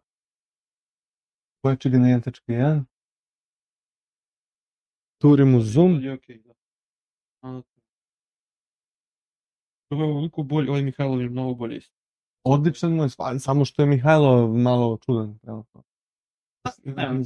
[1.63, 2.83] Pojači ga na 1.1.
[5.23, 6.01] Turimo zoom.
[6.01, 6.53] Je okej, da.
[7.41, 7.61] A,
[9.89, 11.95] Ovo je ovoliko bolje, ovaj Mihajlov je mnogo bolje isto.
[12.43, 15.39] Odličan mu je, stvar, samo što je Mihajlo malo čudan.
[15.39, 15.83] trenutno.
[16.83, 17.21] Ne,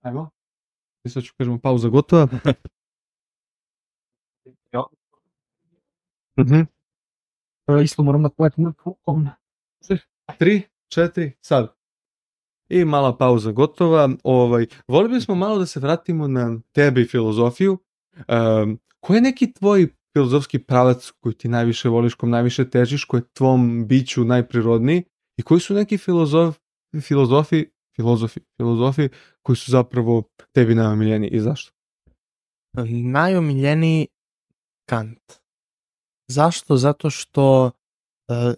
[0.00, 0.30] Ajmo.
[1.04, 2.28] I sad ću kažemo pauza gotova.
[4.72, 4.82] Ja.
[6.40, 6.60] Mhm.
[7.84, 9.28] Isto moram da pojetim na pukom.
[10.38, 11.79] Tri, četiri, sad.
[12.70, 14.10] I mala pauza gotova.
[14.24, 17.78] Ovaj, volili bismo malo da se vratimo na tebe i filozofiju.
[18.18, 23.20] Um, koji je neki tvoj filozofski pravac koji ti najviše voliš, kom najviše težiš, koji
[23.20, 25.04] je tvom biću najprirodniji
[25.38, 26.56] i koji su neki filozof,
[27.00, 27.66] filozofi,
[27.96, 29.08] filozofi, filozofi
[29.42, 30.22] koji su zapravo
[30.52, 31.72] tebi najomiljeni i zašto?
[33.12, 34.06] Najomiljeniji
[34.88, 35.32] Kant.
[36.28, 36.76] Zašto?
[36.76, 37.72] Zato što uh,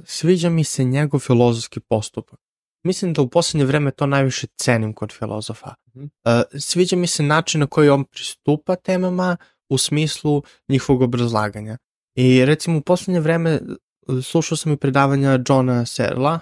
[0.05, 2.41] sviđa mi se njegov filozofski postupak.
[2.85, 5.75] Mislim da u posljednje vreme to najviše cenim kod filozofa.
[5.89, 6.05] Mhm.
[6.05, 9.37] Uh, sviđa mi se način na koji on pristupa temama
[9.69, 11.79] u smislu njihovog obrazlaganja.
[12.17, 13.61] I recimo u posljednje vreme
[14.09, 16.41] uh, slušao sam i predavanja Johna Serla,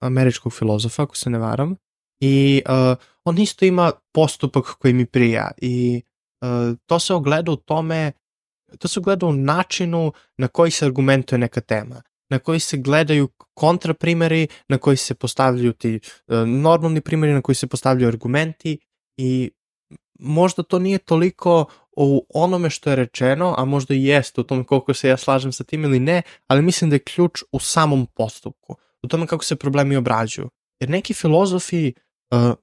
[0.00, 1.76] američkog filozofa, ako se ne varam,
[2.20, 6.02] i uh, on isto ima postupak koji mi prija i
[6.40, 8.12] uh, to se ogleda u tome
[8.78, 13.28] to se gleda u načinu na koji se argumentuje neka tema, na koji se gledaju
[13.54, 18.78] kontraprimeri, na koji se postavljaju ti uh, normalni primeri, na koji se postavljaju argumenti
[19.16, 19.50] i
[20.18, 21.64] možda to nije toliko
[21.96, 25.52] u onome što je rečeno, a možda i jeste u tome koliko se ja slažem
[25.52, 29.44] sa tim ili ne, ali mislim da je ključ u samom postupku, u tome kako
[29.44, 30.50] se problemi obrađuju.
[30.80, 31.92] Jer neki filozofi
[32.30, 32.54] uh,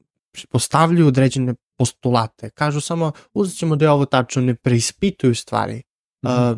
[0.49, 5.81] postavljaju određene postulate, kažu samo uzet ćemo da je ovo tačno, ne preispituju stvari.
[6.21, 6.57] Uh,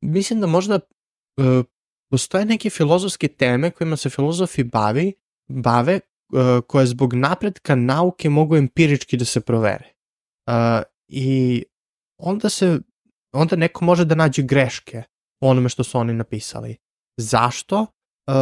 [0.00, 0.74] mislim da možda
[1.36, 1.64] uh,
[2.10, 5.12] postoje neke filozofske teme kojima se filozofi bavi,
[5.48, 6.00] bave,
[6.32, 9.92] uh, koje zbog napretka nauke mogu empirički da se provere.
[10.46, 11.62] Uh, I
[12.18, 12.80] onda se,
[13.32, 15.02] onda neko može da nađe greške
[15.40, 16.76] u onome što su oni napisali.
[17.20, 17.80] Zašto?
[17.80, 18.34] Uh,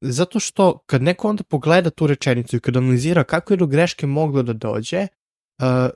[0.00, 4.06] zato što kad neko onda pogleda tu rečenicu i kad analizira kako je do greške
[4.06, 5.06] moglo da dođe,
[5.62, 5.90] uh,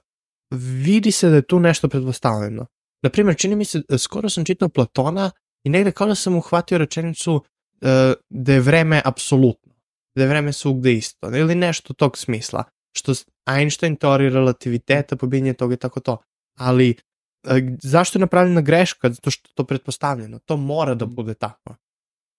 [0.85, 2.67] vidi se da je tu nešto pretpostavljeno.
[3.03, 5.31] Naprimjer, čini mi se, skoro sam čitao Platona
[5.67, 9.73] i negde kao da sam uhvatio rečenicu uh, da je vreme apsolutno,
[10.17, 12.65] da je vreme svugde isto, ili nešto tog smisla,
[12.97, 13.13] što
[13.47, 16.17] Einstein teorija relativiteta, pobinje toga i tako to.
[16.59, 17.53] Ali uh,
[17.83, 19.11] zašto je napravljena greška?
[19.11, 20.39] Zato što to pretpostavljeno.
[20.39, 21.75] To mora da bude tako.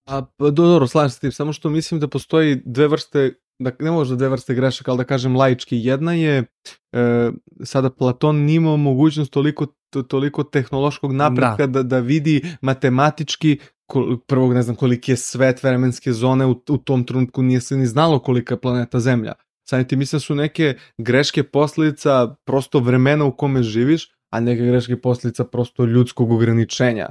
[0.08, 3.72] A, pa, do- dobro, slažem se tim, samo što mislim da postoji dve vrste, da,
[3.80, 5.78] ne možda dve vrste grešaka, ali da kažem laički.
[5.84, 6.46] Jedna je,
[6.94, 7.32] e,
[7.64, 11.84] sada Platon nije imao mogućnost toliko, to, toliko tehnološkog napretka da.
[11.84, 17.04] da, vidi matematički kol, prvog ne znam koliki je svet vremenske zone u, u tom
[17.04, 19.34] trenutku nije se ni znalo kolika je planeta Zemlja.
[19.70, 24.66] Sad ti mislim da su neke greške posljedica prosto vremena u kome živiš, a neke
[24.66, 27.08] greške posljedica prosto ljudskog ograničenja.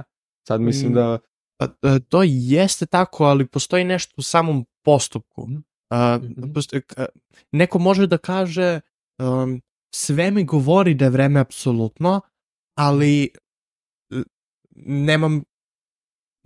[0.47, 0.95] Sad mislim Mm.
[0.95, 1.19] da
[1.59, 5.47] Pa, e, to jeste tako, ali postoji nešto u samom postupku.
[5.47, 6.53] Mhm.
[6.53, 7.05] postoji, k-
[7.51, 8.79] neko može da kaže
[9.19, 9.61] um,
[9.95, 12.21] sve mi govori da je vreme apsolutno,
[12.77, 13.29] ali
[14.75, 15.43] nemam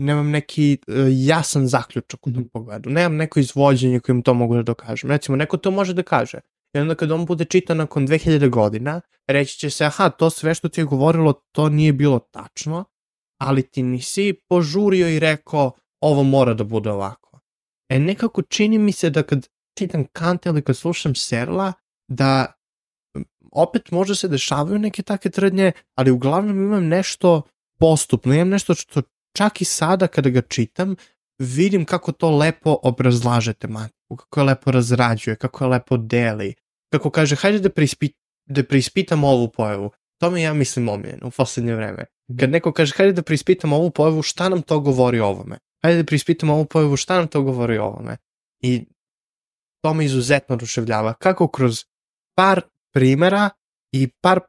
[0.02, 0.78] nemam neki e,
[1.12, 2.90] jasan zaključak u tom pogledu.
[2.90, 5.10] Nemam neko izvođenje kojim to mogu da dokažem.
[5.10, 6.40] Recimo, neko to može da kaže.
[6.74, 10.56] I onda kad on bude čitan nakon 2000 godina, reći će se, aha, to sve
[10.56, 12.86] što ti je govorilo, to nije bilo tačno,
[13.42, 15.72] ali ti nisi požurio i rekao,
[16.02, 17.40] ovo mora da bude ovako.
[17.90, 19.48] E, nekako čini mi se da kad
[19.78, 21.74] čitam Kant ili kad slušam Serla,
[22.08, 22.54] da
[23.52, 27.42] opet možda se dešavaju neke takve tvrdnje, ali uglavnom imam nešto
[27.80, 29.02] postupno, imam nešto što
[29.38, 30.96] čak i sada kada ga čitam,
[31.40, 36.54] vidim kako to lepo obrazlaže tematiku, kako je lepo razrađuje, kako je lepo deli,
[36.92, 38.16] kako kaže, hajde da, preispit,
[38.46, 39.92] da preispitamo ovu pojavu.
[40.22, 42.06] To mi ja mislim omiljeno u poslednje vreme.
[42.40, 45.58] Kad neko kaže, hajde da preispitamo ovu pojavu, šta nam to govori o ovome?
[45.84, 48.18] Hajde da preispitamo ovu pojavu, šta nam to govori o ovome?
[48.64, 48.86] I
[49.84, 51.14] to me izuzetno oduševljava.
[51.14, 51.86] Kako kroz
[52.36, 52.62] par
[52.94, 53.50] primera
[53.92, 54.40] i par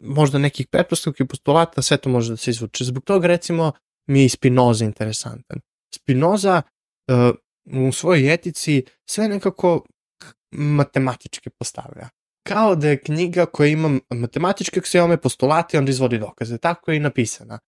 [0.00, 2.84] možda nekih pretpostavki postulata sve to može da se izvuče.
[2.84, 3.72] Zbog toga recimo
[4.06, 5.60] mi je i Spinoza interesantan.
[5.94, 6.62] Spinoza
[7.08, 9.84] uh, u svojoj etici sve nekako
[10.50, 12.08] matematički postavlja.
[12.48, 16.58] Kao da je knjiga koja ima matematičke aksiome, postulati, onda izvodi dokaze.
[16.58, 17.58] Tako je i napisana.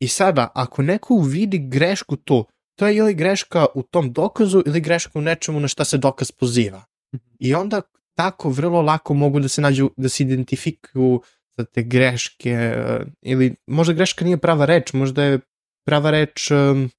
[0.00, 2.46] I sada, ako neko uvidi grešku tu,
[2.78, 6.30] to je ili greška u tom dokazu ili greška u nečemu na šta se dokaz
[6.30, 6.82] poziva.
[7.38, 7.82] I onda
[8.14, 11.22] tako vrlo lako mogu da se nađu, da se identifikuju
[11.56, 15.40] za te greške, uh, ili možda greška nije prava reč, možda je
[15.86, 16.90] prava reč um,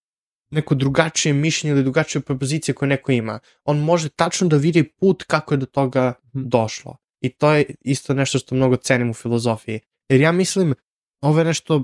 [0.52, 3.40] neko drugačije mišljenje ili drugačije propozicije koje neko ima.
[3.64, 6.50] On može tačno da vidi put kako je do toga mhm.
[6.50, 6.98] došlo.
[7.22, 9.80] I to je isto nešto što mnogo cenim u filozofiji.
[10.10, 10.74] Jer ja mislim,
[11.22, 11.84] ovo je nešto,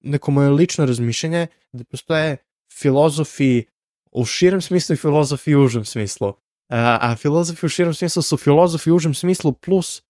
[0.00, 2.36] neko moje lično razmišljanje, da postoje
[2.72, 3.64] filozofi
[4.12, 6.32] u širem smislu i filozofi u užem smislu.
[6.68, 10.02] A, a filozofi u širem smislu su filozofi u užem smislu plus,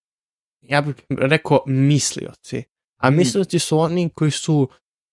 [0.61, 2.63] ja bih rekao, mislioci.
[2.97, 3.19] A mhm.
[3.19, 4.69] mislioci su oni koji su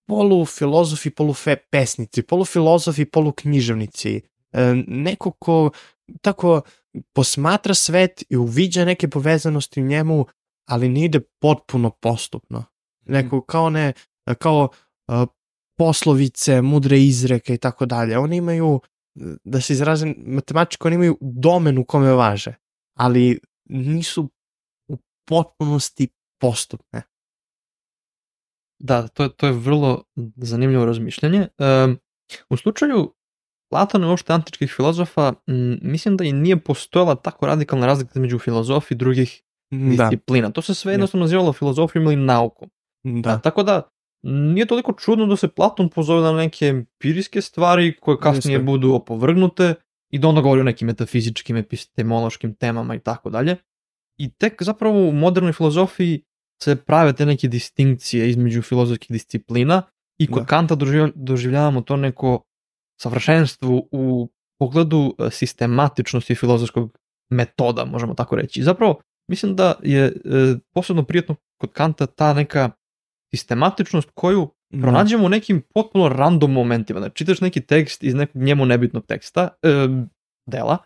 [0.07, 5.71] polufilozofi, polupesnici, polufilozofi, poluknjiževnici, e, neko ko
[6.21, 6.61] tako
[7.13, 10.25] posmatra svet i uviđa neke povezanosti u njemu,
[10.65, 12.65] ali ne ide potpuno postupno.
[13.05, 13.93] Neko kao ne,
[14.39, 14.69] kao
[15.07, 15.27] uh,
[15.77, 18.17] poslovice, mudre izreke i tako dalje.
[18.17, 18.79] Oni imaju,
[19.43, 22.53] da se izrazim matematičko, oni imaju domen u kome važe,
[22.97, 23.39] ali
[23.69, 24.29] nisu
[24.87, 24.97] u
[25.27, 26.07] potpunosti
[26.41, 27.01] postupne.
[28.79, 30.03] Da, to je, to je vrlo
[30.35, 31.47] zanimljivo razmišljanje.
[31.57, 31.97] Um,
[32.49, 33.13] u slučaju
[33.71, 38.39] Platona i uopšte antičkih filozofa, m, mislim da i nije postojala tako radikalna razlika između
[38.39, 40.09] filozofije i drugih da.
[40.09, 40.51] disciplina.
[40.51, 42.69] To se sve jednostavno nazivalo filozofijom ili naukom.
[43.03, 43.29] Da.
[43.29, 43.89] A, tako da,
[44.23, 48.65] nije toliko čudno da se Platon pozove na neke empirijske stvari koje kasnije Jeste.
[48.65, 49.73] budu opovrgnute
[50.09, 53.55] i da onda govori o nekim metafizičkim, epistemološkim temama i tako dalje.
[54.17, 56.23] I tek zapravo u modernoj filozofiji
[56.63, 59.83] se prave te neke distinkcije između filozofskih disciplina
[60.19, 60.45] i kod da.
[60.45, 60.75] Kanta
[61.15, 62.43] doživljavamo to neko
[63.01, 64.29] savršenstvo u
[64.59, 66.97] pogledu e, sistematičnosti filozofskog
[67.29, 68.63] metoda, možemo tako reći.
[68.63, 70.11] Zapravo, mislim da je e,
[70.73, 72.71] posebno prijetno kod Kanta ta neka
[73.35, 74.81] sistematičnost koju da.
[74.81, 76.99] pronađemo u nekim potpuno random momentima.
[76.99, 79.69] Znači, čitaš neki tekst iz nekog njemu nebitnog teksta, e,
[80.45, 80.77] dela,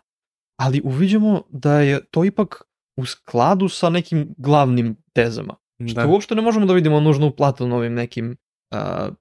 [0.60, 2.62] ali uviđamo da je to ipak
[2.96, 5.54] u skladu sa nekim glavnim tezama.
[5.88, 6.06] Što da.
[6.06, 8.36] uopšte ne možemo da vidimo nužno u Platonovim nekim
[8.74, 9.14] uh,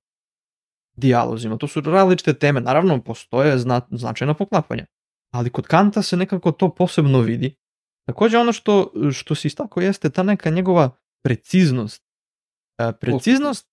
[0.97, 1.57] dijalozima.
[1.57, 2.61] To su različite teme.
[2.61, 4.85] Naravno, postoje zna, značajna poklapanja.
[5.33, 7.55] Ali kod Kanta se nekako to posebno vidi.
[8.07, 10.89] Takođe ono što, što se istako jeste ta neka njegova
[11.23, 12.04] preciznost.
[12.79, 13.67] Uh, preciznost,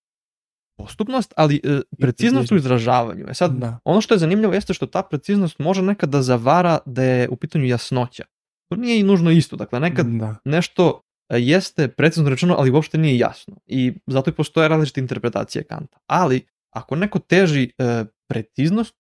[0.79, 3.25] postupnost, ali uh, preciznost u izražavanju.
[3.29, 3.79] E sad, da.
[3.85, 7.37] ono što je zanimljivo jeste što ta preciznost može nekad da zavara da je u
[7.37, 8.25] pitanju jasnoća.
[8.69, 9.57] To nije i nužno isto.
[9.57, 10.37] Dakle, nekad da.
[10.45, 11.01] nešto
[11.33, 13.57] E, jeste precizno rečeno, ali uopšte nije jasno.
[13.67, 15.99] I zato i postoje različite interpretacije Kanta.
[16.07, 18.95] Ali, ako neko teži e, preciznost,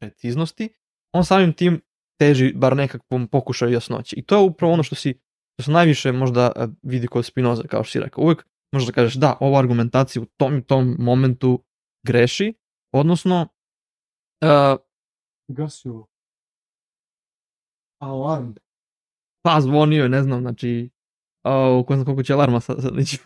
[0.00, 0.68] preciznosti,
[1.12, 1.80] on samim tim
[2.18, 4.16] teži bar nekakvom pokušaju jasnoće.
[4.16, 5.20] I to je upravo ono što si
[5.52, 8.34] što se najviše možda e, vidi kod Spinoza, kao što si rekao.
[8.76, 11.64] Uvijek možda kažeš da, ova argumentacija u tom i tom momentu
[12.06, 12.54] greši,
[12.92, 13.48] odnosno
[14.44, 14.78] uh,
[15.48, 16.06] Gasio.
[17.98, 18.52] Alarm.
[19.42, 20.90] Pa zvonio je, ne znam, znači
[21.48, 23.16] O, ko znam koliko će alarma sad, sad neću.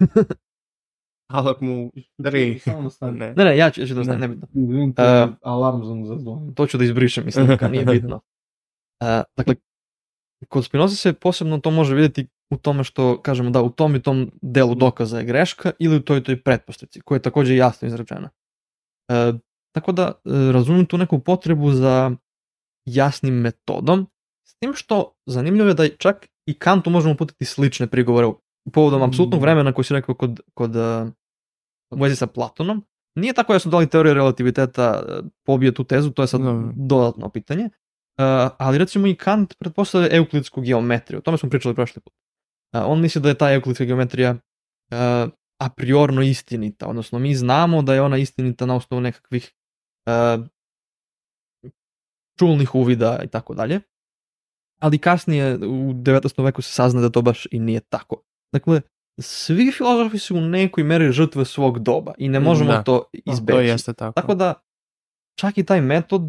[1.60, 1.90] mu
[2.24, 2.58] tri.
[2.58, 3.18] Samo stane.
[3.18, 3.34] Ne.
[3.36, 4.46] ne, ne, ja ću, ja ću da stane, nebitno.
[4.52, 6.52] Uh, alarm sam zazvonio.
[6.52, 8.16] To ću da izbrišem, mislim, ka nije bitno.
[8.16, 9.54] Uh, dakle,
[10.48, 14.02] kod Spinoza se posebno to može vidjeti u tome što, kažemo da, u tom i
[14.02, 18.30] tom delu dokaza je greška ili u toj toj pretpostavci, koja je takođe jasno izrečena.
[19.08, 19.40] Uh,
[19.74, 22.16] tako da, uh, razumijem tu neku potrebu za
[22.84, 24.06] jasnim metodom,
[24.48, 28.28] s tim što zanimljivo je da čak i Kantu možemo putiti slične prigovore
[28.72, 29.42] povodom apsolutnog mm.
[29.42, 31.08] vremena koji si rekao kod, kod uh,
[31.90, 32.84] u vezi sa Platonom.
[33.14, 36.72] Nije tako da su dali teorije relativiteta e, pobije tu tezu, to je sad Dobro.
[36.76, 37.64] dodatno pitanje.
[37.64, 37.70] Uh,
[38.58, 42.12] ali recimo i Kant pretpostavlja euklidsku geometriju, o tome smo pričali prošli put.
[42.72, 44.36] On misli da je ta euklidska geometrija
[45.60, 49.52] a priorno istinita, odnosno mi znamo da je ona istinita na osnovu nekakvih
[50.06, 50.46] uh,
[52.38, 53.80] čulnih uvida i tako dalje,
[54.80, 56.44] ali kasnije u 19.
[56.44, 58.22] veku se sazna da to baš i nije tako.
[58.52, 58.80] Dakle,
[59.20, 62.82] svi filozofi su u nekoj meri žrtve svog doba i ne možemo Da.
[62.82, 63.56] to izbeći.
[63.56, 64.20] To jeste tako.
[64.20, 64.54] Tako da,
[65.38, 66.22] čak i taj metod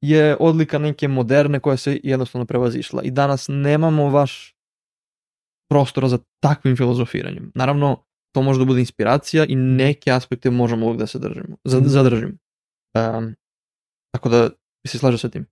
[0.00, 4.56] je odlika neke moderne koja se jednostavno prevazišla i danas nemamo baš
[5.72, 7.52] prostora za takvim filozofiranjem.
[7.54, 8.04] Naravno,
[8.34, 11.86] to može da bude inspiracija i neke aspekte možemo uvijek da se držimo, Mhm.
[11.86, 12.32] zadržimo.
[12.94, 13.34] Um,
[14.14, 14.42] tako da,
[14.84, 15.46] mi se slaže sa tim.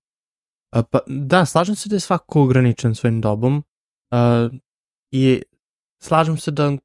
[0.76, 3.62] A, Pa, da, slažem se da je svako ograničen svojim dobom
[4.12, 4.48] a,
[5.12, 5.42] i
[6.02, 6.76] slažem se da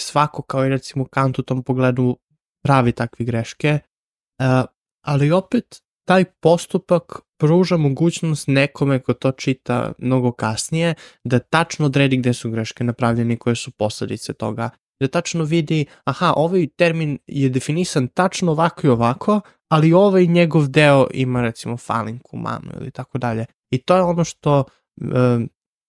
[0.00, 2.16] svako, kao i recimo Kant u tom pogledu,
[2.64, 3.78] pravi takve greške,
[4.40, 4.64] a,
[5.06, 10.94] ali opet taj postupak pruža mogućnost nekome ko to čita mnogo kasnije
[11.24, 14.70] da tačno odredi gde su greške napravljene i koje su posledice toga.
[15.00, 20.68] Da tačno vidi, aha, ovaj termin je definisan tačno ovako i ovako, ali ovaj njegov
[20.68, 23.46] deo ima recimo falinku, manu ili tako dalje.
[23.70, 24.64] I to je ono što,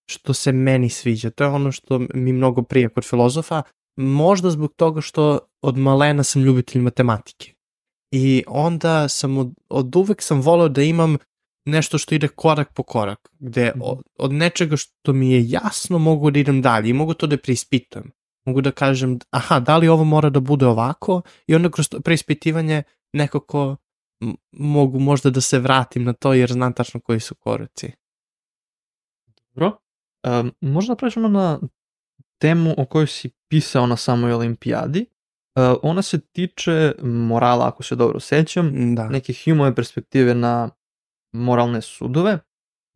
[0.09, 3.61] što se meni sviđa, to je ono što mi mnogo prije kod filozofa,
[3.97, 7.53] možda zbog toga što od malena sam ljubitelj matematike.
[8.11, 11.17] I onda sam od, od uvek sam voleo da imam
[11.67, 16.31] nešto što ide korak po korak, gde od, od nečega što mi je jasno mogu
[16.31, 18.11] da idem dalje i mogu to da preispitujem.
[18.45, 21.99] Mogu da kažem, aha, da li ovo mora da bude ovako i onda kroz to
[21.99, 22.83] preispitivanje
[23.13, 23.75] nekako
[24.51, 27.91] mogu možda da se vratim na to jer znam tačno koji su koraci.
[29.25, 29.77] Dobro.
[30.27, 31.59] Um, možda pređemo na
[32.41, 35.05] temu o kojoj si pisao na samoj olimpijadi.
[35.55, 39.09] Uh, ona se tiče morala, ako se dobro sećam, Da.
[39.09, 40.69] neke humove perspektive na
[41.33, 42.39] moralne sudove.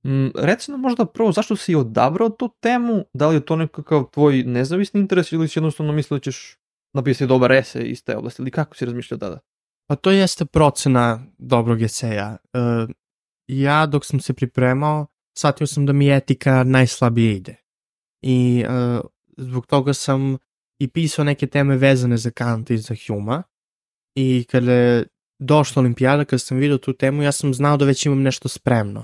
[0.06, 4.06] Mm, reci nam možda prvo zašto si odabrao tu temu, da li je to nekakav
[4.12, 6.58] tvoj nezavisni interes ili si jednostavno mislio da ćeš
[6.94, 9.40] napisati dobar esej iz te oblasti ili kako si razmišljao tada?
[9.88, 12.38] Pa to jeste procena dobrog eseja.
[12.54, 12.60] E,
[13.48, 17.56] ja dok sam se pripremao, shvatio sam da mi etika najslabije ide.
[18.22, 19.00] I e,
[19.38, 20.38] zbog toga sam
[20.80, 23.44] i pisao neke teme vezane za Kant i za Huma.
[24.16, 25.04] I kada
[25.42, 29.04] došla olimpijada, kada sam vidio tu temu, ja sam znao da već imam nešto spremno.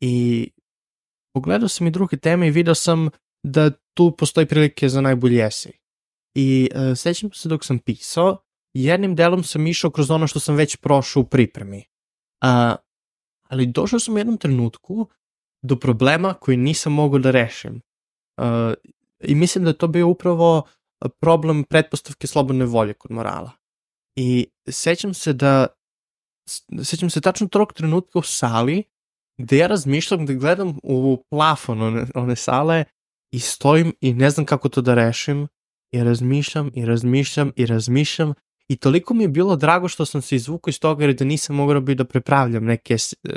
[0.00, 0.48] I
[1.34, 3.08] pogledao sam i druge teme i video sam
[3.46, 5.72] da tu postoji prilike za najbolji esej.
[6.34, 8.38] I e, sećam se dok sam pisao,
[8.74, 11.84] jednim delom sam išao kroz ono što sam već prošao u pripremi.
[12.42, 12.76] A,
[13.48, 15.08] ali došao sam u jednom trenutku
[15.62, 17.80] do problema koji nisam mogao da rešim.
[18.36, 18.74] A,
[19.24, 20.62] I mislim da je to bio upravo
[21.20, 23.61] problem pretpostavke slobodne volje kod morala.
[24.16, 25.66] I sećam se da
[26.84, 28.84] sećam se tačno tog trenutka u sali
[29.38, 32.84] gde ja razmišljam da gledam u plafon one, one sale
[33.32, 35.48] i stojim i ne znam kako to da rešim
[35.92, 38.34] i razmišljam i razmišljam i razmišljam
[38.68, 41.56] i toliko mi je bilo drago što sam se izvukao iz toga jer da nisam
[41.56, 42.96] mogao bi da prepravljam neke,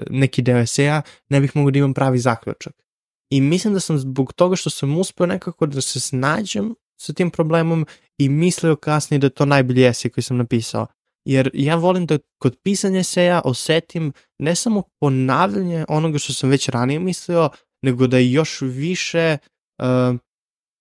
[0.09, 2.73] neki deo eseja, ne bih mogao da imam pravi zaključak.
[3.29, 7.31] I mislim da sam zbog toga što sam uspeo nekako da se snađem sa tim
[7.31, 7.85] problemom
[8.17, 10.87] i mislio kasnije da je to najbolji esej koji sam napisao.
[11.25, 16.69] Jer ja volim da kod pisanja eseja osetim ne samo ponavljanje onoga što sam već
[16.69, 17.49] ranije mislio,
[17.81, 19.37] nego da još više
[19.79, 20.17] uh,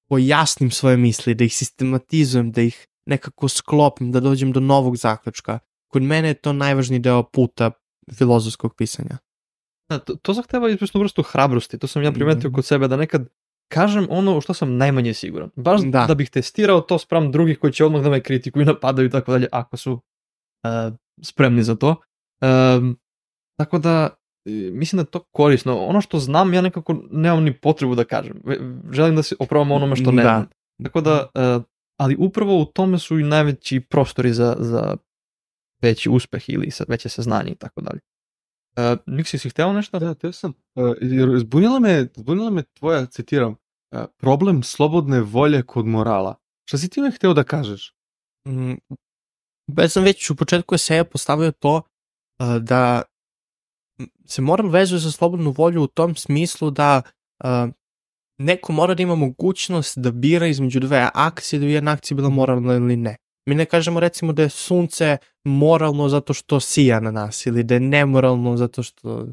[0.09, 5.59] pojasnim svoje misli, da ih sistematizujem, da ih nekako sklopim, da dođem do novog zaključka.
[5.93, 7.71] Kod mene je to najvažniji deo puta
[8.19, 9.19] filozofskog pisanja.
[9.89, 12.55] Da, to, to zahteva izvesnu vrstu hrabrosti, to sam ja primetio Mhm.
[12.55, 13.29] kod sebe, da nekad
[13.69, 15.51] kažem ono što sam najmanje siguran.
[15.57, 16.05] Baš da.
[16.07, 16.15] Da.
[16.15, 19.33] bih testirao to spram drugih koji će odmah da me kritikuju i napadaju i tako
[19.33, 21.97] dalje, ako su uh, spremni za to.
[22.77, 22.99] Um,
[23.59, 24.09] tako da,
[24.47, 25.79] e, mislim da je to korisno.
[25.79, 28.43] Ono što znam, ja nekako nemam ni potrebu da kažem.
[28.91, 30.29] Želim da se opravam onome što ne Da.
[30.29, 30.47] znam.
[30.83, 31.63] Tako da, uh,
[32.01, 34.97] ali upravo u tome su i najveći prostori za, za
[35.83, 38.01] veći uspeh ili sa, veće saznanje i tako dalje.
[38.77, 39.99] Uh, Niksi, si hteo nešto?
[39.99, 40.53] Da, teo sam.
[40.75, 40.95] Uh,
[41.39, 46.37] zbunila me, zbunila me tvoja, citiram, uh, problem slobodne volje kod morala.
[46.69, 47.95] Šta si ti me hteo da kažeš?
[48.49, 48.75] Mm,
[49.77, 53.03] već sam već u početku eseja postavio to uh, da
[54.27, 57.03] se moral vezuje za slobodnu volju u tom smislu da
[57.45, 57.71] uh,
[58.39, 62.29] neko mora da ima mogućnost da bira između dve akcije, da bi jedna akcija bila
[62.29, 63.17] moralna ili ne.
[63.47, 67.75] Mi ne kažemo recimo da je sunce moralno zato što sija na nas ili da
[67.75, 69.27] je nemoralno zato što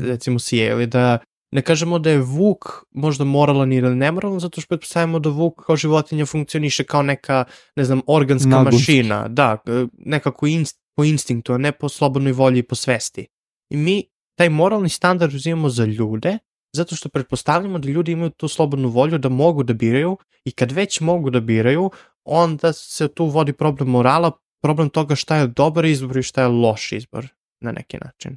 [0.00, 1.18] recimo sije ili da
[1.50, 5.76] ne kažemo da je Vuk možda moralan ili nemoralan, zato što pretpostavljamo da Vuk kao
[5.76, 7.44] životinja funkcioniše kao neka,
[7.76, 8.76] ne znam, organska Nagonski.
[8.76, 9.58] mašina, da,
[9.92, 13.26] nekako inst, po instinktu, a ne po slobodnoj volji i po svesti.
[13.70, 14.04] I mi
[14.38, 16.38] taj moralni standard uzimamo za ljude,
[16.76, 20.72] zato što pretpostavljamo da ljudi imaju tu slobodnu volju da mogu da biraju i kad
[20.72, 21.90] već mogu da biraju,
[22.24, 24.32] onda se tu vodi problem morala,
[24.62, 27.28] problem toga šta je dobar izbor i šta je loš izbor
[27.60, 28.36] na neki način.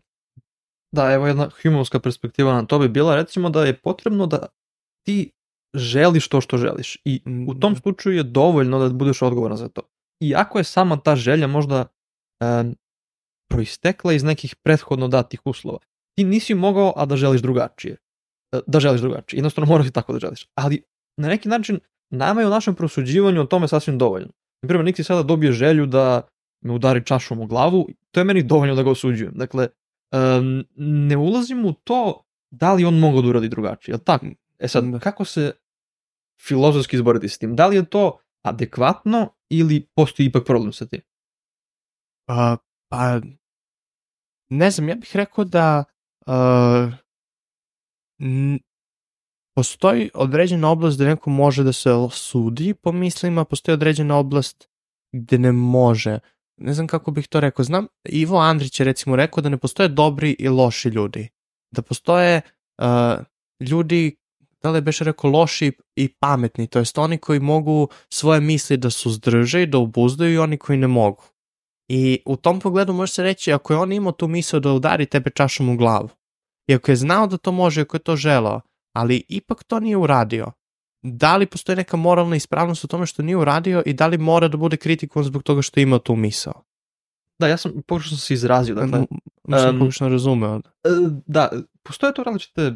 [0.92, 4.46] Da, evo jedna humanska perspektiva na to bi bila, recimo da je potrebno da
[5.06, 5.32] ti
[5.74, 7.80] želiš to što želiš i Mm, u tom da.
[7.80, 9.82] slučaju je dovoljno da budeš odgovoran za to.
[10.20, 11.86] I ako je sama ta želja možda
[12.44, 12.76] em,
[13.50, 15.80] proistekla iz nekih prethodno datih uslova,
[16.18, 17.98] ti nisi mogao, a da želiš drugačije.
[18.52, 19.38] E, Da želiš drugačije.
[19.38, 20.48] Jednostavno moraš i tako da želiš.
[20.56, 20.84] Ali
[21.18, 21.80] na neki način
[22.10, 24.28] nama je u našem prosuđivanju o tome sasvim dovoljno.
[24.62, 26.28] Na primjer, Niksi sada dobije želju da
[26.62, 29.34] me udari čašom u glavu, to je meni dovoljno da ga osuđujem.
[29.36, 29.68] Dakle,
[30.12, 30.64] em,
[31.08, 34.26] ne ulazim u to da li on mogao da uradi drugačije, jel tako?
[34.60, 35.00] E sad, Da.
[35.00, 35.52] kako se
[36.42, 37.56] filozofski izboriti s tim?
[37.56, 41.02] Da li je to adekvatno ili postoji ipak problem sa tim?
[42.26, 42.58] Pa,
[42.90, 43.20] pa,
[44.50, 45.84] ne znam, ja bih rekao da
[46.28, 46.94] uh,
[49.56, 54.68] postoji određena oblast gde neko može da se sudi po mislima, postoji određena oblast
[55.12, 56.20] gde ne može.
[56.58, 57.66] Ne znam kako bih to rekao.
[57.66, 61.30] Znam, Ivo Andrić je recimo rekao da ne postoje dobri i loši ljudi.
[61.72, 62.42] Da postoje
[62.82, 63.26] uh,
[63.70, 64.18] ljudi,
[64.64, 68.78] da li je beš rekao loši i pametni, to jest oni koji mogu svoje misli
[68.78, 71.24] da suzdrže i da obuzdaju i oni koji ne mogu.
[71.88, 75.06] I u tom pogledu može se reći, ako je on imao tu misao da udari
[75.06, 76.10] tebe čašom u glavu,
[76.72, 78.62] i ako je znao da to može, ako je to želao,
[78.96, 80.52] ali ipak to nije uradio,
[81.04, 84.48] da li postoji neka moralna ispravnost u tome što nije uradio i da li mora
[84.48, 86.64] da bude kritikovan zbog toga što je imao tu misao?
[87.40, 89.06] Da, ja sam, pokušao sam se izrazio, dakle, M-
[89.48, 90.58] Mislim, em, pogrešno razumeo.
[90.58, 90.90] E,
[91.26, 91.50] da,
[91.84, 92.74] postoje tu različite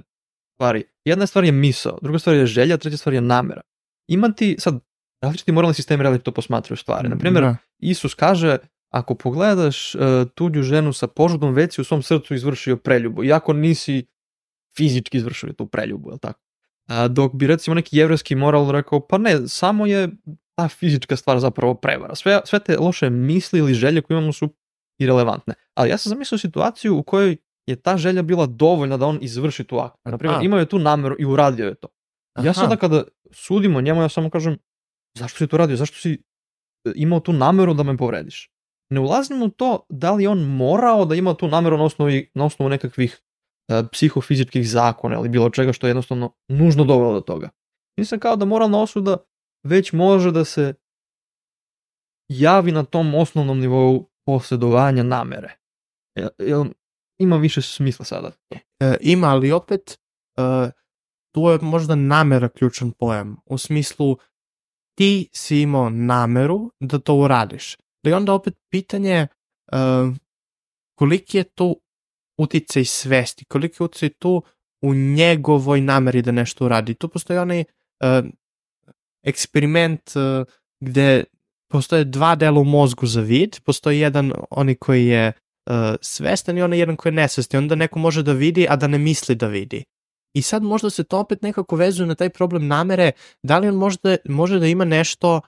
[0.56, 0.84] stvari.
[1.06, 3.62] Jedna stvar je misao, druga stvar je želja, treća stvar je namera.
[4.08, 4.80] Imati, sad,
[5.22, 7.10] različiti moralni sistemi različito posmatraju stvari.
[7.10, 7.56] Naprimjer, Da.
[7.80, 8.58] Isus kaže,
[8.96, 10.02] ako pogledaš uh,
[10.36, 14.06] tuđu ženu sa požudom, već si u svom srcu izvršio preljubu, iako nisi
[14.78, 16.40] fizički izvršio tu preljubu, je tako?
[16.88, 20.10] A, dok bi recimo neki jevreski moral rekao, pa ne, samo je
[20.56, 22.16] ta fizička stvar zapravo prevara.
[22.16, 24.50] Sve, sve te loše misli ili želje koje imamo su
[25.00, 25.54] irelevantne.
[25.74, 29.64] Ali ja sam zamislio situaciju u kojoj je ta želja bila dovoljna da on izvrši
[29.64, 30.06] tu akt.
[30.06, 30.44] Naprimjer, A.
[30.44, 31.88] imao je tu nameru i uradio je to.
[32.38, 32.54] Ja Aha.
[32.54, 34.58] sada kada sudimo njemu, ja samo kažem,
[35.18, 36.12] zašto si to radio, zašto si
[36.86, 38.55] e, imao tu nameru da me povrediš?
[38.90, 42.46] Ne ulazim u to da li on morao da ima tu nameru na, osnovi, na
[42.46, 43.22] osnovu nekakvih
[43.68, 47.50] e, psihofizičkih zakona ili bilo čega što je jednostavno nužno dovelo do toga.
[48.00, 49.18] Mislim kao da moralna osuda
[49.64, 50.74] već može da se
[52.30, 55.58] javi na tom osnovnom nivou posjedovanja namere.
[56.18, 56.66] Jel, jel
[57.20, 58.32] ima više smisla sada?
[58.80, 60.00] E, ima, ali opet
[60.38, 60.72] e,
[61.34, 63.38] tu je možda namera ključan pojam.
[63.46, 64.18] U smislu
[64.98, 67.78] ti si imao nameru da to uradiš.
[68.06, 69.28] Da je onda opet pitanje e,
[70.96, 71.82] koliki je tu
[72.38, 74.44] uticaj svesti, koliki je uticaj tu
[74.82, 76.94] u njegovoj nameri da nešto uradi.
[76.94, 77.66] Tu postoji onaj e,
[79.24, 80.46] eksperiment e,
[80.80, 81.24] gde
[81.72, 85.32] postoje dva dela u mozgu za vid, postoji jedan oni koji je
[85.66, 87.64] uh, svestan i onaj jedan koji je nesvestan.
[87.64, 89.84] Onda neko može da vidi, a da ne misli da vidi.
[90.34, 93.12] I sad možda se to opet nekako vezuje na taj problem namere,
[93.44, 95.42] da li on možda, može da ima nešto uh,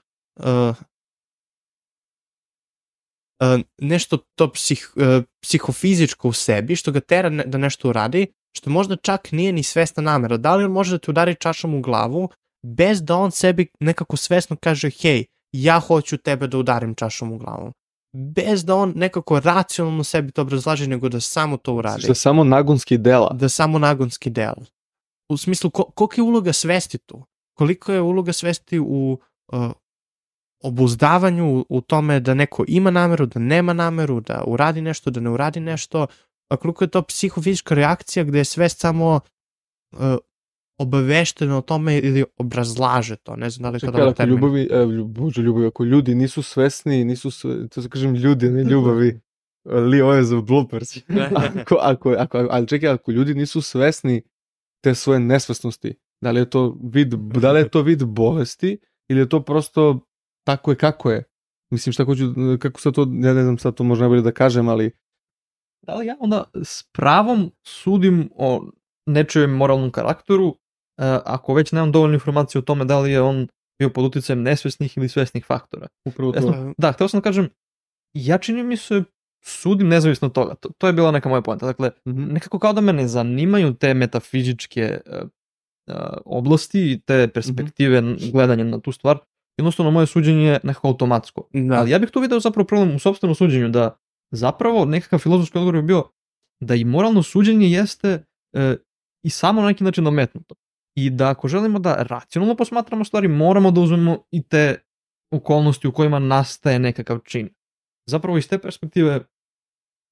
[0.70, 0.76] uh,
[3.80, 8.70] nešto to psih, uh, psihofizičko u sebi, što ga tera ne, da nešto uradi, što
[8.70, 10.36] možda čak nije ni svesna namera.
[10.36, 12.28] Da li on može da te udari čašom u glavu,
[12.62, 17.38] bez da on sebi nekako svesno kaže, hej, ja hoću tebe da udarim čašom u
[17.38, 17.72] glavu.
[18.12, 22.06] Bez da on nekako racionalno sebi to obrazlaže, nego da samo to uradi.
[22.08, 23.32] Je samo nagonski dela.
[23.32, 24.54] Da samo nagonski del.
[25.28, 27.24] U smislu, ko, koliko je uloga svesti tu?
[27.54, 29.18] Koliko je uloga svesti u
[29.52, 29.70] uh,
[30.60, 35.30] obuzdavanju, u, tome da neko ima nameru, da nema nameru, da uradi nešto, da ne
[35.30, 36.06] uradi nešto,
[36.48, 39.20] a koliko je to psihofizička reakcija gde je svest samo
[39.92, 39.98] uh,
[40.78, 44.34] obaveštena o tome ili obrazlaže to, ne znam da li je to dobro termin.
[44.34, 48.64] ljubavi, e, bože ljubavi, ako ljudi nisu svesni, nisu, sve, to se kažem ljudi, ne
[48.64, 49.20] ljubavi.
[49.90, 50.96] Li, ovo je za bloopers.
[51.60, 54.22] ako, ako, ako, ali čekaj, ako ljudi nisu svesni
[54.84, 58.78] te svoje nesvesnosti, da li je to vid, da li je to vid bolesti
[59.08, 60.00] ili je to prosto
[60.48, 61.24] tako je kako je?
[61.70, 62.24] Mislim, šta hoću,
[62.58, 64.90] kako se to, ja ne znam sad to možda najbolje da kažem, ali
[65.82, 68.70] Da li ja onda s pravom sudim o
[69.06, 73.48] nečijem moralnom karakteru, e, ako već nemam dovoljno informacije o tome da li je on
[73.78, 75.86] bio pod uticajem nesvesnih ili svesnih faktora.
[76.04, 76.72] upravo to.
[76.78, 77.48] da, hteo sam da kažem,
[78.14, 79.04] ja čini mi se
[79.44, 80.54] sudim nezavisno od toga.
[80.54, 81.66] To, to je bila neka moja poenta.
[81.66, 82.32] Dakle, Mhm.
[82.32, 85.28] nekako kao da me ne zanimaju te metafizičke uh,
[86.24, 89.18] oblasti i te perspektive mm gledanja na tu stvar.
[89.58, 91.48] Jednostavno, moje suđenje je nekako automatsko.
[91.52, 91.74] Da.
[91.74, 93.96] Ali ja bih tu video zapravo problem u sobstvenom suđenju, da
[94.30, 96.04] zapravo nekakav filozofski odgovor bi bio
[96.60, 98.76] da i moralno suđenje jeste e,
[99.22, 100.54] i samo na neki način nametnuto.
[100.96, 104.82] I da ako želimo da racionalno posmatramo stvari, moramo da uzmemo i te
[105.30, 107.48] okolnosti u kojima nastaje nekakav čin.
[108.06, 109.20] Zapravo iz te perspektive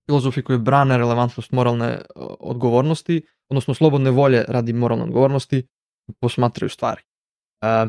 [0.07, 2.03] filozofi koji brane relevantnost moralne e,
[2.41, 5.67] odgovornosti, odnosno slobodne volje radi moralne odgovornosti,
[6.21, 7.03] posmatraju stvari.
[7.63, 7.87] E,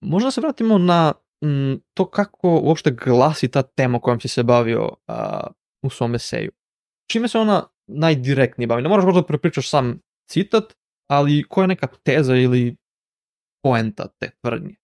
[0.00, 1.12] možda se vratimo na
[1.42, 5.46] m, to kako uopšte glasi ta tema kojom si se bavio a,
[5.82, 6.50] u svom eseju.
[7.10, 8.82] Čime se ona najdirektnije bavi?
[8.82, 9.98] Ne moraš možda da prepričaš sam
[10.30, 10.64] citat,
[11.06, 12.76] ali koja je neka teza ili
[13.62, 14.74] poenta te tvrdnje?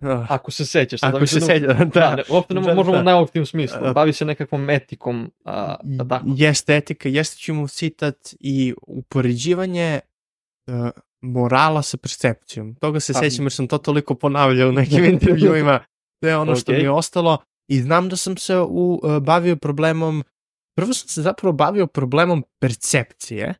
[0.00, 1.02] Ah, Ako se sećaš.
[1.02, 2.16] Ako da se mi seća, Da, da.
[2.16, 3.00] ne, uopšte ne Da, možemo da.
[3.00, 3.78] u najoptim smislu.
[3.82, 5.52] A- Bavi se nekakvom etikom, a,
[6.00, 6.26] a tako.
[6.28, 10.00] Jeste etika, jeste ćemo citat i upoređivanje
[10.66, 10.88] uh,
[11.20, 12.74] morala sa percepcijom.
[12.74, 15.80] Toga se A- sećam jer sam to toliko ponavljao u nekim intervjuima.
[16.20, 16.78] To je ono što Okej.
[16.78, 17.38] mi je ostalo.
[17.68, 20.24] I znam da sam se u, uh, bavio problemom,
[20.76, 23.54] prvo sam se zapravo bavio problemom percepcije,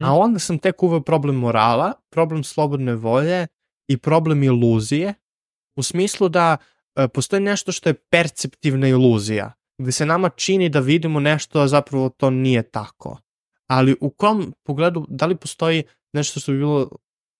[0.00, 0.12] a Mhm.
[0.14, 3.46] onda sam tek uveo problem morala, problem slobodne volje
[3.88, 5.14] i problem iluzije,
[5.76, 6.56] u smislu da
[6.96, 11.68] uh, postoji nešto što je perceptivna iluzija, gde se nama čini da vidimo nešto, a
[11.68, 13.18] zapravo to nije tako.
[13.66, 15.82] Ali u kom pogledu, da li postoji
[16.12, 16.88] nešto što bi bilo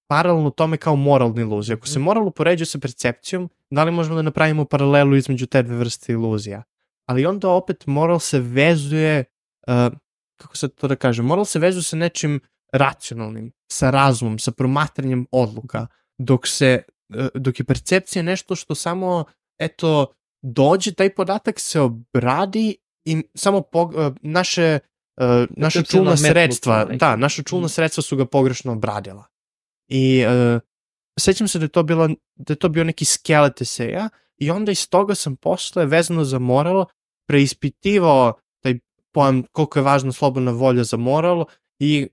[0.08, 1.76] paralelno tome kao moralna iluzija?
[1.76, 5.76] Ako se moral upoređuje sa percepcijom, da li možemo da napravimo paralelu između te dve
[5.76, 6.62] vrste iluzija?
[7.08, 9.24] Ali onda opet moral se vezuje,
[9.68, 9.96] uh,
[10.40, 12.40] kako se to da kažem, moral se vezuje sa nečim
[12.72, 15.86] racionalnim, sa razumom, sa promatranjem odluka,
[16.18, 16.82] dok se
[17.14, 19.24] uh, dok je percepcija nešto što samo
[19.58, 20.06] eto
[20.42, 24.78] dođe taj podatak se obradi i samo po, uh, naše
[25.20, 27.72] uh, naša čulna sredstva, da, naša čulna Mhm.
[27.72, 29.24] sredstva su ga pogrešno obradila.
[29.88, 30.60] I uh,
[31.20, 34.72] sećam se da je to bilo da je to bio neki skelet eseja i onda
[34.72, 36.84] iz toga sam posle vezano za moral
[37.26, 38.32] preispitivao
[38.62, 38.78] taj
[39.12, 41.44] pojam koliko je važna slobodna volja za moral
[41.78, 42.08] i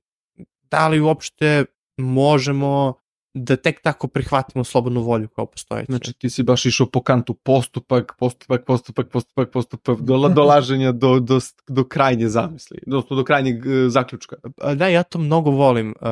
[0.71, 1.65] da li uopšte
[1.97, 2.93] možemo
[3.33, 5.91] da tek tako prihvatimo slobodnu volju kao postojeću.
[5.91, 11.19] Znači ti si baš išao po kantu postupak, postupak, postupak, postupak, postupak, do, dolaženja do,
[11.19, 14.35] do, do krajnje zamisli, do, do krajnjeg e, zaključka.
[14.75, 15.95] Da, ja to mnogo volim.
[16.01, 16.07] Uh,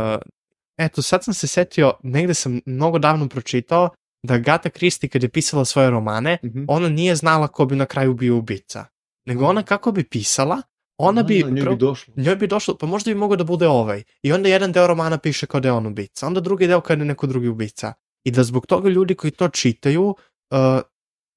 [0.80, 3.90] eto, sad sam se setio, negde sam mnogo davno pročitao
[4.24, 6.64] da Agatha Christie kad je pisala svoje romane, Mhm.
[6.68, 8.86] ona nije znala ko bi na kraju bio ubica.
[9.26, 10.62] Nego ona kako bi pisala,
[10.98, 11.44] ona bi...
[11.46, 12.14] A, njoj bi došlo.
[12.18, 14.04] njoj bi došlo, pa možda bi mogao da bude ovaj.
[14.24, 16.96] I onda jedan deo romana piše kao da je on ubica, onda drugi deo kao
[16.96, 17.94] da je neko drugi ubica.
[18.24, 20.82] I da zbog toga ljudi koji to čitaju uh,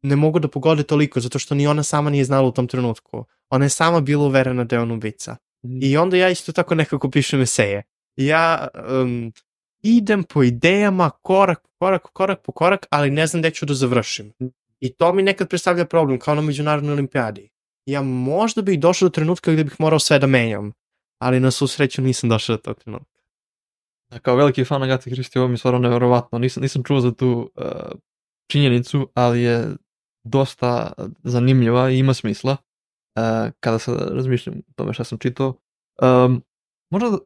[0.03, 3.25] ne mogu da pogode toliko, zato što ni ona sama nije znala u tom trenutku.
[3.51, 5.37] Ona je sama bila uverena da je on ubica.
[5.83, 7.83] I onda ja isto tako nekako pišem eseje.
[8.17, 8.69] Ja
[9.03, 9.33] um,
[9.83, 13.75] idem po idejama korak po korak, korak po korak, ali ne znam gde ću da
[13.75, 14.33] završim.
[14.81, 17.49] I to mi nekad predstavlja problem, kao na međunarodnoj olimpijadi.
[17.87, 20.73] Ja možda bih došao do trenutka gde bih morao sve da menjam,
[21.19, 23.21] ali na svu sreću nisam došao do tog trenutka.
[24.11, 26.39] Da, Kao veliki fan Agate Kristi, ovo mi stvarno nevjerovatno.
[26.39, 27.65] Nisam, nisam čuo za tu uh,
[28.51, 29.69] činjenicu, ali je
[30.25, 35.55] dosta zanimljiva i ima smisla uh, kada se razmišljam o tome šta sam čitao.
[36.03, 36.43] Um,
[36.91, 37.19] možda da-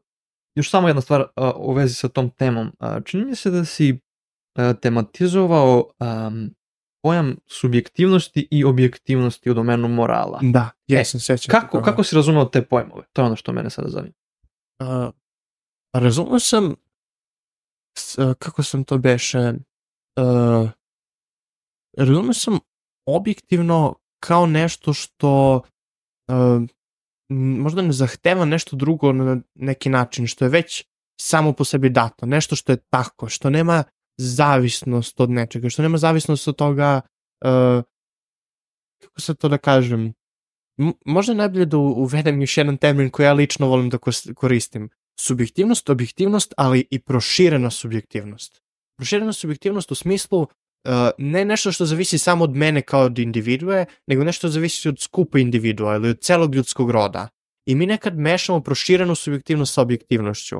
[0.57, 1.25] još samo jedna stvar
[1.55, 2.71] u vezi sa tom temom.
[3.05, 3.99] Čini mi se da si uh,
[4.81, 5.91] tematizovao
[7.03, 10.39] pojam subjektivnosti i objektivnosti u domenu morala.
[10.41, 11.85] Da, jesam, sećam se Kako, toga.
[11.85, 13.03] kako si razumeo te pojmove?
[13.13, 14.13] To je ono što mene sada zanima.
[14.79, 15.13] Uh,
[15.93, 16.75] razumeo sam
[17.97, 19.53] s, uh, kako sam to beše
[20.19, 20.69] uh,
[21.97, 22.59] razumeo sam
[23.05, 25.61] objektivno kao nešto što
[26.27, 26.63] uh,
[27.29, 30.85] možda ne zahteva nešto drugo na neki način, što je već
[31.21, 33.83] samo po sebi dato, nešto što je tako, što nema
[34.17, 37.01] zavisnost od nečega, što nema zavisnost od toga
[37.45, 37.83] uh,
[39.01, 40.13] kako se to da kažem
[41.05, 43.97] možda je najbolje da uvedem još jedan termin koji ja lično volim da
[44.35, 44.89] koristim.
[45.19, 48.61] Subjektivnost, objektivnost, ali i proširena subjektivnost.
[48.97, 50.47] Proširena subjektivnost u smislu
[51.17, 54.99] ne nešto što zavisi samo od mene kao od individue, nego nešto što zavisi od
[54.99, 57.27] skupa individua ili od celog ljudskog roda.
[57.65, 60.57] I mi nekad mešamo proširenu subjektivnost sa objektivnošću.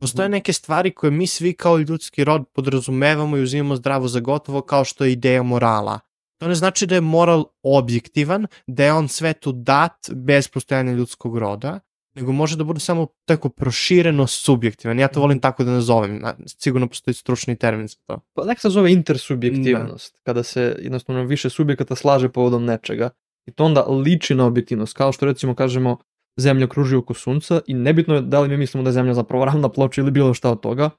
[0.00, 4.60] Postoje neke stvari koje mi svi kao ljudski rod podrazumevamo i uzimamo zdravo za gotovo
[4.60, 6.00] kao što je ideja morala.
[6.40, 11.38] To ne znači da je moral objektivan, da je on svetu dat bez postojanja ljudskog
[11.38, 11.80] roda,
[12.20, 14.98] nego može da bude samo tako prošireno subjektivan.
[14.98, 16.18] Ja to volim tako da nazovem.
[16.18, 18.20] na- Sigurno postoji stručni termin za to.
[18.34, 23.10] Pa nek se zove intersubjektivnost, kada se jednostavno više subjekata slaže povodom nečega.
[23.46, 25.98] I to onda liči na objektivnost, kao što recimo kažemo
[26.36, 29.44] zemlja kruži oko sunca i nebitno je da li mi mislimo da je zemlja zapravo
[29.50, 30.90] ravna ploča ili bilo šta od toga,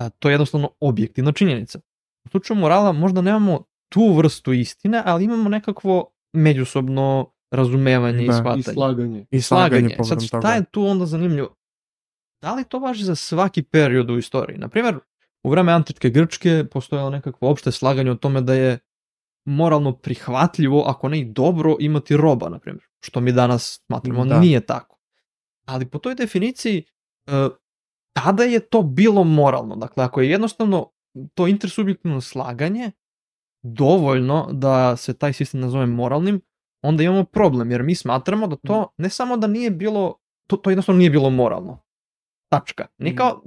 [0.00, 1.78] a to je jednostavno objektivna činjenica.
[2.26, 8.36] U slučaju morala možda nemamo tu vrstu istine, ali imamo nekakvo međusobno razumevanje Da, i
[8.36, 8.60] shvatanje.
[8.60, 9.26] I slaganje.
[9.30, 9.88] I slaganje.
[9.88, 10.48] slaganje Sad šta toga.
[10.48, 11.54] je tu onda zanimljivo?
[12.42, 14.58] Da li to važi za svaki period u istoriji?
[14.58, 14.98] Naprimjer,
[15.42, 18.78] u vreme antičke Grčke postojalo nekakvo opšte slaganje o tome da je
[19.44, 22.84] moralno prihvatljivo, ako ne i dobro, imati roba, na primjer.
[23.00, 24.40] Što mi danas smatramo Da.
[24.40, 24.98] nije tako.
[25.66, 26.84] Ali po toj definiciji,
[27.26, 27.48] e,
[28.12, 29.76] tada je to bilo moralno.
[29.76, 30.90] Dakle, ako je jednostavno
[31.34, 32.90] to intersubjektivno slaganje
[33.62, 36.40] dovoljno da se taj sistem nazove moralnim,
[36.82, 40.14] onda imamo problem, jer mi smatramo da to ne samo da nije bilo,
[40.46, 41.78] to, to jednostavno nije bilo moralno.
[42.48, 42.86] Tačka.
[42.98, 43.42] Nije kao,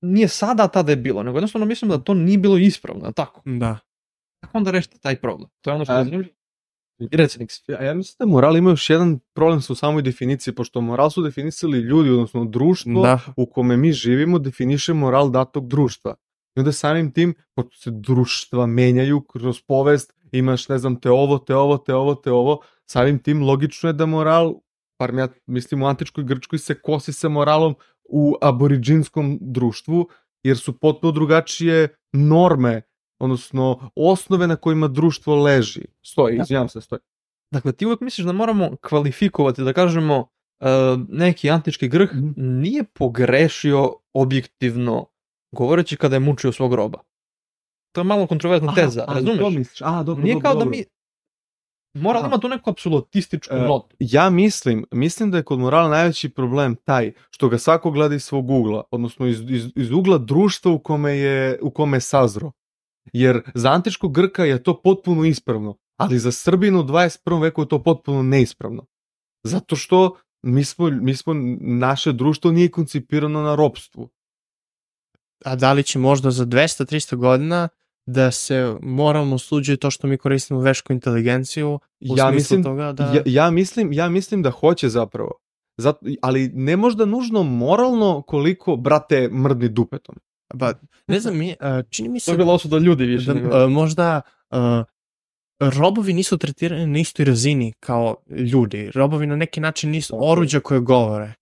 [0.00, 3.42] nije sada, tada je bilo, nego jednostavno mislim da to nije bilo ispravno, tako?
[3.44, 3.78] Da.
[4.40, 5.48] Kako onda rešiti taj problem?
[5.60, 6.34] To je ono što je zanimljivo.
[7.68, 11.10] Ja, ja mislim da moral ima još jedan problem sa u samoj definiciji, pošto moral
[11.10, 13.20] su definisali ljudi, odnosno društvo Da.
[13.36, 16.14] u kome mi živimo, definiše moral datog društva.
[16.56, 21.38] I onda samim tim, pošto se društva menjaju kroz povest, imaš, ne znam, te ovo,
[21.38, 24.54] te ovo, te ovo, te ovo, samim tim logično je da moral,
[24.96, 27.74] par ja mislim u antičkoj Grčkoj se kosi sa moralom
[28.04, 30.08] u aboriđinskom društvu,
[30.42, 32.82] jer su potpuno drugačije norme,
[33.18, 35.84] odnosno osnove na kojima društvo leži.
[36.02, 37.00] Stoji, izvinjam se, stoji.
[37.52, 40.28] Dakle, ti uvek misliš da moramo kvalifikovati, da kažemo,
[40.60, 40.66] e,
[41.08, 42.30] neki antički grh Mhm.
[42.36, 45.06] nije pogrešio objektivno
[45.52, 46.98] govoreći kada je mučio svog roba.
[47.92, 49.54] To je malo kontroverzna teza, razumeš?
[49.56, 49.82] misliš?
[49.82, 50.70] A, dobro, Nije dobro, kao da dobro.
[50.70, 50.84] mi...
[51.94, 52.28] Moral Aha.
[52.28, 53.96] ima tu neku apsolutističku E, notu.
[53.98, 58.24] Ja mislim, mislim da je kod morala najveći problem taj što ga svako gleda iz
[58.24, 62.52] svog ugla, odnosno iz, iz, iz ugla društva u kome je, u kome je sazro.
[63.12, 67.42] Jer za antičkog Grka je to potpuno ispravno, ali za Srbinu u 21.
[67.42, 68.86] veku je to potpuno neispravno.
[69.42, 74.08] Zato što mi smo, mi smo, naše društvo nije koncipirano na ropstvu.
[75.44, 77.68] A da li će možda za 200-300 godina
[78.06, 82.92] da se moralno suđuje to što mi koristimo vešku inteligenciju u ja smislu mislim, toga
[82.92, 83.04] da...
[83.04, 85.30] ja, ja, mislim, ja mislim da hoće zapravo.
[85.76, 90.16] Zato, ali ne možda nužno moralno koliko, brate, mrdni dupetom.
[90.54, 90.72] Ba,
[91.06, 91.54] ne znam, mi,
[91.90, 93.34] čini mi To se je bila osuda ljudi više.
[93.34, 94.20] da možda
[94.50, 94.84] a,
[95.60, 98.90] robovi nisu tretirani na istoj razini kao ljudi.
[98.94, 101.34] Robovi na neki način nisu oruđa koje govore.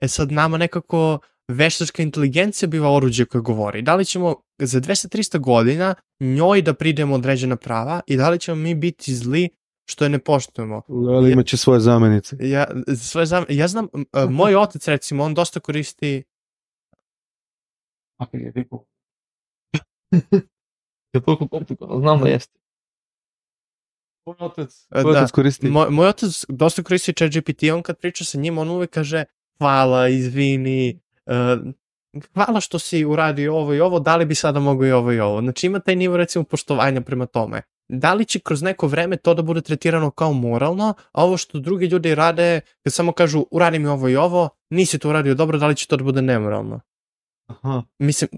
[0.00, 1.18] E sad nama nekako
[1.48, 3.82] veštačka inteligencija biva oruđe koje govori.
[3.82, 8.56] Da li ćemo za 200-300 godina njoj da pridemo određena prava i da li ćemo
[8.56, 9.48] mi biti zli
[9.88, 10.82] što je ne poštujemo.
[10.88, 12.36] Ali imaće svoje zamenice.
[12.40, 12.66] Ja,
[12.96, 13.44] svoje zam...
[13.48, 16.24] ja znam, a, moj otac recimo, on dosta koristi
[18.16, 18.84] Ako je tipo.
[21.12, 22.58] Je toliko komplikovano, znam da jeste.
[24.24, 25.18] Tvoj otac, E, tvoj da.
[25.18, 25.70] otac koristi.
[25.70, 29.24] Moj, moj otac dosta koristi ChatGPT, on kad priča sa njim, on uvek kaže
[29.58, 31.05] hvala, izvini, uh,
[32.34, 35.20] hvala što si uradio ovo i ovo, da li bi sada mogo i ovo i
[35.20, 35.40] ovo.
[35.40, 37.62] Znači ima taj nivo recimo poštovanja prema tome.
[37.88, 41.58] Da li će kroz neko vreme to da bude tretirano kao moralno, a ovo što
[41.58, 45.58] drugi ljudi rade, kad samo kažu uradi mi ovo i ovo, nisi to uradio dobro,
[45.58, 46.80] da li će to da bude nemoralno?
[47.46, 47.82] Aha.
[47.98, 48.28] Mislim,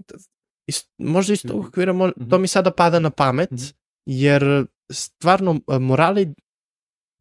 [0.67, 2.31] is, možda iz tog okvira, mo- Mhm.
[2.31, 3.63] to mi sada pada na pamet, Mhm.
[4.07, 6.35] jer stvarno e, morali,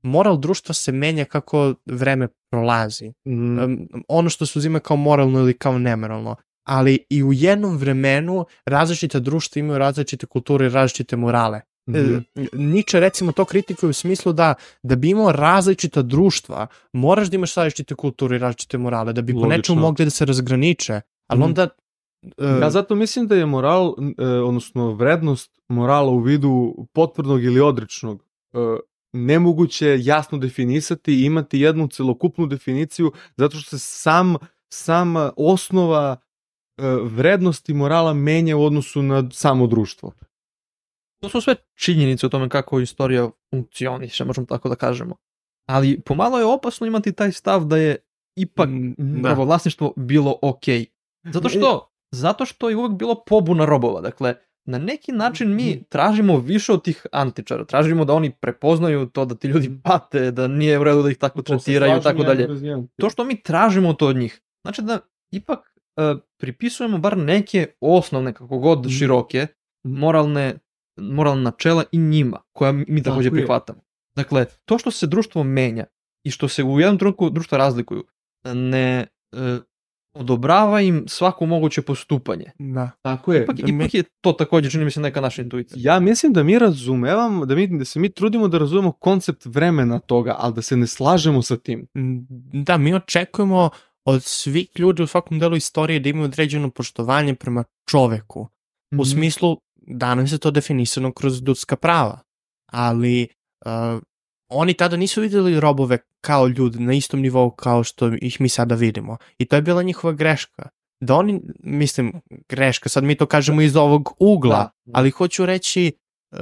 [0.03, 3.11] moral društva se menja kako vreme prolazi.
[3.26, 6.36] Mm, Um, ono što se uzima kao moralno ili kao nemoralno.
[6.64, 11.61] Ali i u jednom vremenu različita društva imaju različite kulture i različite morale.
[11.90, 12.15] mhm.
[12.36, 14.53] E, Nietzsche recimo to kritikuje u smislu da
[14.84, 19.34] da bi imao različita društva, moraš da imaš različite kulture i različite morale, da bi
[19.34, 19.57] po Logično.
[19.57, 21.02] nečemu mogli da se razgraniče.
[21.28, 21.44] Ali Mhm.
[21.44, 21.68] onda...
[22.38, 26.52] e, Ja zato mislim da je moral, e, odnosno vrednost morala u vidu
[26.94, 28.57] potvrdnog ili odričnog e,
[29.26, 34.35] nemoguće jasno definisati i imati jednu celokupnu definiciju zato što se sam
[34.69, 36.18] sama osnova
[36.77, 40.11] e, vrednosti morala menja u odnosu na samo društvo.
[41.22, 45.15] To su sve činjenice o tome kako istorija funkcioniše, možemo tako da kažemo.
[45.69, 47.98] Ali pomalo je opasno imati taj stav da je
[48.35, 49.30] ipak Mm, da.
[49.30, 50.85] robovlasništvo bilo okej.
[51.34, 54.02] Zato što, zato što je uvek bilo pobuna robova.
[54.02, 54.35] Dakle,
[54.68, 57.65] na neki način mi tražimo više od tih antičara.
[57.65, 61.18] Tražimo da oni prepoznaju to da ti ljudi pate, da nije u redu da ih
[61.18, 62.48] tako tretiraju i tako dalje.
[62.99, 64.41] To što mi tražimo to od njih.
[64.65, 64.99] Znači da
[65.31, 65.60] ipak
[65.98, 68.89] e, pripisujemo bar neke osnovne, kako god Mhm.
[68.89, 69.48] široke,
[69.84, 70.60] moralne,
[70.98, 73.80] moralne načela i njima, koja mi takođe prihvatamo.
[74.15, 75.85] Dakle, to što se društvo menja
[76.23, 78.03] i što se u jednom trenutku društva razlikuju,
[78.53, 79.60] ne, e,
[80.18, 82.45] odobrava im svako moguće postupanje.
[82.60, 82.91] Da.
[83.02, 83.44] Tako je.
[83.44, 85.94] Ipak, Da mi- ipak je to takođe, čini mi se, neka naša intuicija.
[85.94, 89.99] Ja mislim da mi razumevamo, da, mi, da se mi trudimo da razumemo koncept vremena
[89.99, 91.88] toga, ali da se ne slažemo sa tim.
[91.95, 93.69] M, Da, mi očekujemo
[94.06, 98.48] od svih ljudi u svakom delu istorije da imaju određeno poštovanje prema čoveku.
[98.94, 98.99] Mhm.
[99.02, 102.19] U smislu, danas je to definisano kroz ljudska prava,
[102.65, 103.27] ali
[103.65, 104.02] uh,
[104.49, 108.76] oni tada nisu videli robove kao ljudi na istom nivou kao što ih mi sada
[108.76, 109.18] vidimo.
[109.38, 110.69] I to je bila njihova greška.
[110.99, 112.14] Da oni, mislim,
[112.49, 114.99] greška, sad mi to kažemo iz ovog ugla, Da.
[114.99, 115.91] ali hoću reći, e,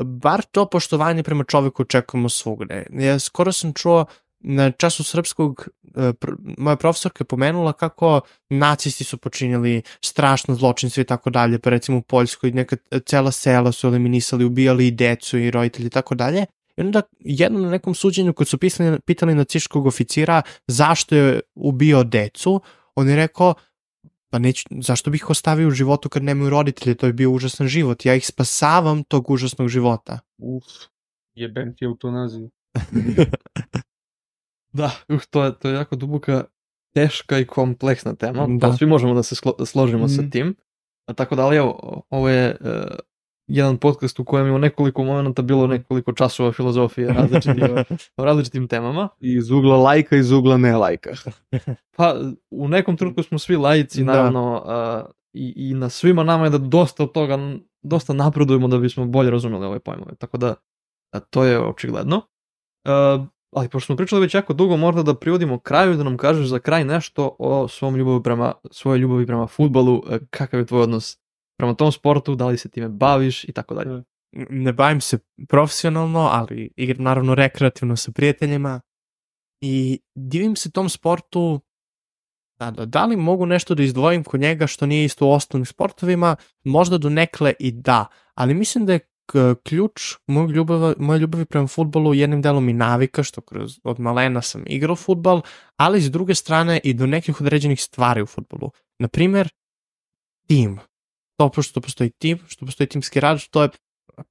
[0.04, 2.86] bar to poštovanje prema čoveku očekujemo svugde.
[2.94, 4.06] Ja skoro sam čuo
[4.40, 11.02] na času srpskog, e, pr- moja profesorka je pomenula kako nacisti su počinjali strašno zločinstvo
[11.02, 12.76] i tako dalje, pa recimo u Poljskoj neka
[13.06, 16.46] cela sela su eliminisali, ubijali i decu i roditelji i tako dalje.
[16.78, 22.04] I onda jedno na nekom suđenju kad su pisali, pitali nacističkog oficira zašto je ubio
[22.04, 22.62] decu,
[22.96, 23.54] on je rekao
[24.30, 27.68] pa neću, zašto bih ih ostavio u životu kad nemaju roditelje, to je bio užasan
[27.68, 30.20] život, ja ih spasavam tog užasnog života.
[30.38, 30.64] Uf,
[31.36, 32.50] jebem ti eutanaziju.
[34.74, 36.44] Da, uh, to je, to je jako duboka,
[36.94, 38.48] teška i kompleksna tema.
[38.48, 38.68] Da.
[38.68, 38.78] Da.
[38.78, 40.30] Svi možemo da se slo, složimo sa Mhm.
[40.30, 40.56] tim.
[41.06, 42.68] A tako da, ali evo, ovo je uh,
[43.48, 47.64] jedan podcast u kojem je u nekoliko momenta bilo nekoliko časova filozofije različitih,
[48.18, 49.10] o različitim temama.
[49.20, 51.10] Iz ugla lajka, iz ugla ne lajka.
[51.98, 52.16] Pa
[52.52, 54.14] u nekom trenutku smo svi laici, Da.
[54.14, 54.64] naravno,
[55.06, 57.38] uh, i, i na svima nama je da dosta od toga,
[57.82, 60.16] dosta napredujemo da bismo bolje razumeli ove pojmove.
[60.16, 60.56] Tako da,
[61.12, 62.18] a, to je očigledno.
[62.18, 66.18] Uh, ali pošto smo pričali već jako dugo, možda da privodimo kraju i da nam
[66.18, 70.66] kažeš za kraj nešto o svom ljubavi prema, svojoj ljubavi prema futbalu, uh, kakav je
[70.66, 71.25] tvoj odnos
[71.58, 74.04] prema tom sportu, da li se time baviš i tako dalje.
[74.50, 75.18] ne bavim se
[75.48, 78.82] profesionalno, ali igram naravno rekreativno sa prijateljima
[79.62, 81.62] i divim se tom sportu
[82.60, 85.66] da, da, da li mogu nešto da izdvojim kod njega što nije isto u ostalim
[85.66, 89.00] sportovima, možda do nekle i da, ali mislim da je
[89.64, 94.42] ključ mojeg ljubava, moje ljubavi prema futbolu jednim delom i navika, što kroz, od malena
[94.42, 95.42] sam igrao futbal,
[95.78, 98.72] ali s druge strane i do nekih određenih stvari u futbolu.
[99.00, 99.50] Naprimer,
[100.48, 100.80] tim.
[101.38, 103.70] To što postoji tim, što postoji timski rad, to je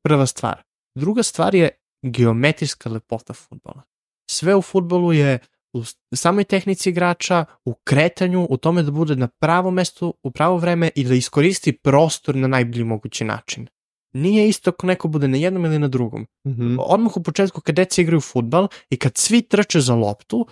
[0.02, 0.62] prva stvar.
[0.94, 1.70] Druga stvar je
[2.02, 3.82] geometrijska lepota futbola.
[4.30, 5.38] Sve u futbolu je
[5.72, 10.56] u samoj tehnici igrača, u kretanju, u tome da bude na pravom mestu, u pravo
[10.56, 13.66] vreme i da iskoristi prostor na najbolji mogući način.
[14.12, 16.26] Nije isto ako neko bude na jednom ili na drugom.
[16.46, 16.76] Mhm.
[16.78, 20.46] Odmah u početku kad deca igraju futbal i kad svi trče za loptu,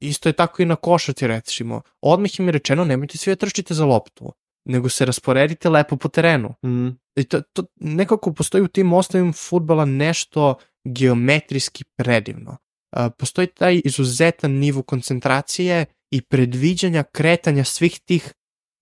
[0.00, 1.82] isto je tako i na košarci recimo.
[2.00, 4.32] Odmah im je rečeno nemojte svi da trčite za loptu,
[4.66, 6.54] nego se rasporedite lepo po terenu.
[6.64, 6.88] Mhm.
[7.16, 12.56] I to, to nekako postoji u tim osnovim futbala nešto geometrijski predivno.
[12.96, 18.32] A, postoji taj izuzetan nivo koncentracije i predviđanja kretanja svih tih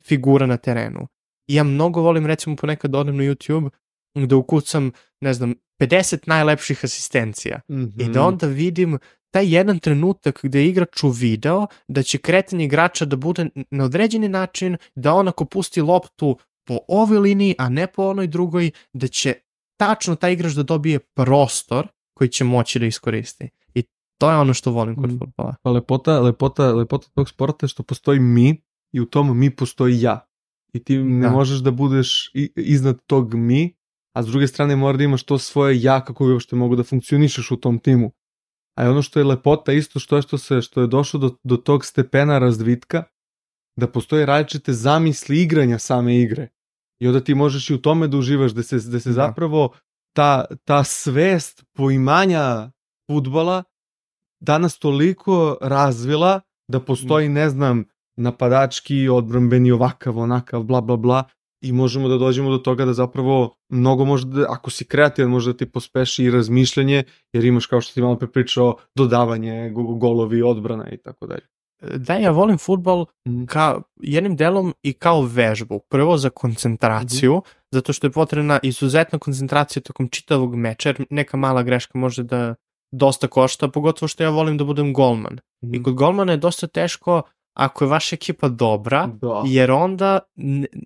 [0.05, 1.07] figura na terenu.
[1.49, 3.71] I ja mnogo volim recimo ponekad da odem na YouTube
[4.15, 8.01] da ukucam, ne znam, 50 najlepših asistencija Mhm.
[8.01, 8.99] i da onda vidim
[9.35, 14.77] taj jedan trenutak gde igrač uvideo da će kretanje igrača da bude na određeni način,
[14.95, 19.35] da on ako pusti loptu po ovoj liniji, a ne po onoj drugoj, da će
[19.77, 23.49] tačno taj igrač da dobije prostor koji će moći da iskoristi.
[23.75, 23.83] I
[24.19, 25.19] to je ono što volim kod Mm.
[25.19, 25.55] futbola.
[25.63, 28.63] Pa lepota, lepota, lepota tog sporta je što postoji mi
[28.93, 30.21] i u tom mi postoji ja.
[30.73, 31.33] I ti ne Da.
[31.33, 33.75] možeš da budeš iznad tog mi,
[34.15, 36.83] a s druge strane mora da imaš to svoje ja kako bi uopšte mogu da
[36.85, 38.11] funkcionišeš u tom timu.
[38.75, 41.37] A je ono što je lepota isto što je što se što je došlo do,
[41.43, 43.05] do tog stepena razvitka
[43.77, 46.49] da postoje različite zamisli igranja same igre.
[47.01, 49.15] I onda ti možeš i u tome da uživaš, da se, da se Da.
[49.15, 49.73] zapravo
[50.17, 52.71] ta, ta svest poimanja
[53.11, 53.63] futbala
[54.41, 57.85] danas toliko razvila da postoji, ne znam,
[58.17, 61.25] napadački, odbrambeni, ovakav, onakav, bla, bla, bla,
[61.65, 65.53] i možemo da dođemo do toga da zapravo mnogo može da, ako si kreativan, može
[65.53, 69.95] da ti pospeši i razmišljanje, jer imaš, kao što ti malo pre pričao, dodavanje, go-
[69.95, 71.43] golovi, odbrana i tako dalje.
[71.97, 73.45] Da, ja volim futbol Mhm.
[73.45, 75.81] kao jednim delom i kao vežbu.
[75.81, 77.43] Prvo za koncentraciju,
[77.73, 82.55] zato što je potrebna izuzetna koncentracija tokom čitavog meča, jer neka mala greška može da
[82.93, 85.39] dosta košta, pogotovo što ja volim da budem golman.
[85.73, 87.23] I kod golmana je dosta teško
[87.55, 89.43] ako je vaša ekipa dobra, Da.
[89.47, 90.19] jer onda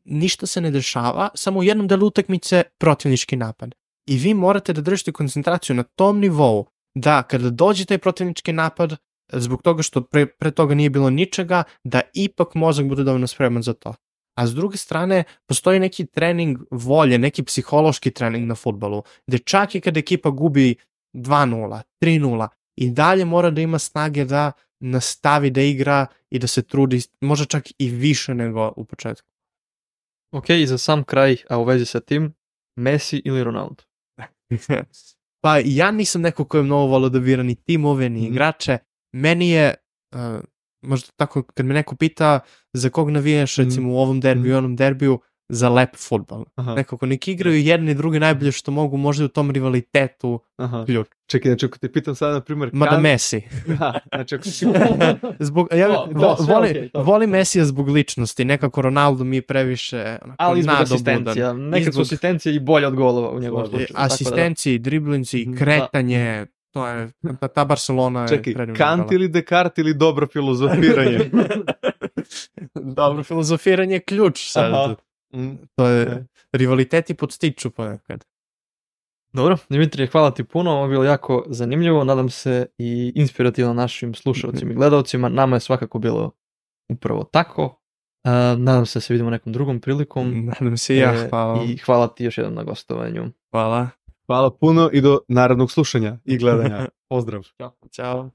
[0.04, 3.74] ništa se ne dešava, samo u jednom delu utakmice protivnički napad.
[4.06, 8.96] I vi morate da držite koncentraciju na tom nivou da kada dođe taj protivnički napad,
[9.32, 13.62] zbog toga što pre, pre toga nije bilo ničega, da ipak mozak bude dovoljno spreman
[13.62, 13.94] za to.
[14.36, 19.74] A s druge strane, postoji neki trening volje, neki psihološki trening na futbolu, gde čak
[19.74, 20.74] i kada ekipa gubi
[21.14, 22.48] 2-0, 3-0,
[22.78, 27.44] i dalje mora da ima snage da nastavi da igra i da se trudi, možda
[27.46, 29.28] čak i više nego u početku.
[30.32, 32.34] Ok, i za sam kraj, a u vezi sa tim,
[32.76, 33.82] Messi ili Ronaldo?
[35.42, 38.32] pa ja nisam neko ko je mnogo volio da bira ni timove, ni Mhm.
[38.32, 38.78] igrače.
[39.12, 39.74] Meni je,
[40.14, 40.40] uh,
[40.82, 42.40] možda tako, kad me neko pita
[42.72, 43.68] za kog navijaš, Mhm.
[43.68, 46.44] recimo u ovom derbiju i onom derbiju, za lep futbal.
[46.54, 50.84] Aha, Nekako nek igraju jedni i drugi najbolje što mogu, možda u tom rivalitetu aha.
[50.86, 51.06] ključ.
[51.26, 53.02] Čekaj, znači ako te pitam sada, na primjer, Mada kan...
[53.02, 53.42] Messi.
[53.68, 54.50] Da, znači ako ti
[55.40, 57.02] Zbog, ja, vo, sve voli, okej, to.
[57.02, 60.82] voli Mesija zbog ličnosti, nekako Ronaldo mi je previše onako, Ali nadobudan.
[60.84, 61.52] asistencija.
[61.52, 63.86] Nekad su asistencije i bolje od golova u njegovom slučaju.
[63.90, 65.56] da- asistenciji, driblinci, Mhm.
[65.56, 67.10] kretanje, to je,
[67.40, 71.18] ta, ta Barcelona je Čekaj, Kant ili Descartes ili dobro filozofiranje?
[72.96, 74.72] Dobro, filozofiranje je ključ sad.
[74.74, 74.94] Aha.
[75.34, 78.24] Mm, To je, rivaliteti podstiču ponekad.
[79.32, 84.14] Dobro, Dimitrije, hvala ti puno, ovo je bilo jako zanimljivo, nadam se i inspirativno našim
[84.14, 86.30] slušalcima i gledalcima, nama je svakako bilo
[86.88, 87.74] upravo tako,
[88.24, 91.64] Uh, nadam se da se vidimo nekom drugom prilikom Nadam se i ja, E, hvala.
[91.64, 93.24] i hvala ti još jednom na gostovanju.
[93.50, 93.88] Hvala.
[94.26, 96.88] Hvala puno i do narednog slušanja i gledanja.
[97.10, 97.42] Pozdrav.
[97.92, 98.30] Ćao.